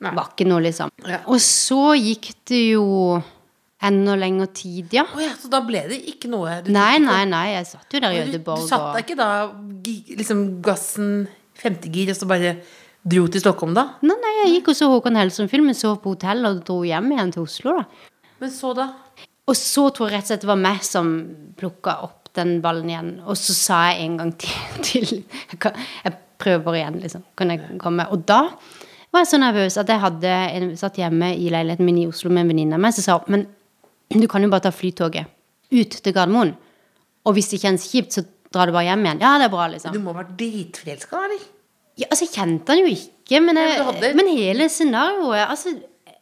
Nei. 0.01 0.15
Var 0.17 0.31
ikke 0.31 0.47
noe, 0.49 0.63
liksom. 0.65 0.89
Ja. 1.05 1.19
Og 1.29 1.37
så 1.45 1.91
gikk 1.93 2.31
det 2.49 2.61
jo 2.71 2.85
enda 3.85 4.15
lengre 4.17 4.47
tid, 4.49 4.95
ja. 4.97 5.03
Oh, 5.13 5.21
ja, 5.21 5.35
så 5.37 5.49
da 5.53 5.59
ble 5.65 5.83
det 5.91 5.99
ikke 6.09 6.29
noe 6.31 6.55
du 6.65 6.71
Nei, 6.73 6.95
nei, 7.01 7.19
nei, 7.29 7.43
jeg 7.53 7.67
satt 7.69 7.93
jo 7.93 8.01
der 8.01 8.17
i 8.17 8.23
Du, 8.31 8.39
du 8.41 8.65
satt 8.65 8.95
deg 8.95 9.05
ikke 9.05 9.19
da 9.19 9.29
liksom 10.17 10.41
gassen 10.65 11.11
femtegir, 11.61 12.09
og 12.13 12.17
så 12.17 12.25
bare 12.29 12.55
dro 13.03 13.25
til 13.31 13.41
Stockholm, 13.41 13.73
da? 13.77 13.87
Nei, 14.05 14.17
nei, 14.21 14.33
jeg 14.43 14.55
gikk 14.57 14.71
og 14.71 14.77
så 14.77 14.89
Håkon 14.91 15.17
Hellstrøm-filmen, 15.17 15.77
sov 15.77 15.99
på 16.03 16.15
hotell 16.15 16.45
og 16.49 16.61
dro 16.67 16.81
hjem 16.85 17.11
igjen 17.15 17.33
til 17.35 17.45
Oslo, 17.47 17.77
da. 17.79 18.17
Men 18.41 18.53
så, 18.53 18.73
da? 18.77 18.89
Og 19.49 19.57
så 19.57 19.87
tror 19.93 20.09
jeg 20.09 20.19
rett 20.19 20.27
og 20.27 20.31
slett 20.31 20.45
det 20.45 20.51
var 20.51 20.61
meg 20.61 20.83
som 20.85 21.09
plukka 21.57 21.97
opp 22.05 22.31
den 22.37 22.59
ballen 22.63 22.89
igjen. 22.89 23.11
Og 23.27 23.37
så 23.39 23.55
sa 23.57 23.81
jeg 23.91 24.05
en 24.05 24.19
gang 24.21 24.35
til, 24.39 24.53
til 24.87 25.09
jeg, 25.17 25.59
kan, 25.61 25.77
jeg 26.05 26.15
prøver 26.41 26.79
igjen, 26.79 27.01
liksom. 27.03 27.25
Kan 27.37 27.53
jeg 27.53 27.81
komme? 27.81 28.07
Og 28.13 28.25
da 28.29 28.43
var 29.11 29.25
jeg 29.25 29.31
så 29.33 29.41
nervøs 29.41 29.77
at 29.81 29.89
jeg 29.91 30.01
hadde 30.01 30.35
en, 30.57 30.69
satt 30.79 30.99
hjemme 31.01 31.33
i 31.35 31.49
leiligheten 31.51 31.87
min 31.87 32.03
i 32.03 32.07
Oslo 32.09 32.31
med 32.31 32.45
en 32.45 32.53
venninne 32.53 32.77
av 32.77 32.83
meg 32.83 32.95
som 32.95 33.07
sa 33.07 33.17
men 33.31 33.47
du 34.11 34.27
kan 34.27 34.43
jo 34.43 34.49
bare 34.51 34.65
ta 34.65 34.71
flytoget 34.75 35.29
ut 35.71 35.97
til 36.03 36.13
Gardermoen. 36.13 36.53
Og 37.27 37.35
hvis 37.37 37.51
det 37.51 37.61
kjennes 37.61 37.85
kjipt, 37.87 38.17
så 38.17 38.25
drar 38.51 38.67
du 38.67 38.75
bare 38.75 38.89
hjem 38.89 39.05
igjen. 39.05 39.21
Ja, 39.23 39.37
det 39.39 39.47
er 39.47 39.53
bra, 39.53 39.67
liksom. 39.71 39.93
Du 39.95 40.01
må 40.03 40.11
ha 40.11 40.23
vært 40.23 40.33
dritforelska, 40.39 41.21
eller? 41.27 41.45
Ja, 41.99 42.07
altså, 42.09 42.25
jeg 42.25 42.33
kjente 42.33 42.73
han 42.73 42.83
jo 42.83 42.91
ikke, 42.91 43.39
men, 43.43 43.57
jeg, 43.59 44.15
men 44.17 44.29
hele 44.35 44.67
scenarioet 44.71 45.45
Altså, 45.45 45.73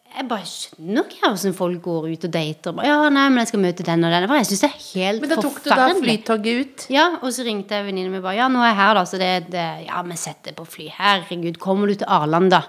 jeg 0.10 0.26
bare 0.30 0.46
skjønner 0.50 1.06
ikke 1.06 1.30
hvordan 1.30 1.54
folk 1.56 1.82
går 1.86 2.06
ut 2.10 2.24
og 2.26 2.32
dater. 2.34 2.74
Bare, 2.76 2.88
ja, 2.90 3.10
nei, 3.14 3.26
men 3.30 3.44
jeg 3.44 3.52
skal 3.52 3.62
møte 3.62 3.86
den 3.86 4.06
og 4.08 4.14
den. 4.14 4.32
Jeg 4.40 4.48
syns 4.50 4.64
det 4.64 4.70
er 4.70 4.80
helt 4.88 5.24
Men 5.24 5.32
da 5.32 5.38
tok 5.38 5.60
du 5.62 5.68
da 5.70 5.76
forferdelig. 5.78 6.06
flytoget 6.06 6.62
ut? 6.64 6.86
Ja, 6.94 7.06
og 7.20 7.34
så 7.36 7.46
ringte 7.46 7.78
jeg 7.78 7.86
venninnen 7.86 8.16
min 8.16 8.24
bare 8.26 8.40
Ja, 8.40 8.48
nå 8.52 8.64
er 8.64 8.72
jeg 8.72 8.80
her, 8.82 8.94
da, 8.98 9.04
så 9.10 9.20
det, 9.22 9.30
det 9.54 9.68
Ja, 9.86 10.02
men 10.06 10.20
sett 10.20 10.42
deg 10.50 10.58
på 10.58 10.66
fly. 10.68 10.90
Herregud, 10.98 11.62
kommer 11.62 11.92
du 11.92 12.00
til 12.00 12.10
Arlanda 12.10 12.64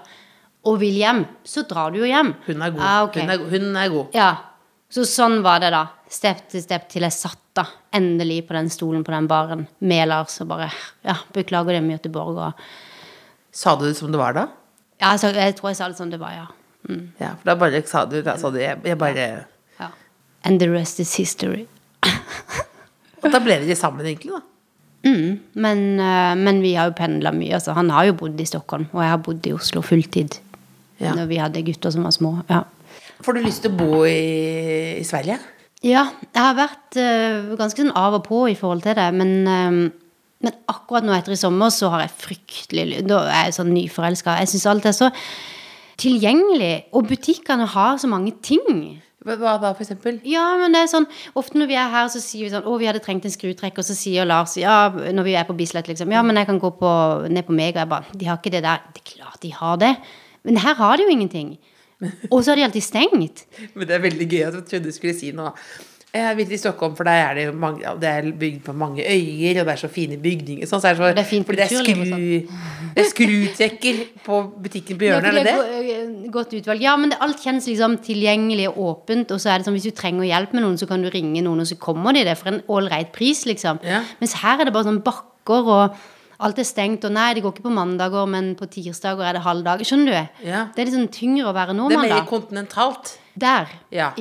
og 0.69 0.77
vil 0.77 0.99
hjem, 1.01 1.23
så 1.41 1.63
drar 1.65 1.89
du 1.89 2.03
jo 2.03 2.05
hjem. 2.05 2.35
Hun 2.45 2.61
er 2.61 2.73
god. 2.75 2.85
Ah, 2.85 2.99
okay. 3.07 3.25
hun, 3.25 3.33
er, 3.33 3.45
hun 3.49 3.81
er 3.81 3.89
god. 3.89 4.13
Ja. 4.13 4.29
Så 4.91 5.07
sånn 5.09 5.39
var 5.41 5.63
det, 5.63 5.71
da. 5.73 5.87
Step 6.11 6.45
til 6.51 6.61
step 6.61 6.85
til 6.91 7.07
jeg 7.07 7.15
satt 7.15 7.39
da 7.57 7.65
endelig 7.97 8.43
på 8.47 8.55
den 8.55 8.69
stolen 8.71 9.01
på 9.07 9.13
den 9.15 9.27
baren 9.31 9.65
med 9.79 10.09
Lars 10.11 10.37
og 10.43 10.51
bare 10.51 10.69
Ja, 11.07 11.17
beklager 11.33 11.73
det 11.73 11.81
med 11.83 11.97
Göteborg 11.97 12.37
og 12.37 12.69
Sa 13.51 13.75
du 13.75 13.85
det 13.87 13.97
som 13.99 14.11
det 14.11 14.19
var 14.21 14.35
da? 14.37 14.47
Ja, 15.01 15.11
altså, 15.13 15.31
jeg 15.35 15.55
tror 15.57 15.71
jeg 15.71 15.79
sa 15.79 15.89
det 15.91 15.97
som 15.97 16.11
det 16.11 16.19
var, 16.21 16.35
ja. 16.35 16.47
Ja, 17.21 17.35
for 17.37 17.51
da 17.51 17.55
bare 17.59 17.81
sa 17.87 18.05
du, 18.09 18.17
da 18.25 18.35
sa 18.39 18.49
du 18.51 18.57
jeg, 18.61 18.79
jeg 18.85 18.97
bare 18.99 19.27
Ja. 19.79 19.89
And 20.43 20.59
the 20.59 20.69
rest 20.71 20.99
is 20.99 21.13
history. 21.15 21.67
Og 23.21 23.29
da 23.29 23.39
ble 23.43 23.59
dere 23.61 23.77
sammen, 23.77 24.05
egentlig, 24.05 24.33
da. 24.33 24.41
Mm, 25.01 25.39
men, 25.53 25.79
eh, 25.99 26.35
men 26.37 26.61
vi 26.61 26.73
har 26.77 26.89
jo 26.89 26.97
pendla 26.97 27.31
mye. 27.33 27.53
Altså, 27.57 27.73
han 27.77 27.89
har 27.89 28.09
jo 28.09 28.17
bodd 28.17 28.41
i 28.41 28.45
Stockholm, 28.45 28.87
og 28.93 29.01
jeg 29.01 29.13
har 29.13 29.21
bodd 29.25 29.47
i 29.47 29.53
Oslo 29.53 29.81
fulltid. 29.85 30.37
Ja. 31.01 31.15
Når 31.17 31.29
vi 31.29 31.39
hadde 31.41 31.63
gutter 31.65 31.93
som 31.93 32.05
var 32.05 32.13
små. 32.13 32.35
Ja. 32.49 32.63
Får 33.25 33.37
du 33.37 33.41
lyst 33.45 33.63
til 33.65 33.73
å 33.73 33.77
bo 33.77 34.03
i, 34.05 34.97
i 34.99 35.05
Sverige? 35.05 35.39
Ja, 35.81 36.05
jeg 36.29 36.41
har 36.41 36.57
vært 36.57 36.97
uh, 37.01 37.55
ganske 37.57 37.81
sånn 37.81 37.95
av 37.97 38.19
og 38.19 38.25
på 38.27 38.43
i 38.51 38.57
forhold 38.57 38.83
til 38.85 38.97
det, 38.97 39.07
men, 39.17 39.31
eh, 39.49 40.00
men 40.41 40.55
akkurat 40.71 41.05
nå 41.05 41.13
etter 41.15 41.35
i 41.35 41.39
sommer 41.39 41.71
så 41.73 41.91
har 41.93 42.05
jeg 42.05 42.17
fryktelig 42.23 43.03
Da 43.09 43.21
er 43.29 43.49
jeg 43.49 43.57
sånn 43.59 43.73
nyforelska. 43.75 44.39
Jeg 44.41 44.51
syns 44.53 44.67
alt 44.71 44.87
er 44.89 44.97
så 44.97 45.11
tilgjengelig, 46.01 46.73
og 46.97 47.09
butikkene 47.11 47.67
har 47.69 47.99
så 48.01 48.09
mange 48.09 48.33
ting. 48.43 49.01
Hva, 49.21 49.35
da, 49.61 49.69
for 49.77 49.83
eksempel? 49.85 50.17
Ja, 50.25 50.47
men 50.57 50.73
det 50.73 50.79
er 50.81 50.87
sånn 50.89 51.05
Ofte 51.37 51.59
når 51.61 51.67
vi 51.69 51.75
er 51.77 51.91
her, 51.93 52.07
så 52.09 52.17
sier 52.23 52.47
vi 52.47 52.49
sånn 52.49 52.65
Å, 52.65 52.77
vi 52.81 52.87
hadde 52.89 53.03
trengt 53.05 53.27
en 53.27 53.33
skrutrekker. 53.33 53.85
Så 53.85 53.93
sier 53.93 54.25
Lars 54.25 54.55
Ja, 54.57 54.89
når 54.89 55.27
vi 55.27 55.35
er 55.37 55.45
på 55.45 55.53
Bislett, 55.57 55.91
liksom. 55.91 56.09
Ja, 56.09 56.23
men 56.25 56.39
jeg 56.41 56.49
kan 56.49 56.57
gå 56.61 56.71
på, 56.79 56.93
ned 57.29 57.45
på 57.45 57.53
Mega. 57.53 57.83
Jeg 57.83 57.91
bare 57.91 58.17
De 58.17 58.29
har 58.29 58.41
ikke 58.41 58.55
det 58.55 58.63
der. 58.65 58.81
Det 58.95 59.03
er 59.03 59.11
klart 59.11 59.43
de 59.45 59.53
har 59.53 59.77
det. 59.83 59.93
Men 60.47 60.57
her 60.63 60.73
har 60.79 60.97
de 60.97 61.05
jo 61.05 61.13
ingenting. 61.13 61.53
Og 62.31 62.41
så 62.41 62.51
har 62.51 62.57
de 62.57 62.65
alltid 62.65 62.87
stengt. 62.87 63.45
Men 63.77 63.85
det 63.85 63.97
er 63.97 64.05
veldig 64.07 64.25
gøy 64.31 64.43
at 64.47 64.57
du 64.57 64.61
trodde 64.65 64.89
du 64.89 64.95
skulle 64.95 65.13
si 65.13 65.29
noe. 65.37 65.53
Jeg 66.11 66.35
vil 66.35 66.47
til 66.49 66.59
Stockholm, 66.59 66.95
for 66.95 67.07
der 67.07 67.11
er 67.29 67.37
det 67.37 67.43
mange, 67.55 67.87
det 68.01 68.09
er 68.09 68.25
bygd 68.35 68.65
på 68.65 68.73
mange 68.75 68.99
øyer, 68.99 69.61
og 69.61 69.67
det 69.69 69.73
er 69.73 69.79
så 69.79 69.87
fine 69.87 70.17
bygninger. 70.19 70.67
Sånn, 70.67 70.81
så 70.83 70.89
er 70.89 70.97
det, 70.97 70.99
så, 70.99 71.11
Det 71.15 71.23
er 71.23 71.29
fint 71.29 71.47
fordi 71.47 71.61
det 71.61 71.67
er, 71.71 71.85
skru, 71.85 72.01
det 72.97 73.03
er 73.05 73.07
skrutrekker 73.07 74.01
på 74.25 74.39
butikken 74.65 74.99
på 74.99 75.07
hjørnet, 75.07 75.31
Ja, 75.31 75.39
er 75.39 75.47
det 75.47 75.53
det? 75.55 76.31
Godt 76.35 76.55
utvalg. 76.59 76.83
Ja, 76.83 76.97
men 76.99 77.13
det, 77.13 77.19
alt 77.23 77.39
kjennes 77.39 77.69
liksom 77.71 77.95
tilgjengelig 78.03 78.67
og 78.73 78.81
åpent. 78.89 79.31
Og 79.31 79.39
så 79.39 79.53
er 79.53 79.61
det 79.61 79.69
sånn 79.69 79.79
hvis 79.79 79.87
du 79.87 79.95
trenger 79.95 80.27
hjelp 80.27 80.51
med 80.57 80.65
noen, 80.65 80.75
så 80.81 80.89
kan 80.91 81.01
du 81.03 81.07
ringe 81.13 81.45
noen, 81.47 81.63
og 81.63 81.71
så 81.71 81.79
kommer 81.79 82.11
de 82.19 82.25
det 82.27 82.35
for 82.39 82.51
en 82.51 82.61
ålreit 82.67 83.15
pris, 83.15 83.45
liksom. 83.47 83.79
Ja. 83.87 84.03
Mens 84.19 84.35
her 84.43 84.59
er 84.59 84.67
det 84.67 84.75
bare 84.75 84.91
sånn 84.91 84.99
bakker, 85.07 85.71
og 85.79 85.95
alt 86.43 86.59
er 86.59 86.67
stengt. 86.67 87.07
Og 87.07 87.15
nei, 87.15 87.31
det 87.37 87.45
går 87.45 87.55
ikke 87.55 87.69
på 87.71 87.75
mandager, 87.79 88.27
men 88.27 88.51
på 88.59 88.67
tirsdager 88.67 89.31
er 89.31 89.39
det 89.39 89.47
halv 89.47 89.63
dag. 89.63 89.87
Skjønner 89.87 90.11
du? 90.11 90.47
Ja. 90.51 90.65
Det 90.75 90.83
er 90.83 90.91
litt 90.91 90.99
sånn 90.99 91.11
tyngre 91.13 91.53
å 91.53 91.55
være 91.55 91.71
Det 91.77 91.95
er 91.95 92.03
mer 92.03 92.17
da. 92.19 92.25
kontinentalt. 92.27 93.15
Der. 93.39 93.71
Ja. 93.95 94.11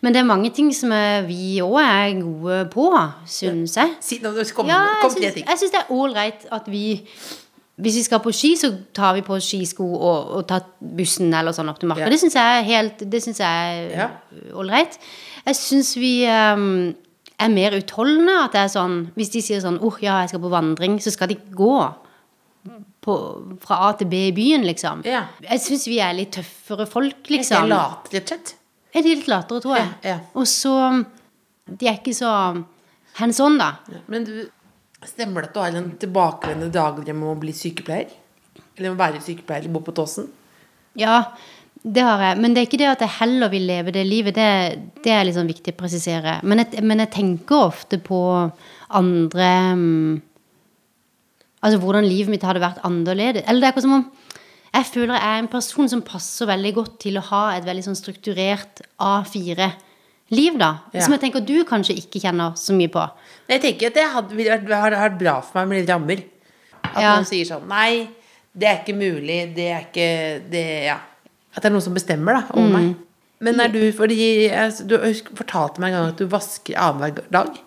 Men 0.00 0.14
det 0.14 0.22
er 0.22 0.28
mange 0.28 0.50
ting 0.54 0.70
som 0.76 0.92
vi 1.28 1.60
òg 1.64 1.76
er 1.82 2.16
gode 2.22 2.60
på, 2.72 2.88
syns 3.28 3.76
jeg. 3.78 3.94
Si, 4.04 4.20
nå, 4.24 4.32
kom, 4.56 4.70
Ja, 4.70 4.80
jeg 4.86 5.02
kom 5.04 5.14
syns, 5.16 5.40
jeg 5.42 5.62
syns 5.62 5.74
det 5.74 5.82
er 5.82 5.94
ålreit 5.96 6.46
at 6.50 6.68
vi 6.70 6.84
Hvis 7.80 7.96
vi 7.96 8.02
skal 8.04 8.20
på 8.20 8.32
ski, 8.36 8.50
så 8.60 8.68
tar 8.92 9.14
vi 9.16 9.22
på 9.24 9.38
skisko 9.40 9.86
og, 9.96 10.32
og 10.36 10.42
tar 10.48 10.66
bussen 10.80 11.32
eller 11.32 11.54
sånn 11.56 11.70
opp 11.72 11.78
til 11.80 11.88
marka. 11.88 12.04
Ja. 12.04 12.10
Det 12.12 12.18
syns 12.20 12.36
jeg 12.36 12.58
er 12.58 12.66
helt 12.66 13.04
Det 13.12 13.22
syns 13.24 13.40
jeg 13.40 13.86
er 13.96 14.52
ålreit. 14.52 14.98
Jeg 15.46 15.56
syns 15.56 15.94
vi 15.96 16.12
um, 16.28 16.92
er 17.40 17.48
mer 17.54 17.78
utholdende. 17.78 18.36
At 18.44 18.52
det 18.56 18.66
er 18.66 18.70
sånn 18.74 19.00
Hvis 19.16 19.32
de 19.32 19.42
sier 19.44 19.64
sånn 19.64 19.80
oh 19.80 19.96
ja, 20.04 20.20
jeg 20.24 20.34
skal 20.34 20.44
på 20.44 20.52
vandring, 20.52 21.00
så 21.00 21.12
skal 21.14 21.32
de 21.32 21.40
gå. 21.56 21.74
På, 23.00 23.14
fra 23.62 23.78
A 23.86 23.92
til 23.96 24.10
B 24.12 24.26
i 24.28 24.32
byen, 24.36 24.66
liksom. 24.68 25.00
Ja. 25.08 25.22
Jeg 25.40 25.62
syns 25.64 25.86
vi 25.88 25.96
er 26.04 26.12
litt 26.18 26.34
tøffere 26.36 26.84
folk, 26.84 27.22
Jeg 27.24 27.38
er 27.38 27.38
liksom. 27.38 27.70
late, 27.72 28.12
rett 28.12 28.26
og 28.26 28.34
slett. 28.34 28.50
Er 28.90 29.04
de 29.04 29.14
litt 29.14 29.28
latere, 29.30 29.62
tror 29.62 29.78
jeg. 29.78 29.90
Ja, 30.02 30.16
ja. 30.16 30.18
Og 30.34 30.48
så 30.50 30.74
De 31.70 31.86
er 31.86 32.00
ikke 32.00 32.14
så 32.16 32.30
hands 33.20 33.38
on, 33.42 33.58
da. 33.60 33.76
Men 34.10 34.26
du, 34.26 34.34
stemmer 35.06 35.44
det 35.44 35.50
at 35.50 35.54
du 35.54 35.60
har 35.62 35.78
en 35.78 35.92
tilbakevendende 36.00 36.74
dagdrøm 36.74 37.22
om 37.24 37.34
å 37.36 37.40
bli 37.40 37.54
sykepleier? 37.56 38.10
Eller 38.76 38.92
å 38.92 38.98
være 38.98 39.22
sykepleier 39.22 39.64
eller 39.64 39.74
bo 39.76 39.82
på 39.86 39.94
Tåsen? 39.96 40.26
Ja, 40.98 41.22
det 41.82 42.02
har 42.04 42.22
jeg. 42.24 42.40
Men 42.42 42.54
det 42.54 42.62
er 42.62 42.68
ikke 42.68 42.80
det 42.80 42.90
at 42.90 43.04
jeg 43.04 43.16
heller 43.20 43.52
vil 43.52 43.68
leve 43.68 43.94
det 43.94 44.02
livet. 44.08 44.36
Det, 44.36 45.02
det 45.04 45.14
er 45.14 45.30
sånn 45.36 45.50
viktig 45.50 45.76
å 45.76 45.80
presisere. 45.80 46.40
Men 46.42 46.64
jeg, 46.64 46.82
men 46.84 47.04
jeg 47.04 47.14
tenker 47.14 47.68
ofte 47.70 48.00
på 48.02 48.24
andre 49.00 49.52
mm, 49.76 50.18
Altså 51.60 51.76
hvordan 51.76 52.06
livet 52.08 52.32
mitt 52.32 52.44
hadde 52.48 52.62
vært 52.62 52.78
annerledes. 52.88 53.44
Eller 53.44 53.60
det 53.60 53.66
er 53.66 53.72
akkurat 53.74 53.84
som 53.84 53.96
om 53.98 54.04
jeg 54.74 54.86
føler 54.86 55.14
jeg 55.16 55.26
er 55.34 55.38
en 55.42 55.48
person 55.50 55.88
som 55.90 56.02
passer 56.06 56.46
veldig 56.46 56.72
godt 56.76 56.98
til 57.02 57.18
å 57.18 57.24
ha 57.30 57.42
et 57.56 57.64
veldig 57.66 57.82
sånn 57.88 57.98
strukturert 57.98 58.82
A4-liv, 59.02 60.58
da. 60.60 60.70
Ja. 60.94 61.02
Som 61.04 61.16
jeg 61.16 61.20
tenker 61.24 61.42
du 61.46 61.56
kanskje 61.68 61.96
ikke 61.98 62.22
kjenner 62.22 62.54
så 62.60 62.76
mye 62.76 62.92
på. 62.92 63.02
Jeg 63.50 63.60
tenker 63.64 63.90
at 63.90 63.98
det 63.98 64.06
hadde, 64.14 64.38
vært, 64.38 64.70
har 64.70 64.96
vært 64.96 65.18
bra 65.18 65.36
for 65.42 65.58
meg 65.60 65.68
med 65.72 65.80
litt 65.82 65.90
rammer. 65.90 66.24
At 66.84 67.02
Ja. 67.02 67.14
noen 67.16 67.26
sier 67.28 67.44
sånn 67.46 67.66
Nei, 67.68 68.08
det 68.56 68.68
er 68.68 68.78
ikke 68.82 68.96
mulig. 68.98 69.54
Det 69.54 69.68
er 69.70 69.80
ikke 69.88 70.50
det, 70.50 70.84
Ja. 70.86 70.98
At 71.56 71.62
det 71.62 71.66
er 71.66 71.74
noen 71.74 71.82
som 71.82 71.94
bestemmer 71.94 72.32
da, 72.38 72.46
over 72.54 72.68
meg. 72.70 72.96
Men 73.40 73.58
er 73.60 73.68
du 73.68 73.90
fordi 73.92 74.48
jeg- 74.50 74.86
Du 74.86 74.96
fortalte 75.34 75.78
meg 75.80 75.92
en 75.92 75.98
gang 76.00 76.08
at 76.10 76.16
du 76.16 76.26
vasker 76.28 76.74
annenhver 76.76 77.28
dag. 77.30 77.58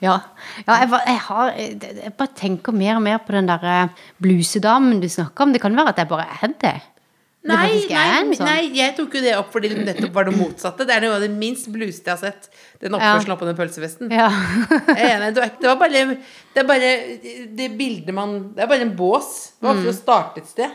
Ja, 0.00 0.20
ja 0.64 0.80
jeg, 0.80 0.90
jeg, 0.94 1.20
har, 1.28 1.54
jeg, 1.58 2.12
bare 2.18 2.36
tenker 2.38 2.72
mer 2.72 2.96
og 2.96 3.02
mer 3.04 3.18
på 3.24 3.34
den 3.36 3.48
der 3.50 3.64
eh, 3.70 4.04
blusedamen 4.22 5.00
du 5.02 5.08
snakker 5.12 5.46
om. 5.46 5.52
Det 5.54 5.62
kan 5.62 5.76
være 5.76 5.94
at 5.94 6.02
jeg 6.02 6.10
bare 6.12 6.26
er 6.40 6.54
det. 6.62 6.76
Det 7.46 7.54
Nei, 7.54 7.66
er 7.94 8.24
nei, 8.26 8.34
sånn. 8.34 8.48
nei, 8.48 8.62
jeg 8.74 8.94
tok 8.96 9.12
jo 9.14 9.20
det 9.22 9.36
opp 9.38 9.52
fordi 9.54 9.68
det 9.70 9.84
nettopp 9.86 10.16
var 10.16 10.26
det 10.26 10.32
motsatte. 10.34 10.86
Det 10.88 10.96
er 10.96 11.04
noe 11.04 11.14
av 11.14 11.22
det 11.22 11.28
minst 11.30 11.68
blusete 11.70 12.10
jeg 12.10 12.16
har 12.16 12.32
sett. 12.32 12.48
Den 12.82 12.96
oppførselen 12.98 13.34
oppå 13.36 13.46
den 13.46 13.58
pølsefesten. 13.58 14.10
Ja. 14.10 14.26
Det 14.96 15.44
var- 15.62 15.78
bare 15.78 16.16
Det 16.16 16.62
er 16.62 16.66
bare 16.66 16.90
det 17.54 17.68
bildet 17.78 18.14
man 18.14 18.52
Det 18.56 18.64
er 18.64 18.66
bare 18.66 18.82
en 18.82 18.96
bås. 18.98 19.52
Det 19.60 19.68
var 19.68 19.78
for 19.78 19.92
å 19.92 19.94
starte 19.94 20.42
et 20.42 20.50
sted. 20.50 20.74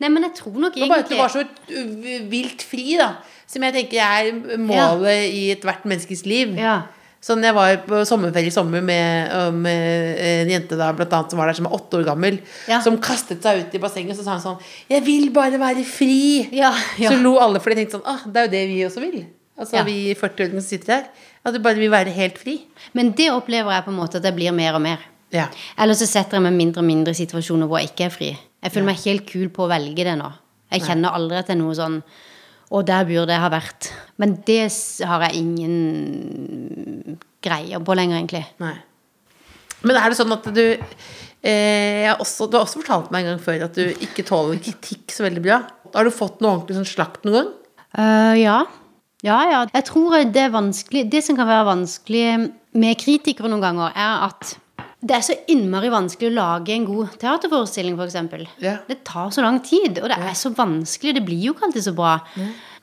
Nei, 0.00 0.08
men 0.08 0.24
jeg 0.24 0.34
tror 0.40 0.56
nok 0.60 0.74
Det 0.74 0.82
var 0.82 0.88
bare 0.88 1.04
at 1.04 1.10
du 1.12 1.16
var 1.16 1.32
så 1.32 1.44
uh, 1.44 2.30
vilt 2.32 2.64
fri, 2.64 2.96
da. 2.96 3.12
Som 3.46 3.62
jeg 3.62 3.76
tenker 3.76 4.00
er 4.02 4.58
målet 4.58 5.28
i 5.30 5.50
ethvert 5.54 5.84
menneskes 5.84 6.24
liv. 6.26 6.56
Ja. 6.58 6.80
Sånn 7.24 7.42
jeg 7.42 7.56
var 7.56 7.78
på 7.86 8.02
sommerferie 8.06 8.52
i 8.52 8.54
sommer 8.54 8.84
med, 8.84 9.32
uh, 9.32 9.48
med 9.50 10.20
en 10.22 10.50
jente 10.52 10.76
da, 10.78 10.92
blant 10.94 11.14
annet, 11.16 11.32
som 11.32 11.40
var 11.40 11.50
der 11.50 11.58
som 11.58 11.66
er 11.66 11.74
åtte 11.74 11.98
år 11.98 12.04
gammel. 12.06 12.38
Ja. 12.70 12.82
Som 12.84 13.00
kastet 13.02 13.42
seg 13.42 13.64
ut 13.64 13.74
i 13.74 13.80
bassenget 13.82 14.14
og 14.14 14.20
så 14.20 14.26
sa 14.26 14.36
hun 14.36 14.44
sånn 14.44 14.60
'Jeg 14.90 15.02
vil 15.06 15.30
bare 15.34 15.58
være 15.58 15.82
fri'. 15.82 16.52
Ja, 16.52 16.74
ja. 16.98 17.10
Så 17.10 17.22
lo 17.22 17.38
alle, 17.42 17.60
for 17.60 17.70
de 17.70 17.80
tenkte 17.80 17.98
sånn 17.98 18.06
ah, 18.06 18.22
Det 18.26 18.36
er 18.36 18.46
jo 18.46 18.54
det 18.54 18.64
vi 18.68 18.84
også 18.86 19.00
vil. 19.00 19.26
Altså 19.56 19.82
vi 19.86 20.14
40-åringene 20.14 20.60
som 20.60 20.68
sitter 20.68 20.92
her. 20.94 21.04
At 21.44 21.54
du 21.54 21.60
bare 21.64 21.80
vil 21.80 21.90
være 21.90 22.12
helt 22.12 22.38
fri. 22.38 22.60
Men 22.92 23.12
det 23.16 23.30
opplever 23.32 23.72
jeg 23.72 23.84
på 23.86 23.90
en 23.90 24.00
måte 24.00 24.18
at 24.18 24.24
jeg 24.24 24.34
blir 24.36 24.52
mer 24.52 24.74
og 24.74 24.82
mer. 24.82 24.98
Ja. 25.32 25.48
Eller 25.78 25.94
så 25.94 26.06
setter 26.06 26.38
jeg 26.38 26.46
meg 26.46 26.56
mindre 26.58 26.82
og 26.82 26.88
mindre 26.88 27.14
i 27.14 27.18
situasjoner 27.18 27.66
hvor 27.66 27.80
jeg 27.80 27.92
ikke 27.92 28.08
er 28.08 28.14
fri. 28.14 28.30
Jeg 28.62 28.74
føler 28.74 28.90
meg 28.90 29.02
helt 29.04 29.26
kul 29.28 29.48
på 29.54 29.64
å 29.64 29.70
velge 29.70 30.04
det 30.04 30.16
nå. 30.18 30.30
Jeg 30.74 30.82
kjenner 30.82 31.14
aldri 31.14 31.38
at 31.38 31.48
det 31.48 31.54
er 31.54 31.60
noe 31.62 31.74
sånn 31.78 32.00
Å, 32.66 32.82
der 32.82 33.06
burde 33.06 33.34
jeg 33.34 33.42
ha 33.42 33.50
vært. 33.52 33.90
Men 34.18 34.34
det 34.46 34.64
har 35.06 35.22
jeg 35.28 35.42
ingen 35.42 37.18
greier 37.44 37.82
på 37.84 37.94
lenger, 37.94 38.18
egentlig. 38.18 38.42
Nei. 38.62 38.74
Men 39.86 40.00
er 40.00 40.10
det 40.10 40.18
sånn 40.18 40.34
at 40.34 40.48
du 40.56 40.64
eh, 40.66 42.08
også, 42.16 42.48
Du 42.48 42.56
har 42.56 42.64
også 42.64 42.80
fortalt 42.80 43.12
meg 43.14 43.22
en 43.22 43.34
gang 43.34 43.44
før 43.44 43.66
at 43.68 43.76
du 43.76 43.84
ikke 43.92 44.24
tåler 44.26 44.58
kritikk 44.62 45.14
så 45.14 45.26
veldig 45.28 45.44
bra. 45.44 45.60
Har 45.94 46.06
du 46.06 46.14
fått 46.14 46.42
noe 46.42 46.56
ordentlig 46.56 46.80
sånn 46.80 46.90
slakt 46.90 47.26
noen 47.26 47.38
gang? 47.38 47.52
Uh, 47.96 48.34
ja. 48.40 48.58
Ja, 49.24 49.38
ja. 49.48 49.60
Jeg 49.72 49.86
tror 49.88 50.18
det 50.28 50.42
er 50.42 50.52
vanskelig 50.52 51.06
Det 51.08 51.22
som 51.24 51.38
kan 51.38 51.48
være 51.48 51.68
vanskelig 51.70 52.26
med 52.76 52.98
kritikere 53.00 53.48
noen 53.48 53.64
ganger, 53.64 53.94
er 53.96 54.26
at 54.26 54.56
det 55.06 55.16
er 55.16 55.24
så 55.24 55.36
innmari 55.52 55.90
vanskelig 55.92 56.30
å 56.30 56.36
lage 56.36 56.74
en 56.74 56.86
god 56.88 57.16
teaterforestilling, 57.20 57.98
f.eks. 57.98 58.16
Yeah. 58.62 58.80
Det 58.88 59.02
tar 59.06 59.32
så 59.34 59.44
lang 59.44 59.60
tid, 59.64 60.00
og 60.02 60.10
det 60.12 60.18
er 60.18 60.38
så 60.38 60.52
vanskelig. 60.56 61.16
Det 61.18 61.26
blir 61.26 61.48
jo 61.48 61.56
ikke 61.56 61.68
alltid 61.68 61.88
så 61.88 61.96
bra. 61.96 62.16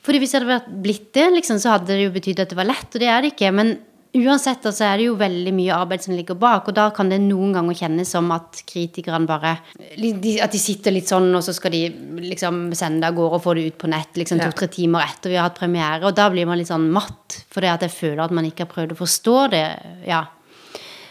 Fordi 0.04 0.20
hvis 0.20 0.34
det 0.34 0.44
hadde 0.44 0.78
blitt 0.84 1.10
det, 1.16 1.30
liksom, 1.38 1.58
så 1.60 1.76
hadde 1.76 1.94
det 1.94 2.04
jo 2.06 2.14
betydd 2.14 2.44
at 2.44 2.52
det 2.52 2.60
var 2.60 2.68
lett, 2.68 2.88
og 2.92 3.02
det 3.02 3.10
er 3.10 3.24
det 3.24 3.32
ikke. 3.34 3.50
Men 3.56 3.74
uansett 4.14 4.62
så 4.62 4.70
så 4.74 4.86
er 4.86 5.00
det 5.00 5.08
jo 5.08 5.16
veldig 5.18 5.52
mye 5.56 5.74
arbeid 5.74 6.04
som 6.04 6.14
ligger 6.14 6.38
bak, 6.38 6.68
og 6.70 6.76
da 6.76 6.86
kan 6.94 7.10
det 7.10 7.18
noen 7.24 7.54
ganger 7.56 7.78
kjennes 7.80 8.12
som 8.14 8.30
at 8.34 8.60
kritikerne 8.68 9.26
bare 9.26 9.56
At 9.74 10.54
de 10.54 10.60
sitter 10.60 10.94
litt 10.94 11.10
sånn, 11.10 11.32
og 11.34 11.42
så 11.46 11.54
skal 11.56 11.74
de 11.74 11.82
liksom 12.22 12.68
sende 12.78 13.02
det 13.02 13.10
av 13.10 13.18
gårde 13.18 13.40
og 13.40 13.44
få 13.46 13.56
det 13.58 13.66
ut 13.72 13.80
på 13.80 13.90
nett 13.90 14.20
liksom 14.20 14.42
to-tre 14.42 14.70
timer 14.72 15.08
etter 15.08 15.32
vi 15.32 15.40
har 15.40 15.48
hatt 15.48 15.58
premiere, 15.58 16.04
og 16.06 16.14
da 16.14 16.28
blir 16.30 16.46
man 16.46 16.60
litt 16.60 16.70
sånn 16.70 16.86
matt, 16.94 17.40
fordi 17.50 17.72
at 17.72 17.88
jeg 17.88 17.96
føler 17.96 18.24
at 18.26 18.34
man 18.36 18.46
ikke 18.48 18.68
har 18.68 18.74
prøvd 18.76 18.94
å 18.94 19.02
forstå 19.02 19.36
det. 19.56 19.66
Ja. 20.06 20.22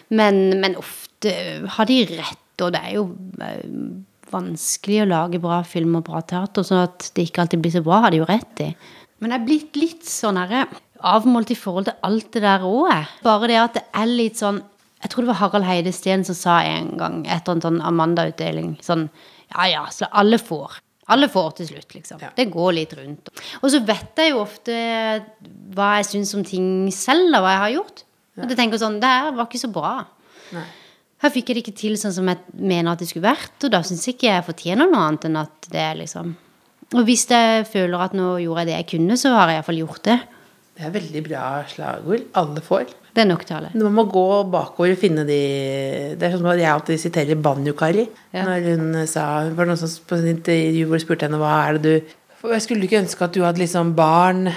Men, 0.10 0.60
men 0.62 0.76
ofte 0.80 1.34
har 1.76 1.89
de 1.89 1.99
rett, 2.12 2.62
og 2.62 2.74
det 2.76 2.82
er 2.84 2.97
jo 2.97 3.06
eh, 3.41 3.64
vanskelig 4.34 5.04
å 5.04 5.10
lage 5.10 5.41
bra 5.43 5.62
film 5.68 5.97
og 5.99 6.08
bra 6.10 6.22
teater, 6.26 6.66
så 6.68 6.84
at 6.88 7.12
det 7.16 7.28
ikke 7.28 7.45
alltid 7.45 7.64
blir 7.64 7.76
så 7.76 7.84
bra, 7.86 8.01
har 8.06 8.14
de 8.14 8.22
jo 8.22 8.30
rett 8.30 8.64
i. 8.66 8.70
Men 9.24 9.34
jeg 9.34 9.39
er 9.39 9.47
blitt 9.47 9.80
litt 9.80 10.10
sånn 10.10 10.39
herre 10.41 10.66
avmålt 11.04 11.51
i 11.51 11.60
forhold 11.60 11.89
til 11.89 12.08
alt 12.08 12.30
det 12.36 12.43
der 12.45 12.64
òg. 12.68 13.10
Bare 13.24 13.49
det 13.51 13.60
at 13.60 13.78
det 13.80 13.84
er 13.91 14.10
litt 14.10 14.39
sånn 14.39 14.62
Jeg 15.04 15.12
tror 15.12 15.26
det 15.26 15.32
var 15.34 15.39
Harald 15.41 15.68
Heidesteen 15.68 16.22
som 16.24 16.36
sa 16.38 16.62
en 16.64 16.93
gang 16.95 17.16
etter 17.28 17.58
en 17.58 17.64
sånn 17.64 17.82
Amanda-utdeling 17.84 18.78
sånn 18.80 19.10
Ja 19.51 19.66
ja, 19.68 19.82
så 19.91 20.08
alle 20.16 20.39
får. 20.39 20.78
Alle 21.12 21.28
får 21.28 21.49
til 21.58 21.68
slutt, 21.74 21.89
liksom. 21.97 22.22
Ja. 22.24 22.30
Det 22.36 22.45
går 22.51 22.72
litt 22.78 22.93
rundt. 22.95 23.28
Og 23.60 23.68
så 23.74 23.82
vet 23.84 24.22
jeg 24.22 24.32
jo 24.32 24.39
ofte 24.45 24.74
hva 25.76 25.97
jeg 25.97 26.08
syns 26.08 26.32
om 26.38 26.45
ting 26.47 26.88
selv, 26.95 27.28
og 27.36 27.43
hva 27.43 27.51
jeg 27.51 27.62
har 27.64 27.74
gjort. 27.74 28.04
Og 28.39 28.49
du 28.49 28.55
tenker 28.57 28.81
sånn 28.81 28.99
Det 29.01 29.09
her 29.09 29.36
var 29.36 29.45
ikke 29.45 29.61
så 29.61 29.69
bra. 29.73 29.97
Nei. 30.55 30.65
Her 31.23 31.31
fikk 31.31 31.49
jeg 31.49 31.55
det 31.55 31.61
ikke 31.63 31.79
til 31.79 31.93
sånn 31.99 32.15
som 32.15 32.27
jeg 32.27 32.41
mener 32.59 32.91
at 32.91 32.99
det 32.99 33.07
skulle 33.07 33.29
vært, 33.29 33.55
og 33.63 33.71
da 33.71 33.79
syns 33.88 34.03
jeg 34.03 34.17
ikke 34.17 34.27
jeg 34.27 34.47
fortjener 34.49 34.89
noe 34.91 35.05
annet 35.07 35.29
enn 35.29 35.38
at 35.39 35.69
det 35.71 35.79
er 35.79 35.99
liksom 36.01 36.34
Og 36.93 37.05
hvis 37.07 37.23
jeg 37.29 37.63
føler 37.69 38.03
at 38.03 38.17
nå 38.17 38.34
gjorde 38.43 38.65
jeg 38.65 38.69
det 38.69 38.75
jeg 38.75 38.89
kunne, 38.91 39.15
så 39.17 39.31
har 39.38 39.49
jeg 39.49 39.61
iallfall 39.61 39.79
gjort 39.79 40.03
det. 40.09 40.17
Det 40.73 40.84
er 40.88 40.91
veldig 40.93 41.21
bra 41.25 41.45
slagord. 41.69 42.25
Alle 42.41 42.61
får. 42.65 42.91
Det 43.13 43.21
er 43.21 43.29
nok 43.29 43.45
til 43.45 43.59
alle. 43.59 43.69
Man 43.77 43.93
må 43.93 44.05
gå 44.09 44.25
bakover 44.49 44.95
og 44.95 44.99
finne 44.99 45.21
de 45.27 45.39
Det 46.17 46.25
er 46.27 46.34
sånn 46.34 46.49
at 46.49 46.59
jeg 46.59 46.71
alltid 46.71 47.01
siterer 47.01 47.41
Banjo-Kari. 47.45 48.07
Ja. 48.34 48.45
Når 48.47 48.67
hun 48.71 49.01
sa 49.09 49.25
Det 49.45 49.55
var 49.57 49.69
noen 49.69 49.79
som 49.79 49.93
på 50.09 50.17
et 50.17 50.31
intervju 50.34 50.88
hvor 50.89 51.03
spurte 51.03 51.29
henne 51.29 51.41
hva 51.41 51.53
er 51.67 51.77
det 51.77 51.84
du 52.01 52.49
Jeg 52.51 52.65
skulle 52.65 52.89
ikke 52.89 53.03
ønske 53.03 53.23
at 53.23 53.36
du 53.38 53.43
hadde 53.45 53.61
liksom 53.61 53.93
barn, 53.95 54.49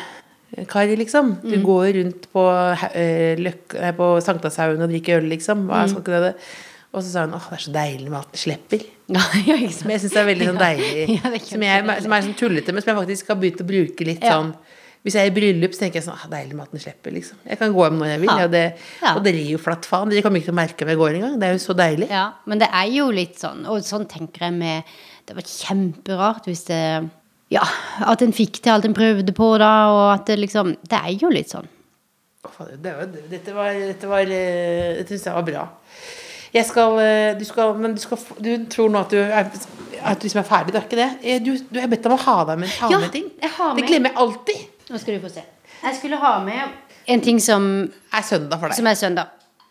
Kari, 0.70 0.94
liksom. 0.96 1.34
Du 1.42 1.56
går 1.64 1.92
rundt 1.98 2.28
på, 2.32 2.44
uh, 2.46 3.90
på 3.98 4.06
Sankthanshaugen 4.24 4.84
og 4.86 4.92
drikker 4.92 5.18
øl, 5.20 5.26
liksom. 5.34 5.66
Hva 5.68 5.82
skal 5.90 6.04
ikke 6.04 6.20
det 6.28 6.34
Og 6.94 7.02
så 7.02 7.10
sa 7.10 7.24
hun 7.26 7.34
åh, 7.36 7.48
det 7.50 7.58
er 7.58 7.64
så 7.66 7.72
deilig 7.74 8.06
med 8.12 8.20
at 8.22 8.30
den 8.32 8.42
slipper. 8.46 8.86
Ja, 9.16 9.22
ja? 9.46 9.56
Som 9.70 9.90
jeg 9.92 10.00
syns 10.02 10.16
er 10.18 10.24
veldig 10.26 10.46
sånn 10.48 10.62
deilig. 10.62 10.88
Ja, 11.18 11.30
som, 11.44 11.62
jeg, 11.62 11.82
som 12.06 12.14
er 12.16 12.24
sånn 12.24 12.38
tullete, 12.38 12.72
men 12.74 12.82
som 12.82 12.90
jeg 12.94 12.98
faktisk 13.02 13.28
har 13.30 13.38
begynt 13.42 13.60
å 13.62 13.66
bruke 13.68 14.06
litt 14.08 14.24
sånn 14.24 14.54
Hvis 15.06 15.14
jeg 15.18 15.28
er 15.28 15.30
i 15.30 15.34
bryllup, 15.36 15.76
så 15.76 15.84
tenker 15.84 16.00
jeg 16.00 16.06
sånn 16.08 16.16
ah, 16.16 16.24
Deilig 16.32 16.56
med 16.56 16.64
at 16.64 16.72
den 16.74 16.82
slipper, 16.82 17.12
liksom. 17.14 17.42
Jeg 17.46 17.60
kan 17.60 17.74
gå 17.76 17.84
hjem 17.84 18.00
når 18.00 18.10
jeg 18.14 18.22
vil. 18.24 18.32
Ja. 18.32 18.46
Og, 18.46 18.54
det, 18.56 18.64
Ja. 19.02 19.12
og 19.12 19.20
dere 19.26 19.42
gir 19.42 19.52
jo 19.58 19.60
flatt 19.62 19.86
faen. 19.86 20.10
Dere 20.10 20.24
kommer 20.24 20.40
ikke 20.40 20.48
til 20.50 20.56
å 20.56 20.60
merke 20.62 20.86
om 20.86 20.90
jeg 20.94 21.02
går 21.02 21.18
engang. 21.20 21.36
Det 21.42 21.50
er 21.50 21.54
jo 21.54 21.62
så 21.66 21.76
deilig. 21.78 22.08
Ja, 22.10 22.24
men 22.50 22.62
det 22.64 22.70
er 22.80 22.88
jo 22.96 23.10
litt 23.14 23.38
sånn, 23.42 23.62
og 23.70 23.86
sånn 23.86 24.08
tenker 24.10 24.48
jeg 24.48 24.56
med 24.56 24.96
Det 25.28 25.34
var 25.36 25.46
kjemperart 25.52 26.48
hvis 26.50 26.64
det 26.70 26.82
Ja, 27.54 27.62
at 28.10 28.22
en 28.22 28.32
fikk 28.34 28.58
til 28.62 28.72
alt 28.72 28.84
en 28.88 28.94
prøvde 28.96 29.32
på 29.36 29.52
da, 29.62 29.68
og 29.94 30.12
at 30.16 30.24
det 30.26 30.38
liksom 30.40 30.72
Det 30.82 30.98
er 30.98 31.12
jo 31.20 31.28
litt 31.30 31.52
sånn. 31.52 31.68
Det 32.82 32.92
var, 32.94 33.06
dette 33.30 33.54
var 33.54 33.72
Dette 33.74 34.06
var 34.10 34.20
eh, 34.30 34.96
Dette 35.00 35.14
syns 35.14 35.24
jeg 35.28 35.34
var 35.34 35.46
bra. 35.46 35.62
Jeg 36.54 36.66
skal, 36.66 36.98
eh, 37.02 37.34
du 37.38 37.44
skal 37.44 37.74
Men 37.78 37.94
du, 37.94 38.00
skal, 38.02 38.18
du 38.42 38.50
tror 38.70 38.90
nå 38.90 39.00
at 39.04 39.10
du 39.14 39.18
er, 39.20 39.50
at 40.02 40.18
du 40.20 40.26
liksom 40.26 40.42
er 40.42 40.48
ferdig, 40.48 40.74
du 40.74 40.78
er 40.80 40.86
ikke 40.88 40.98
det? 41.00 41.08
Eh, 41.22 41.40
Du, 41.42 41.52
du 41.70 41.80
har 41.80 41.88
bedt 41.90 42.06
om 42.10 42.16
å 42.16 42.20
ha 42.26 42.36
deg 42.50 42.58
med, 42.64 42.74
ha 42.80 42.90
Ja, 42.90 42.98
med 43.02 43.12
ting. 43.14 43.30
har 43.42 43.74
Det 43.78 43.86
glemmer 43.86 44.10
jeg 44.14 44.18
alltid. 44.24 44.66
Nå 44.90 44.98
skal 45.02 45.14
du 45.18 45.24
få 45.28 45.32
se. 45.34 45.42
Jeg 45.82 45.96
skulle 46.00 46.16
ha 46.22 46.36
med 46.42 46.82
en 47.06 47.20
ting 47.22 47.38
som, 47.42 47.62
Er 48.12 48.22
søndag 48.26 48.58
for 48.58 48.68
deg. 48.68 48.76
som 48.76 48.86
er 48.90 48.94
søndag, 48.98 49.26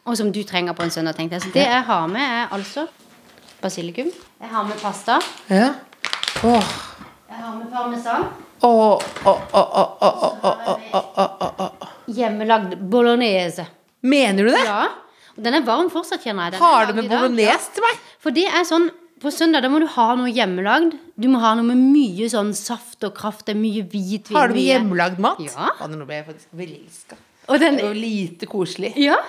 og 0.06 0.16
som 0.18 0.32
du 0.32 0.44
trenger 0.48 0.74
på 0.74 0.84
en 0.84 0.92
søndag, 0.92 1.16
tenkte 1.18 1.36
jeg. 1.36 1.42
Så 1.44 1.52
det 1.52 1.66
jeg 1.68 1.84
har 1.84 2.08
med, 2.08 2.22
er 2.22 2.48
altså 2.56 2.88
basilikum. 3.62 4.12
Jeg 4.40 4.50
har 4.52 4.64
med 4.64 4.80
pasta. 4.80 5.20
Ja. 5.50 5.74
Åh. 6.44 6.95
Jeg 7.36 7.44
har 7.44 7.56
med 7.58 7.66
parmesan. 7.68 8.22
Oh, 8.64 8.96
oh, 9.28 9.40
oh, 9.60 11.68
Hjemmelagd 12.08 12.80
bolognese. 12.80 13.68
Mener 14.08 14.48
du 14.48 14.52
det? 14.54 14.62
Ja. 14.64 14.88
Og 15.36 15.44
den 15.44 15.52
er 15.58 15.66
varm 15.68 15.90
fortsatt, 15.92 16.24
kjenner 16.24 16.48
jeg. 16.48 16.56
Den 16.56 16.64
har 16.64 16.88
du 16.88 16.96
med 16.96 17.12
bolognese 17.12 17.76
til 17.76 17.84
meg? 17.84 18.00
For 18.24 18.32
det 18.38 18.48
er 18.48 18.64
sånn 18.64 18.88
på 19.20 19.28
søndag 19.36 19.60
da 19.66 19.70
må 19.74 19.82
du 19.84 19.88
ha 19.98 20.16
noe 20.16 20.32
hjemmelagd. 20.32 20.96
Du 21.20 21.28
må 21.34 21.42
ha 21.44 21.52
noe 21.60 21.68
med 21.68 21.76
mye 21.92 22.24
sånn 22.32 22.56
saft 22.56 23.04
og 23.04 23.12
kraft. 23.20 23.44
Det 23.50 23.54
er 23.58 23.60
mye 23.60 23.84
hvitvin. 23.84 24.40
Har 24.40 24.48
du 24.48 24.56
med 24.56 24.64
hjemmelagd 24.70 25.20
mat? 25.28 25.44
Ja. 25.44 25.76
Nå 25.92 26.08
ble 26.08 26.16
jeg 26.22 26.28
faktisk 26.30 26.48
velelska. 26.62 27.16
Det 27.52 27.68
er 27.68 27.84
jo 27.84 27.92
lite 28.00 28.48
koselig. 28.48 28.96
Ja, 28.96 29.20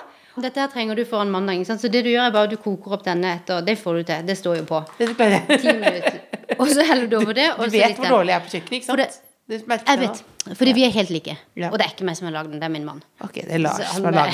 dette 0.41 0.59
her 0.61 0.67
trenger 0.73 0.95
du 0.95 1.03
foran 1.05 1.31
mandag. 1.33 1.57
Ikke 1.57 1.65
sant? 1.71 1.81
Så 1.81 1.89
det 1.91 2.03
du 2.05 2.09
gjør, 2.11 2.27
er 2.27 2.31
bare 2.35 2.43
at 2.49 2.53
du 2.53 2.57
koker 2.61 2.93
opp 2.97 3.03
denne 3.05 3.35
etter 3.39 3.61
Det 3.65 3.77
får 3.79 3.95
du 4.01 4.03
til. 4.09 4.25
Det 4.27 4.37
står 4.37 4.57
jo 4.61 4.65
på. 4.69 4.81
Ti 4.99 5.71
minutter. 5.73 6.19
Og 6.59 6.67
så 6.71 6.83
heller 6.87 7.07
du 7.11 7.15
over 7.17 7.33
det. 7.33 7.47
Du 7.57 7.63
så 7.63 7.71
vet 7.73 7.97
hvor 7.97 8.11
dårlig 8.17 8.33
jeg 8.33 8.37
er 8.41 8.45
på 8.45 8.51
kjøkkenet, 8.53 8.77
ikke 8.81 8.85
sant? 8.91 8.97
det- 8.97 9.23
Det 9.49 9.61
Jeg 9.87 9.99
vet. 9.99 10.23
Fordi 10.59 10.71
vi 10.75 10.83
er 10.83 10.89
helt 10.91 11.09
like. 11.09 11.37
Ja. 11.55 11.69
Og 11.71 11.77
det 11.79 11.85
er 11.87 11.91
ikke 11.95 12.03
meg 12.03 12.17
som 12.17 12.25
har 12.27 12.33
lagd 12.33 12.51
den, 12.51 12.59
det 12.59 12.65
er 12.67 12.69
min 12.69 12.83
mann. 12.85 13.01
Ok, 13.23 13.33
det 13.35 13.53
er 13.55 13.57
Lars 13.63 13.93
som 13.95 14.03
har 14.03 14.11
lagd 14.11 14.33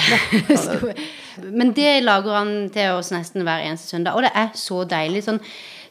den. 1.38 1.52
Men 1.60 1.72
det 1.74 2.04
lager 2.04 2.34
han 2.34 2.70
til 2.74 2.90
oss 2.98 3.12
nesten 3.14 3.44
hver 3.46 3.62
eneste 3.62 3.94
søndag. 3.94 4.16
Og 4.18 4.24
det 4.26 4.32
er 4.34 4.50
så 4.58 4.80
deilig. 4.90 5.22
Sånn, 5.28 5.38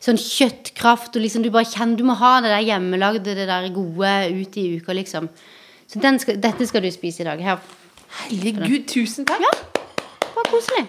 sånn 0.03 0.19
kjøttkraft. 0.19 1.15
Og 1.15 1.23
liksom 1.23 1.43
du 1.47 1.51
bare 1.55 1.65
kjenner 1.71 1.97
Du 1.97 2.03
må 2.05 2.17
ha 2.19 2.41
det 2.41 2.51
der 2.51 2.67
hjemmelagde, 2.67 3.23
det 3.39 3.47
der 3.47 3.69
gode 3.71 4.11
ute 4.43 4.59
i 4.61 4.77
uka, 4.81 4.93
liksom. 4.93 5.29
Så 5.87 6.01
den 6.03 6.19
skal, 6.19 6.41
dette 6.43 6.67
skal 6.67 6.83
du 6.83 6.91
spise 6.91 7.21
i 7.23 7.25
dag. 7.31 7.39
Her. 7.47 7.59
Herregud, 8.25 8.89
tusen 8.91 9.25
takk. 9.25 9.39
Bare 10.37 10.51
koselig. 10.51 10.87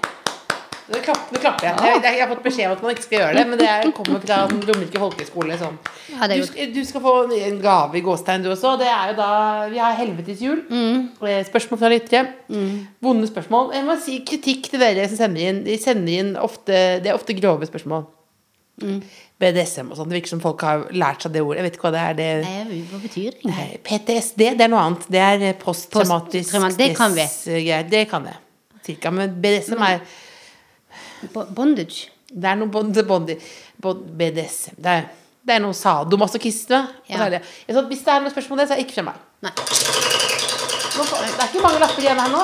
Nå 0.84 1.00
klapper, 1.00 1.40
klapper 1.40 1.66
jeg. 1.70 1.78
jeg. 1.80 2.02
Jeg 2.04 2.20
har 2.20 2.28
fått 2.34 2.42
beskjed 2.44 2.68
om 2.68 2.74
at 2.76 2.82
man 2.84 2.92
ikke 2.92 3.06
skal 3.06 3.18
gjøre 3.22 3.36
det, 3.38 3.44
men 3.48 3.60
det 3.62 3.68
er, 3.72 3.86
kommer 3.96 4.20
fra 4.20 4.40
Romerike 4.52 5.00
folkehøgskole. 5.00 5.56
Sånn. 5.62 5.78
Ja, 6.12 6.28
Du, 6.28 6.44
du 6.76 6.82
skal 6.86 7.02
få 7.06 7.14
en 7.38 7.62
gave 7.64 7.98
i 7.98 8.04
gåstegn, 8.04 8.44
du 8.44 8.50
også. 8.52 8.74
Det 8.82 8.90
er 8.92 9.14
jo 9.14 9.16
da 9.22 9.30
Vi 9.72 9.80
har 9.80 9.96
Helvetes 9.96 10.44
jul. 10.44 10.60
Mm. 10.68 11.06
Eh, 11.24 11.40
Spørsmål 11.48 11.80
fra 11.80 11.92
lyttere. 11.94 12.26
Vonde 13.04 13.30
spørsmål. 13.32 13.72
Jeg 13.78 13.88
må 13.88 13.96
si 14.04 14.20
kritikk 14.28 14.68
til 14.74 14.84
dere 14.84 15.08
som 15.08 15.22
sender 15.24 15.48
inn. 15.54 15.64
De 15.64 15.80
sender 15.80 16.20
inn 16.20 16.36
ofte 16.36 16.76
Det 17.00 17.14
er 17.14 17.16
ofte 17.16 17.38
grove 17.40 17.72
spørsmål. 17.72 18.04
Mm. 18.84 19.00
BDSM 19.40 19.90
og 19.94 19.98
sånn. 19.98 20.12
Det 20.12 20.20
virker 20.20 20.36
som 20.36 20.44
folk 20.44 20.62
har 20.68 20.88
lært 20.92 21.24
seg 21.24 21.32
det 21.36 21.42
ordet. 21.48 21.62
Jeg 21.62 21.70
vet 21.70 21.80
ikke 21.80 21.88
hva 21.88 21.96
det 21.96 22.04
er. 22.04 22.14
Det 22.20 22.30
Nei, 22.44 22.84
hva 22.92 23.00
betyr 23.08 23.40
det 23.40 23.84
PTSD, 23.88 24.50
det 24.60 24.68
er 24.68 24.72
noe 24.76 24.84
annet. 24.84 25.08
Det 25.16 25.24
er 25.32 25.48
eh, 25.54 25.58
posttraumatisk 25.64 26.52
stress. 26.52 26.76
det 26.80 26.92
kan 26.98 27.16
vi. 27.16 27.28
Det 27.88 28.08
kan 28.12 28.28
jeg. 28.28 28.40
Cirka. 28.86 29.12
Men 29.12 29.36
BDSM 29.42 29.82
er 29.88 30.00
Bondage. 31.56 32.10
Det 32.34 32.50
er 32.50 32.56
noe 32.58 32.68
bond, 32.74 32.98
bond, 33.08 33.30
bond, 33.82 34.06
BDSM. 34.18 34.76
Det 34.82 34.92
er, 34.98 35.06
det 35.46 35.56
er 35.56 35.60
noe 35.64 35.74
sadomasochisme. 35.78 36.80
Ja. 37.10 37.30
det- 37.30 37.44
Hvis 37.68 38.04
det 38.04 38.08
er 38.14 38.20
noe 38.22 38.32
spørsmål 38.34 38.52
om 38.52 38.58
det, 38.58 38.68
så 38.68 38.74
er 38.74 38.82
det 38.82 38.86
ikke 38.88 38.98
fra 39.00 39.04
meg. 39.12 39.22
Nei. 39.44 39.52
Nå 40.94 41.04
Det 41.04 41.40
er 41.40 41.48
ikke 41.50 41.62
mange 41.64 41.80
lapper 41.82 42.02
igjen 42.04 42.20
her 42.20 42.30
nå. 42.30 42.44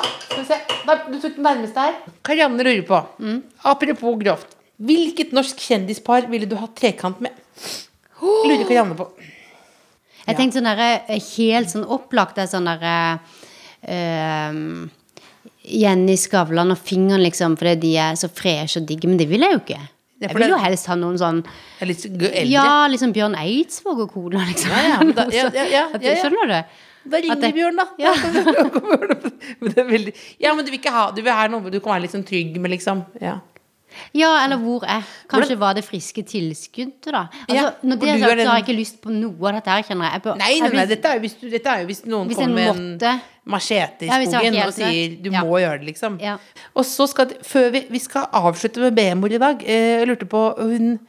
Du 1.12 1.20
tok 1.22 1.36
den 1.36 1.44
nærmeste 1.44 1.78
her. 1.80 1.94
Karianne 2.24 2.64
lurer 2.64 2.86
på, 2.88 3.00
Mm. 3.20 3.44
apropos 3.64 4.18
grovt, 4.24 4.56
hvilket 4.82 5.34
norsk 5.34 5.58
kjendispar 5.58 6.28
ville 6.30 6.46
du 6.48 6.56
hatt 6.56 6.76
trekant 6.76 7.20
med? 7.22 7.32
Lurer 8.22 8.64
Karianne 8.66 8.96
på. 8.98 9.08
Jeg 10.28 10.36
tenkte 10.38 10.58
sånn 10.60 10.70
derre 10.70 11.02
helt 11.10 11.70
sånn 11.70 11.86
opplagt 11.86 12.38
er 12.38 12.48
sånn 12.48 12.66
derre 12.66 13.20
ehm, 13.88 14.90
Jenny 15.70 16.16
Skavlan 16.18 16.72
og 16.74 16.78
fingeren, 16.82 17.22
liksom, 17.24 17.56
fordi 17.60 17.76
de 17.86 17.94
er 17.98 18.16
så 18.20 18.30
freshe 18.30 18.82
og 18.82 18.88
digge. 18.90 19.08
Men 19.08 19.18
det 19.22 19.30
vil 19.30 19.42
jeg 19.46 19.52
jo 19.56 19.60
ikke. 19.64 19.80
Jeg 20.20 20.36
vil 20.36 20.50
jo 20.52 20.58
helst 20.60 20.88
ha 20.92 20.96
noen 21.00 21.16
sånn 21.18 21.38
litt 21.88 22.04
eldre. 22.06 22.44
Ja, 22.52 22.88
liksom 22.92 23.14
Bjørn 23.16 23.38
Eidsvåg 23.40 24.02
og 24.04 24.12
cola, 24.12 24.42
liksom. 24.50 24.72
Ja, 24.76 24.82
ja, 24.90 25.12
da- 25.14 25.28
ja, 25.32 25.46
ja, 25.54 25.64
ja, 25.64 25.84
ja, 25.94 26.00
ja. 26.02 26.16
Skjønner 26.24 26.52
du? 26.52 26.60
Da 27.10 27.18
ringer 27.24 27.40
det- 27.40 27.54
Bjørn, 27.56 27.78
da. 27.80 27.86
Ja. 27.98 28.14
men 29.62 29.72
det 29.76 29.86
veldig, 29.88 30.14
ja, 30.44 30.54
men 30.54 30.66
du 30.66 30.72
vil 30.74 30.80
ikke 30.82 30.92
ha 30.92 31.06
Du 31.16 31.22
vil 31.24 31.32
ha 31.34 31.48
noe 31.48 31.72
du 31.72 31.80
kan 31.80 31.94
være 31.96 32.04
litt 32.08 32.16
sånn 32.18 32.26
trygg 32.28 32.60
med, 32.60 32.72
liksom. 32.76 33.06
Ja. 33.24 33.38
Ja, 34.14 34.44
eller 34.46 34.60
hvor 34.62 34.84
er 34.86 35.02
Kanskje 35.32 35.56
var 35.58 35.74
det 35.74 35.82
friske 35.88 36.22
tilskuddet, 36.28 37.08
da. 37.10 37.24
Altså, 37.48 37.56
Ja, 37.56 37.64
når 37.82 37.98
det 38.04 38.10
er 38.12 38.20
sagt, 38.20 38.42
så 38.44 38.50
har 38.52 38.60
jeg 38.60 38.66
ikke 38.68 38.78
lyst 38.78 39.00
på 39.02 39.10
noe 39.16 39.50
av 39.50 39.56
dette 39.58 39.72
her, 39.74 39.82
kjenner 39.88 40.06
jeg. 40.06 40.14
jeg. 40.14 40.22
bør- 40.28 40.38
Nei, 40.38 40.46
nei, 40.46 40.54
jeg 40.54 40.62
nei 40.62 40.70
blir- 40.70 41.20
hvis, 41.24 41.36
dette 41.56 41.66
er 41.74 41.80
jo 41.82 41.88
hvis 41.90 42.04
noen 42.06 42.28
Hvis 42.30 42.38
kommer 42.38 42.56
med 42.60 42.70
en 42.70 42.84
måtte. 43.00 43.14
Machete 43.50 44.06
i 44.08 44.10
skogen 44.30 44.56
ja, 44.56 44.68
og 44.70 44.74
sier 44.76 45.18
du 45.24 45.30
Ja. 45.34 45.42
må 45.44 45.58
gjøre 45.60 45.80
det, 45.82 45.88
liksom. 45.92 46.20
Ja. 46.22 46.38
Og 46.78 46.86
så 46.86 47.08
skal 47.10 47.34
før 47.46 47.72
vi, 47.74 47.82
vi 47.90 48.00
skal 48.00 48.28
avslutte 48.34 48.80
med 48.84 48.96
BM-ord 48.96 49.34
i 49.36 49.42
dag. 49.42 49.64
eh, 49.66 50.00
Jeg 50.00 50.08
lurte 50.08 50.26
på 50.30 50.44
hun 50.60 51.00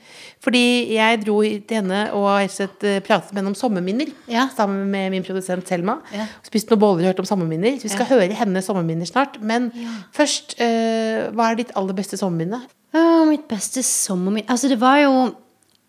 Fordi 0.41 0.95
jeg 0.95 1.21
dro 1.27 1.43
til 1.43 1.77
henne 1.77 2.13
og 2.17 2.25
har 2.31 2.47
eh, 2.49 3.01
pratet 3.05 3.33
med 3.35 3.43
henne 3.43 3.53
om 3.53 3.55
sommerminner. 3.59 4.09
Ja. 4.27 4.49
Sammen 4.57 4.87
med 4.91 5.11
min 5.13 5.23
produsent 5.27 5.69
Selma. 5.69 5.99
Spist 6.43 6.71
noen 6.71 6.81
boller 6.81 7.05
og 7.05 7.13
hørt 7.13 7.21
om 7.21 7.29
sommerminner. 7.29 7.77
Så 7.77 7.83
vi 7.91 7.93
skal 7.93 8.07
høre 8.09 8.33
hennes 8.39 8.65
sommerminner 8.65 9.05
snart. 9.07 9.37
Men 9.43 9.69
først, 10.17 10.57
eh, 10.59 11.29
hva 11.37 11.51
er 11.53 11.57
ditt 11.61 11.75
aller 11.77 11.93
beste 11.93 12.17
sommerminne? 12.17 12.63
Oh, 12.95 13.27
mitt 13.29 13.45
beste 13.47 13.83
sommerminne 13.85 14.49
Altså, 14.49 14.69
det 14.73 14.81
var 14.81 14.97
jo 15.05 15.35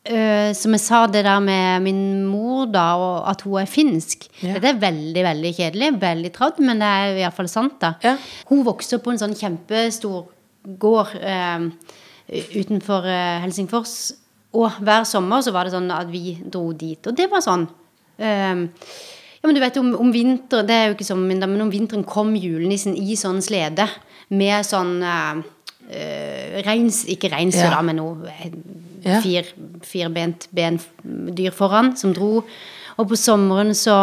øh, 0.10 0.56
Som 0.56 0.74
jeg 0.74 0.82
sa, 0.82 1.06
det 1.08 1.24
der 1.26 1.40
med 1.40 1.82
min 1.86 2.26
mor, 2.26 2.66
da, 2.72 2.96
og 2.98 3.30
at 3.30 3.42
hun 3.42 3.60
er 3.62 3.66
finsk. 3.70 4.28
Ja. 4.42 4.54
Dette 4.56 4.72
er 4.74 4.80
veldig, 4.82 5.24
veldig 5.24 5.52
kjedelig. 5.58 5.92
Veldig 6.02 6.32
tradd, 6.34 6.60
men 6.60 6.82
det 6.82 6.88
er 6.88 7.12
i 7.12 7.22
hvert 7.22 7.38
fall 7.38 7.50
sant, 7.52 7.78
da. 7.82 7.94
Ja. 8.04 8.16
Hun 8.50 8.66
vokste 8.66 8.98
opp 8.98 9.06
på 9.06 9.14
en 9.14 9.22
sånn 9.22 9.38
kjempestor 9.38 10.26
gård 10.82 11.16
uh, 11.22 11.68
utenfor 12.56 13.06
uh, 13.08 13.40
Helsingfors. 13.46 14.14
Og 14.54 14.82
hver 14.84 15.06
sommer 15.08 15.42
så 15.42 15.54
var 15.56 15.66
det 15.66 15.74
sånn 15.74 15.92
at 15.96 16.10
vi 16.12 16.36
dro 16.44 16.72
dit. 16.74 17.00
Og 17.08 17.16
det 17.18 17.30
var 17.32 17.44
sånn 17.46 17.70
ja, 18.22 19.48
men 19.48 19.56
du 19.58 19.62
vet 19.64 19.78
om, 19.80 19.88
om 19.98 20.12
vinteren, 20.14 20.68
det 20.68 20.76
er 20.76 20.84
jo 20.92 20.94
ikke 20.94 21.08
sommerminne, 21.08 21.48
men 21.50 21.64
om 21.64 21.72
vinteren 21.74 22.04
kom 22.06 22.36
julenissen 22.38 22.94
i 22.94 23.16
sånn 23.18 23.40
slede 23.42 23.88
med 24.30 24.68
sånn 24.68 25.00
reins, 26.68 27.00
ikke 27.10 27.32
reinsdyr 27.34 27.72
Ja. 27.72 27.72
da, 27.80 27.82
men 27.88 27.98
noe 27.98 28.36
Ja. 29.06 29.22
fir, 29.24 29.48
firbent 29.82 30.48
bendyr 30.54 31.54
foran 31.56 31.96
som 31.98 32.14
dro. 32.14 32.44
Og 32.98 33.10
på 33.10 33.18
sommeren 33.18 33.74
så, 33.78 33.96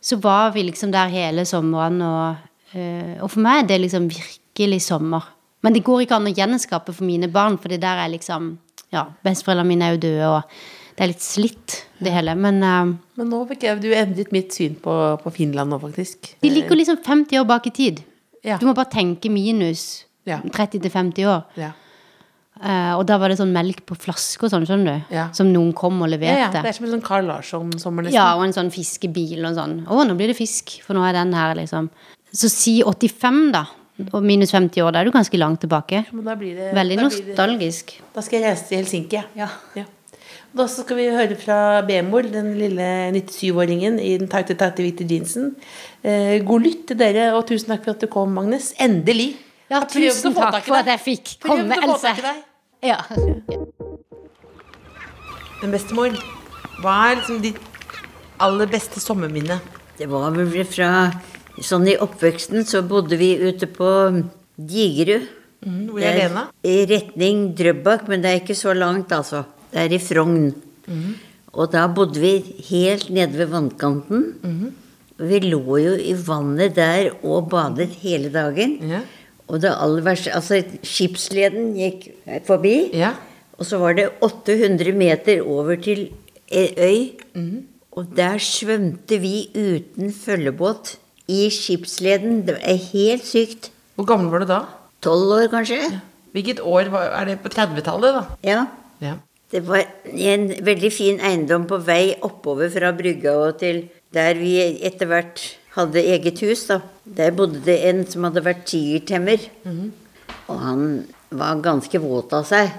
så 0.00 0.18
var 0.20 0.52
vi 0.52 0.66
liksom 0.68 0.92
der 0.92 1.08
hele 1.12 1.44
sommeren, 1.48 2.00
og, 2.04 2.48
eh, 2.74 3.16
og 3.22 3.30
for 3.32 3.44
meg 3.44 3.62
er 3.64 3.68
det 3.72 3.80
liksom 3.86 4.08
virkelig 4.12 4.82
sommer. 4.88 5.24
Men 5.62 5.74
det 5.74 5.84
går 5.86 6.04
ikke 6.04 6.18
an 6.18 6.28
å 6.30 6.34
gjenskape 6.34 6.92
for 6.94 7.06
mine 7.06 7.30
barn, 7.32 7.58
for 7.58 7.72
det 7.72 7.80
der 7.82 8.04
er 8.04 8.12
liksom 8.14 8.56
Ja, 8.88 9.02
besteforeldrene 9.20 9.68
mine 9.68 9.84
er 9.84 9.96
jo 9.96 9.98
døde, 10.00 10.28
og 10.32 10.60
det 10.96 11.02
er 11.04 11.10
litt 11.10 11.20
slitt, 11.20 11.74
det 12.00 12.12
hele. 12.14 12.32
Men 12.40 12.62
uh, 12.64 12.94
Men 13.20 13.28
nå 13.28 13.42
fikk 13.50 13.66
jeg, 13.66 13.80
du 13.82 13.90
endret 13.92 14.32
mitt 14.32 14.54
syn 14.56 14.78
på, 14.80 14.94
på 15.20 15.32
Finland 15.34 15.68
nå, 15.68 15.76
faktisk. 15.82 16.30
De 16.40 16.48
ligger 16.48 16.78
liksom 16.78 16.96
50 17.04 17.42
år 17.42 17.44
bak 17.50 17.66
i 17.68 17.74
tid. 17.76 18.00
Ja. 18.42 18.56
Du 18.56 18.64
må 18.64 18.72
bare 18.74 18.88
tenke 18.92 19.28
minus 19.28 20.04
Ja. 20.24 20.40
30-50 20.40 21.28
år. 21.28 21.44
Ja. 21.56 21.72
Eh, 22.58 22.92
og 22.98 23.04
da 23.06 23.18
var 23.22 23.28
det 23.30 23.38
sånn 23.38 23.52
melk 23.54 23.84
på 23.86 23.94
flaske 23.96 24.42
og 24.44 24.50
sånn, 24.50 24.64
skjønner 24.66 24.98
du. 24.98 25.14
Ja. 25.14 25.28
Som 25.32 25.52
noen 25.52 25.72
kom 25.78 26.00
og 26.02 26.08
Ja, 26.10 26.16
ja, 26.18 26.18
leverte. 26.50 26.62
det 26.64 26.68
er 26.72 26.72
som 26.78 26.86
en 26.88 26.92
sånn 26.96 27.04
Carl 27.06 27.24
Larsson-sommer, 27.30 28.02
nesten. 28.08 28.14
Ja, 28.18 28.34
og 28.36 28.44
en 28.44 28.52
sånn 28.56 28.70
fiskebil 28.74 29.44
og 29.46 29.54
sånn. 29.54 29.84
Å, 29.86 30.04
nå 30.08 30.16
blir 30.18 30.26
det 30.32 30.36
fisk, 30.36 30.80
for 30.82 30.94
nå 30.98 31.04
er 31.08 31.12
den 31.12 31.32
her, 31.34 31.54
liksom. 31.54 31.88
Så 32.32 32.50
si 32.50 32.82
85, 32.82 33.52
da. 33.52 33.66
Og 34.12 34.22
minus 34.22 34.52
50 34.54 34.82
år, 34.82 34.92
da 34.92 35.00
er 35.00 35.04
du 35.08 35.10
ganske 35.10 35.38
langt 35.38 35.60
tilbake. 35.60 36.04
Blir 36.12 36.54
det, 36.56 36.72
Veldig 36.74 36.96
blir 36.98 37.08
det- 37.10 37.36
nostalgisk. 37.36 37.94
Da 38.14 38.20
skal 38.22 38.40
jeg 38.40 38.50
reise 38.50 38.68
til 38.68 38.78
Helsinki. 38.78 39.24
Ja. 39.34 39.48
ja. 39.74 39.84
Da 40.54 40.64
så 40.66 40.82
skal 40.84 40.96
vi 40.96 41.08
høre 41.10 41.36
fra 41.36 41.82
B-mor, 41.82 42.22
den 42.22 42.56
lille 42.58 43.12
97-åringen 43.12 43.98
i 44.00 44.16
den 44.18 44.28
tighte, 44.28 44.56
tighte 44.56 44.82
hvite 44.82 45.06
jeansen. 45.08 45.54
Eh, 46.02 46.38
god 46.46 46.62
lytt 46.62 46.86
til 46.88 46.96
dere, 46.96 47.34
og 47.36 47.46
tusen 47.46 47.68
takk 47.74 47.84
for 47.84 47.90
at 47.96 48.00
du 48.00 48.06
kom, 48.06 48.32
Magnus. 48.34 48.72
Endelig! 48.80 49.34
Ja, 49.68 49.82
tusen 49.84 50.32
takk 50.34 50.62
for 50.64 50.76
at 50.80 50.86
jeg 50.86 51.00
fikk 51.04 51.34
komme, 51.44 51.76
Else. 51.76 52.38
Ja. 52.84 53.00
Men 55.62 55.72
bestemor, 55.74 56.14
hva 56.82 56.94
er 57.08 57.18
liksom 57.18 57.40
ditt 57.42 57.58
aller 58.38 58.70
beste 58.70 59.02
sommerminne? 59.02 59.58
Det 59.98 60.06
var 60.10 60.30
vel 60.36 60.62
fra 60.68 60.92
Sånn 61.58 61.88
i 61.90 61.96
oppveksten 61.98 62.62
så 62.62 62.84
bodde 62.86 63.16
vi 63.18 63.32
ute 63.34 63.66
på 63.66 63.88
Digerud. 64.54 65.24
Hvor 65.90 66.04
er 66.06 66.14
Lena? 66.20 66.44
I 66.62 66.84
retning 66.86 67.48
Drøbak, 67.58 68.04
men 68.06 68.22
det 68.22 68.30
er 68.30 68.42
ikke 68.44 68.54
så 68.54 68.74
langt, 68.78 69.10
altså. 69.10 69.40
Det 69.72 69.80
er 69.82 69.94
i 69.96 69.98
Frogn. 69.98 70.52
Og 71.50 71.72
da 71.72 71.88
bodde 71.90 72.22
vi 72.22 72.36
helt 72.68 73.08
nede 73.10 73.40
ved 73.40 73.50
vannkanten. 73.50 74.22
Vi 75.18 75.40
lå 75.48 75.80
jo 75.82 75.96
i 75.98 76.14
vannet 76.14 76.76
der 76.78 77.10
og 77.26 77.50
badet 77.50 77.90
hele 78.04 78.30
dagen. 78.30 78.78
Ja. 78.86 79.02
Og 79.48 79.62
det 79.62 79.72
aller 79.72 80.04
verste 80.04 80.34
Altså, 80.36 80.62
skipsleden 80.84 81.72
gikk 81.76 82.10
forbi. 82.46 82.90
Ja. 82.96 83.14
Og 83.58 83.66
så 83.66 83.80
var 83.80 83.96
det 83.98 84.10
800 84.22 84.92
meter 84.92 85.42
over 85.42 85.76
til 85.82 86.10
ei 86.48 86.68
øy. 86.78 86.98
Og 87.98 88.06
der 88.16 88.38
svømte 88.38 89.18
vi 89.18 89.48
uten 89.54 90.12
følgebåt 90.14 90.98
i 91.28 91.48
skipsleden. 91.50 92.46
Det 92.46 92.58
er 92.62 92.78
helt 92.92 93.26
sykt. 93.26 93.72
Hvor 93.96 94.06
gammel 94.06 94.30
var 94.30 94.38
du 94.38 94.46
da? 94.46 94.60
Tolv 95.02 95.32
år, 95.34 95.48
kanskje? 95.50 96.00
Hvilket 96.32 96.60
år 96.60 96.90
var, 96.92 97.08
er 97.18 97.24
det 97.24 97.40
på 97.42 97.48
30-tallet, 97.48 98.14
da? 98.14 98.22
Ja. 98.44 98.66
Ja. 99.02 99.14
Det 99.50 99.62
var 99.66 99.82
en 100.04 100.50
veldig 100.62 100.90
fin 100.92 101.20
eiendom 101.24 101.64
på 101.66 101.78
vei 101.80 102.14
oppover 102.22 102.68
fra 102.70 102.92
brygga 102.92 103.32
og 103.46 103.58
til 103.62 103.86
der 104.14 104.36
vi 104.38 104.58
etter 104.84 105.08
hvert 105.08 105.40
hadde 105.78 106.02
eget 106.14 106.42
hus. 106.44 106.66
da. 106.70 106.80
Der 107.04 107.34
bodde 107.36 107.62
det 107.64 107.78
en 107.90 108.04
som 108.08 108.26
hadde 108.28 108.44
vært 108.44 108.66
tigertemmer. 108.70 109.48
Og 110.48 110.58
han 110.62 110.84
var 111.28 111.60
ganske 111.64 112.00
våt 112.00 112.32
av 112.36 112.44
seg. 112.48 112.74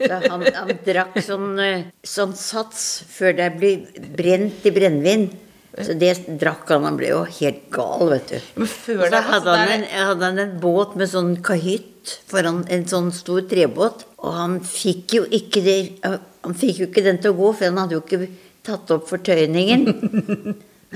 Så 0.00 0.20
han, 0.26 0.46
han 0.54 0.72
drakk 0.86 1.18
sånn, 1.22 1.50
eh, 1.62 1.88
sånn 2.02 2.34
sats 2.38 2.86
før 3.10 3.36
det 3.38 3.50
ble 3.58 3.74
brent 4.16 4.66
i 4.66 4.72
brennevin. 4.74 5.28
Så 5.76 5.92
det 5.98 6.14
drakk 6.40 6.68
han. 6.72 6.86
Han 6.88 6.96
ble 6.98 7.10
jo 7.12 7.22
helt 7.38 7.66
gal, 7.74 8.08
vet 8.10 8.32
du. 8.32 8.52
Men 8.62 8.70
før 8.72 9.02
det, 9.04 9.10
så 9.10 9.18
altså, 9.20 9.32
hadde 9.34 9.56
han, 9.60 9.74
en, 9.76 9.86
hadde 10.08 10.30
han 10.30 10.42
en 10.46 10.54
båt 10.62 10.96
med 10.96 11.12
sånn 11.12 11.34
kahytt 11.44 12.16
foran 12.30 12.62
en 12.72 12.86
sånn 12.88 13.10
stor 13.14 13.44
trebåt. 13.50 14.06
Og 14.24 14.34
han 14.34 14.56
fikk 14.64 15.18
jo 15.20 15.26
ikke 15.26 15.62
det 15.66 15.78
Han 16.06 16.54
fikk 16.54 16.80
jo 16.80 16.86
ikke 16.88 17.02
den 17.02 17.18
til 17.18 17.34
å 17.34 17.38
gå, 17.40 17.52
for 17.58 17.66
han 17.66 17.78
hadde 17.82 17.96
jo 17.96 18.02
ikke 18.04 18.28
tatt 18.66 18.90
opp 18.94 19.08
fortøyningen. 19.10 19.86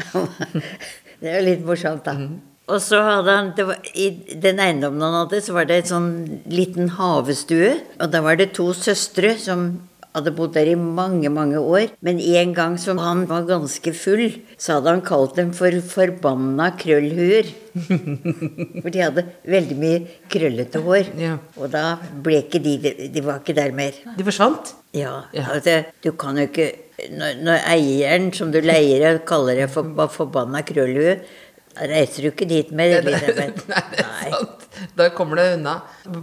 det 1.21 1.29
er 1.31 1.41
jo 1.41 1.47
litt 1.51 1.67
morsomt, 1.67 2.05
da. 2.07 2.15
Og 2.71 2.79
så 2.85 3.01
hadde 3.03 3.35
han 3.35 3.53
det 3.57 3.65
var, 3.67 3.79
I 3.99 4.09
den 4.39 4.61
eiendommen 4.63 5.03
han 5.03 5.17
hadde, 5.25 5.41
så 5.43 5.55
var 5.57 5.67
det 5.67 5.81
en 5.83 5.89
sånn 5.91 6.11
liten 6.47 6.93
havestue. 7.01 7.73
Og 7.99 8.11
da 8.13 8.21
var 8.23 8.37
det 8.39 8.53
to 8.55 8.69
søstre 8.77 9.33
som 9.43 9.73
hadde 10.15 10.33
bodd 10.35 10.55
der 10.57 10.67
i 10.73 10.75
mange, 10.79 11.29
mange 11.31 11.59
år. 11.59 11.91
Men 12.03 12.19
en 12.19 12.55
gang 12.55 12.77
som 12.83 12.99
han 12.99 13.25
var 13.31 13.45
ganske 13.47 13.93
full, 13.95 14.25
så 14.59 14.79
hadde 14.79 14.91
han 14.97 15.03
kalt 15.07 15.37
dem 15.39 15.53
for 15.55 15.71
'forbanna 15.71 16.71
krøllhuer'. 16.79 17.51
For 18.83 18.91
de 18.91 19.03
hadde 19.03 19.23
veldig 19.47 19.77
mye 19.79 20.01
krøllete 20.31 20.83
hår. 20.83 21.11
Ja. 21.19 21.37
Og 21.57 21.71
da 21.71 21.99
ble 22.23 22.41
ikke 22.43 22.59
de 22.63 22.77
De 23.15 23.21
var 23.23 23.39
ikke 23.39 23.55
der 23.55 23.71
mer. 23.73 23.93
De 24.17 24.25
forsvant? 24.27 24.75
Ja, 24.93 25.23
Ja. 25.33 25.45
altså, 25.55 25.85
du 26.03 26.11
kan 26.13 26.37
jo 26.37 26.43
ikke 26.51 26.73
Når, 27.11 27.39
når 27.47 27.63
eieren 27.75 28.31
som 28.37 28.51
du 28.53 28.61
leier 28.65 29.19
kaller 29.29 29.63
deg 29.63 29.71
for 29.73 29.89
for 29.97 30.09
forbanna 30.19 30.63
krøllhue, 30.67 31.15
reiser 31.81 32.27
du 32.27 32.31
ikke 32.33 32.49
dit 32.51 32.73
med 32.77 32.93
det. 32.93 33.05
Nei, 33.05 33.15
Elisabeth. 33.15 33.67
det 33.67 34.05
er 34.05 34.35
sant. 34.35 34.67
Da 34.97 35.09
kommer 35.15 35.37
det 35.41 35.47
unna. 35.59 35.79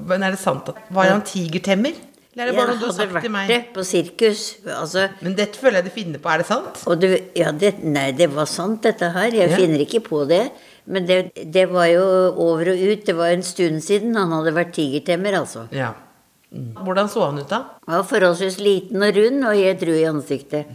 Men 0.10 0.24
er 0.28 0.36
det 0.36 0.40
sant 0.42 0.70
at 0.74 0.80
Var 0.94 1.12
han 1.14 1.22
tigertemmer? 1.28 1.96
Eller 2.38 2.52
er 2.52 2.52
det 2.52 2.58
bare 2.58 2.68
Jeg 2.68 2.68
noe 2.70 2.78
du 2.78 2.86
har 2.86 2.92
hadde 2.92 2.98
sagt 2.98 3.26
til 3.26 3.34
vært 3.34 3.50
det 3.50 3.60
på 3.74 3.84
sirkus. 3.90 4.42
Altså, 4.70 5.08
Men 5.26 5.36
dette 5.40 5.58
føler 5.58 5.80
jeg 5.82 5.88
du 5.90 5.94
finner 5.96 6.22
på. 6.22 6.30
Er 6.30 6.44
det 6.44 6.48
sant? 6.52 6.82
og 6.86 7.00
du, 7.02 7.08
ja, 7.36 7.52
det, 7.52 7.72
nei, 7.84 8.12
det 8.18 8.28
var 8.36 8.46
sant, 8.52 8.82
dette 8.86 9.10
her. 9.16 9.32
Jeg 9.34 9.50
Ja. 9.50 9.58
finner 9.58 9.82
ikke 9.88 10.04
på 10.06 10.22
det. 10.30 10.44
Men 10.86 11.08
det, 11.10 11.32
det 11.52 11.66
var 11.72 11.88
jo 11.90 12.04
over 12.38 12.70
og 12.72 12.78
ut. 12.92 13.06
Det 13.10 13.16
var 13.18 13.34
en 13.34 13.42
stund 13.44 13.82
siden 13.84 14.14
han 14.16 14.32
hadde 14.32 14.54
vært 14.56 14.76
tigertemmer, 14.78 15.34
altså. 15.42 15.66
Ja. 15.76 15.90
Hvordan 16.52 17.10
så 17.12 17.26
han 17.28 17.42
ut, 17.42 17.50
da? 17.50 17.64
Han 17.88 18.00
var 18.00 18.08
forholdsvis 18.08 18.60
liten 18.64 19.04
og 19.04 19.18
rund 19.18 19.44
og 19.50 19.58
helt 19.58 19.84
rød 19.84 20.00
i 20.00 20.08
ansiktet. 20.08 20.70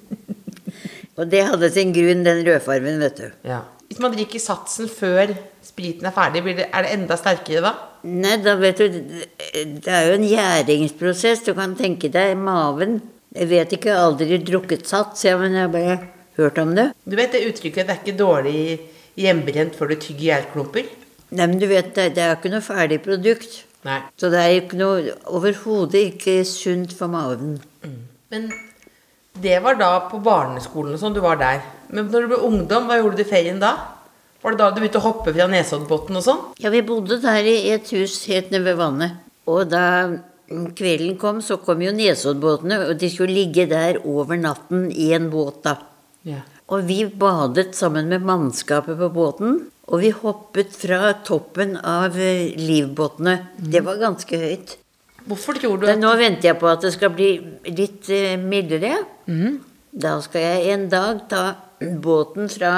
og 1.18 1.28
det 1.28 1.44
hadde 1.50 1.70
sin 1.74 1.92
grunn, 1.92 2.24
den 2.24 2.40
rødfarven, 2.46 3.00
vet 3.04 3.20
du. 3.20 3.28
Ja. 3.50 3.60
Hvis 3.90 4.00
man 4.00 4.14
drikker 4.14 4.40
satsen 4.40 4.88
før 4.88 5.34
spriten 5.66 6.06
er 6.08 6.14
ferdig, 6.14 6.44
blir 6.46 6.56
det, 6.62 6.68
er 6.72 6.86
det 6.86 6.92
enda 6.94 7.18
sterkere 7.18 7.64
da? 7.64 7.72
Nei, 8.06 8.36
da 8.40 8.54
vet 8.56 8.78
du 8.80 8.86
Det 8.88 9.90
er 9.90 10.06
jo 10.08 10.14
en 10.16 10.24
gjæringsprosess. 10.24 11.42
Du 11.44 11.52
kan 11.58 11.74
tenke 11.76 12.08
deg 12.12 12.36
maven. 12.38 13.00
Jeg 13.36 13.50
vet 13.50 13.74
ikke, 13.76 13.90
jeg 13.90 13.98
har 13.98 14.08
aldri 14.08 14.38
drukket 14.42 14.88
sats, 14.88 15.26
ja, 15.26 15.36
men 15.38 15.54
jeg 15.54 15.66
har 15.66 15.74
bare 15.74 15.98
hørt 16.38 16.58
om 16.62 16.72
det. 16.74 16.90
Du 17.04 17.18
vet 17.18 17.34
det 17.34 17.44
uttrykket 17.46 17.86
'det 17.86 17.94
er 17.94 18.00
ikke 18.00 18.18
dårlig 18.18 18.80
hjemmebrent 19.18 19.76
før 19.76 19.92
du 19.92 19.96
tygger 20.00 20.26
gjærklumper'? 20.30 20.88
Nei, 21.30 21.46
men 21.46 21.58
du 21.60 21.66
vet, 21.70 21.94
det, 21.94 22.14
det 22.16 22.22
er 22.22 22.32
jo 22.32 22.38
ikke 22.40 22.54
noe 22.54 22.64
ferdig 22.64 22.98
produkt. 23.04 23.64
Nei. 23.86 24.00
Så 24.20 24.28
det 24.32 24.40
er 24.40 24.58
ikke 24.58 24.76
noe 24.76 25.14
Overhodet 25.32 26.02
ikke 26.10 26.40
sunt 26.48 26.92
for 26.96 27.12
maven. 27.12 27.54
Men 28.30 28.50
det 29.40 29.60
var 29.64 29.78
da 29.80 29.92
på 30.10 30.20
barneskolen 30.24 30.96
og 30.96 31.00
sånn, 31.00 31.16
du 31.16 31.22
var 31.24 31.38
der. 31.40 31.62
Men 31.88 32.10
når 32.12 32.26
du 32.26 32.32
ble 32.32 32.40
ungdom, 32.50 32.88
hva 32.88 32.98
gjorde 33.00 33.20
du 33.20 33.24
i 33.24 33.30
ferien 33.30 33.60
da? 33.62 33.72
Var 34.40 34.54
det 34.54 34.60
da 34.60 34.70
du 34.72 34.80
begynte 34.80 35.00
å 35.00 35.04
hoppe 35.04 35.32
fra 35.36 35.46
Nesoddbotn 35.52 36.16
og 36.16 36.24
sånn? 36.24 36.42
Ja, 36.62 36.72
vi 36.72 36.80
bodde 36.86 37.20
der 37.22 37.46
i 37.48 37.72
et 37.74 37.90
hus 37.92 38.22
helt 38.30 38.52
nede 38.52 38.64
ved 38.70 38.78
vannet. 38.80 39.18
Og 39.50 39.66
da 39.68 39.84
kvelden 40.76 41.16
kom, 41.20 41.40
så 41.44 41.58
kom 41.62 41.82
jo 41.84 41.92
Nesoddbåtene, 41.94 42.80
og 42.88 42.94
de 43.00 43.10
skulle 43.12 43.36
ligge 43.36 43.68
der 43.70 44.00
over 44.04 44.40
natten 44.40 44.88
i 44.90 45.10
en 45.16 45.28
båt, 45.32 45.60
da. 45.66 45.76
Ja. 46.26 46.40
Og 46.70 46.86
vi 46.88 47.02
badet 47.04 47.74
sammen 47.76 48.08
med 48.10 48.24
mannskapet 48.26 48.98
på 48.98 49.10
båten. 49.12 49.60
Og 49.90 50.04
vi 50.04 50.12
hoppet 50.14 50.70
fra 50.78 51.12
toppen 51.26 51.74
av 51.76 52.14
eh, 52.18 52.52
livbåtene. 52.58 53.36
Det 53.58 53.82
var 53.86 53.98
ganske 54.00 54.38
høyt. 54.38 54.76
Hvorfor 55.26 55.58
tror 55.60 55.76
du 55.78 55.86
det? 55.86 55.96
at 55.96 56.00
nå 56.00 56.14
venter 56.16 56.52
jeg 56.52 56.58
på 56.60 56.68
at 56.70 56.84
det 56.86 56.94
skal 56.94 57.12
bli 57.12 57.32
litt 57.68 58.08
mildere. 58.40 58.94
mildere. 59.26 59.58
Da 59.90 60.14
skal 60.22 60.46
jeg 60.46 60.74
en 60.74 60.88
dag 60.92 61.24
ta 61.30 61.42
båten 61.80 62.48
fra 62.50 62.72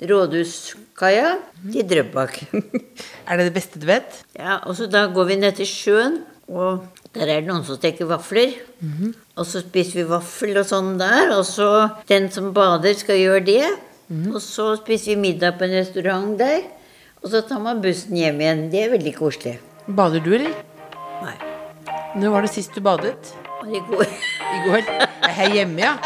Rådhuskaia 0.00 1.36
til 1.72 1.86
Drøbak. 1.88 2.40
Er 3.28 3.38
det 3.38 3.48
det 3.48 3.54
beste 3.56 3.80
du 3.80 3.86
vet? 3.88 4.22
Ja, 4.36 4.58
og 4.64 4.76
så 4.78 4.88
da 4.90 5.06
går 5.12 5.28
vi 5.30 5.36
ned 5.40 5.56
til 5.58 5.68
sjøen, 5.68 6.18
og 6.48 6.84
der 7.16 7.28
er 7.28 7.40
det 7.40 7.48
noen 7.48 7.64
som 7.66 7.78
steker 7.78 8.08
vafler. 8.10 8.52
Og 9.36 9.44
så 9.48 9.62
spiser 9.64 10.02
vi 10.02 10.08
vaffel 10.10 10.56
og 10.60 10.66
sånn 10.68 10.94
der, 11.00 11.32
og 11.36 11.44
så 11.48 11.70
den 12.08 12.28
som 12.32 12.52
bader 12.56 12.96
skal 12.98 13.18
gjøre 13.20 13.44
det. 13.48 13.64
Og 14.06 14.38
så 14.42 14.76
spiser 14.78 15.14
vi 15.14 15.32
middag 15.32 15.56
på 15.58 15.66
en 15.66 15.72
restaurant 15.80 16.36
der, 16.38 16.60
og 17.22 17.30
så 17.32 17.40
tar 17.42 17.58
man 17.62 17.80
bussen 17.82 18.14
hjem 18.14 18.38
igjen. 18.38 18.60
Det 18.70 18.84
er 18.84 18.92
veldig 18.94 19.14
koselig. 19.16 19.56
Bader 19.86 20.22
du, 20.22 20.30
eller? 20.36 20.54
Nei. 21.24 21.34
Når 22.16 22.36
var 22.36 22.46
det 22.46 22.52
sist 22.54 22.76
du 22.76 22.80
badet? 22.86 23.32
I 23.66 23.80
går. 23.88 24.06
I 24.06 24.60
går? 24.68 24.86
Er 25.26 25.34
her 25.40 25.50
hjemme, 25.56 25.82
ja. 25.82 25.96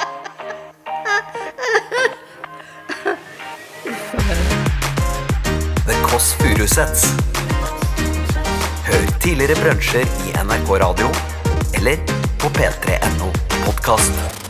The 5.84 6.00
Kåss 6.06 6.32
Furuseths. 6.40 7.04
Hør 8.88 9.08
tidligere 9.20 9.60
brunsjer 9.60 10.08
i 10.24 10.32
NRK 10.40 10.72
Radio 10.86 11.12
eller 11.76 12.00
på 12.40 12.48
p3.no 12.56 13.28
podkast. 13.66 14.49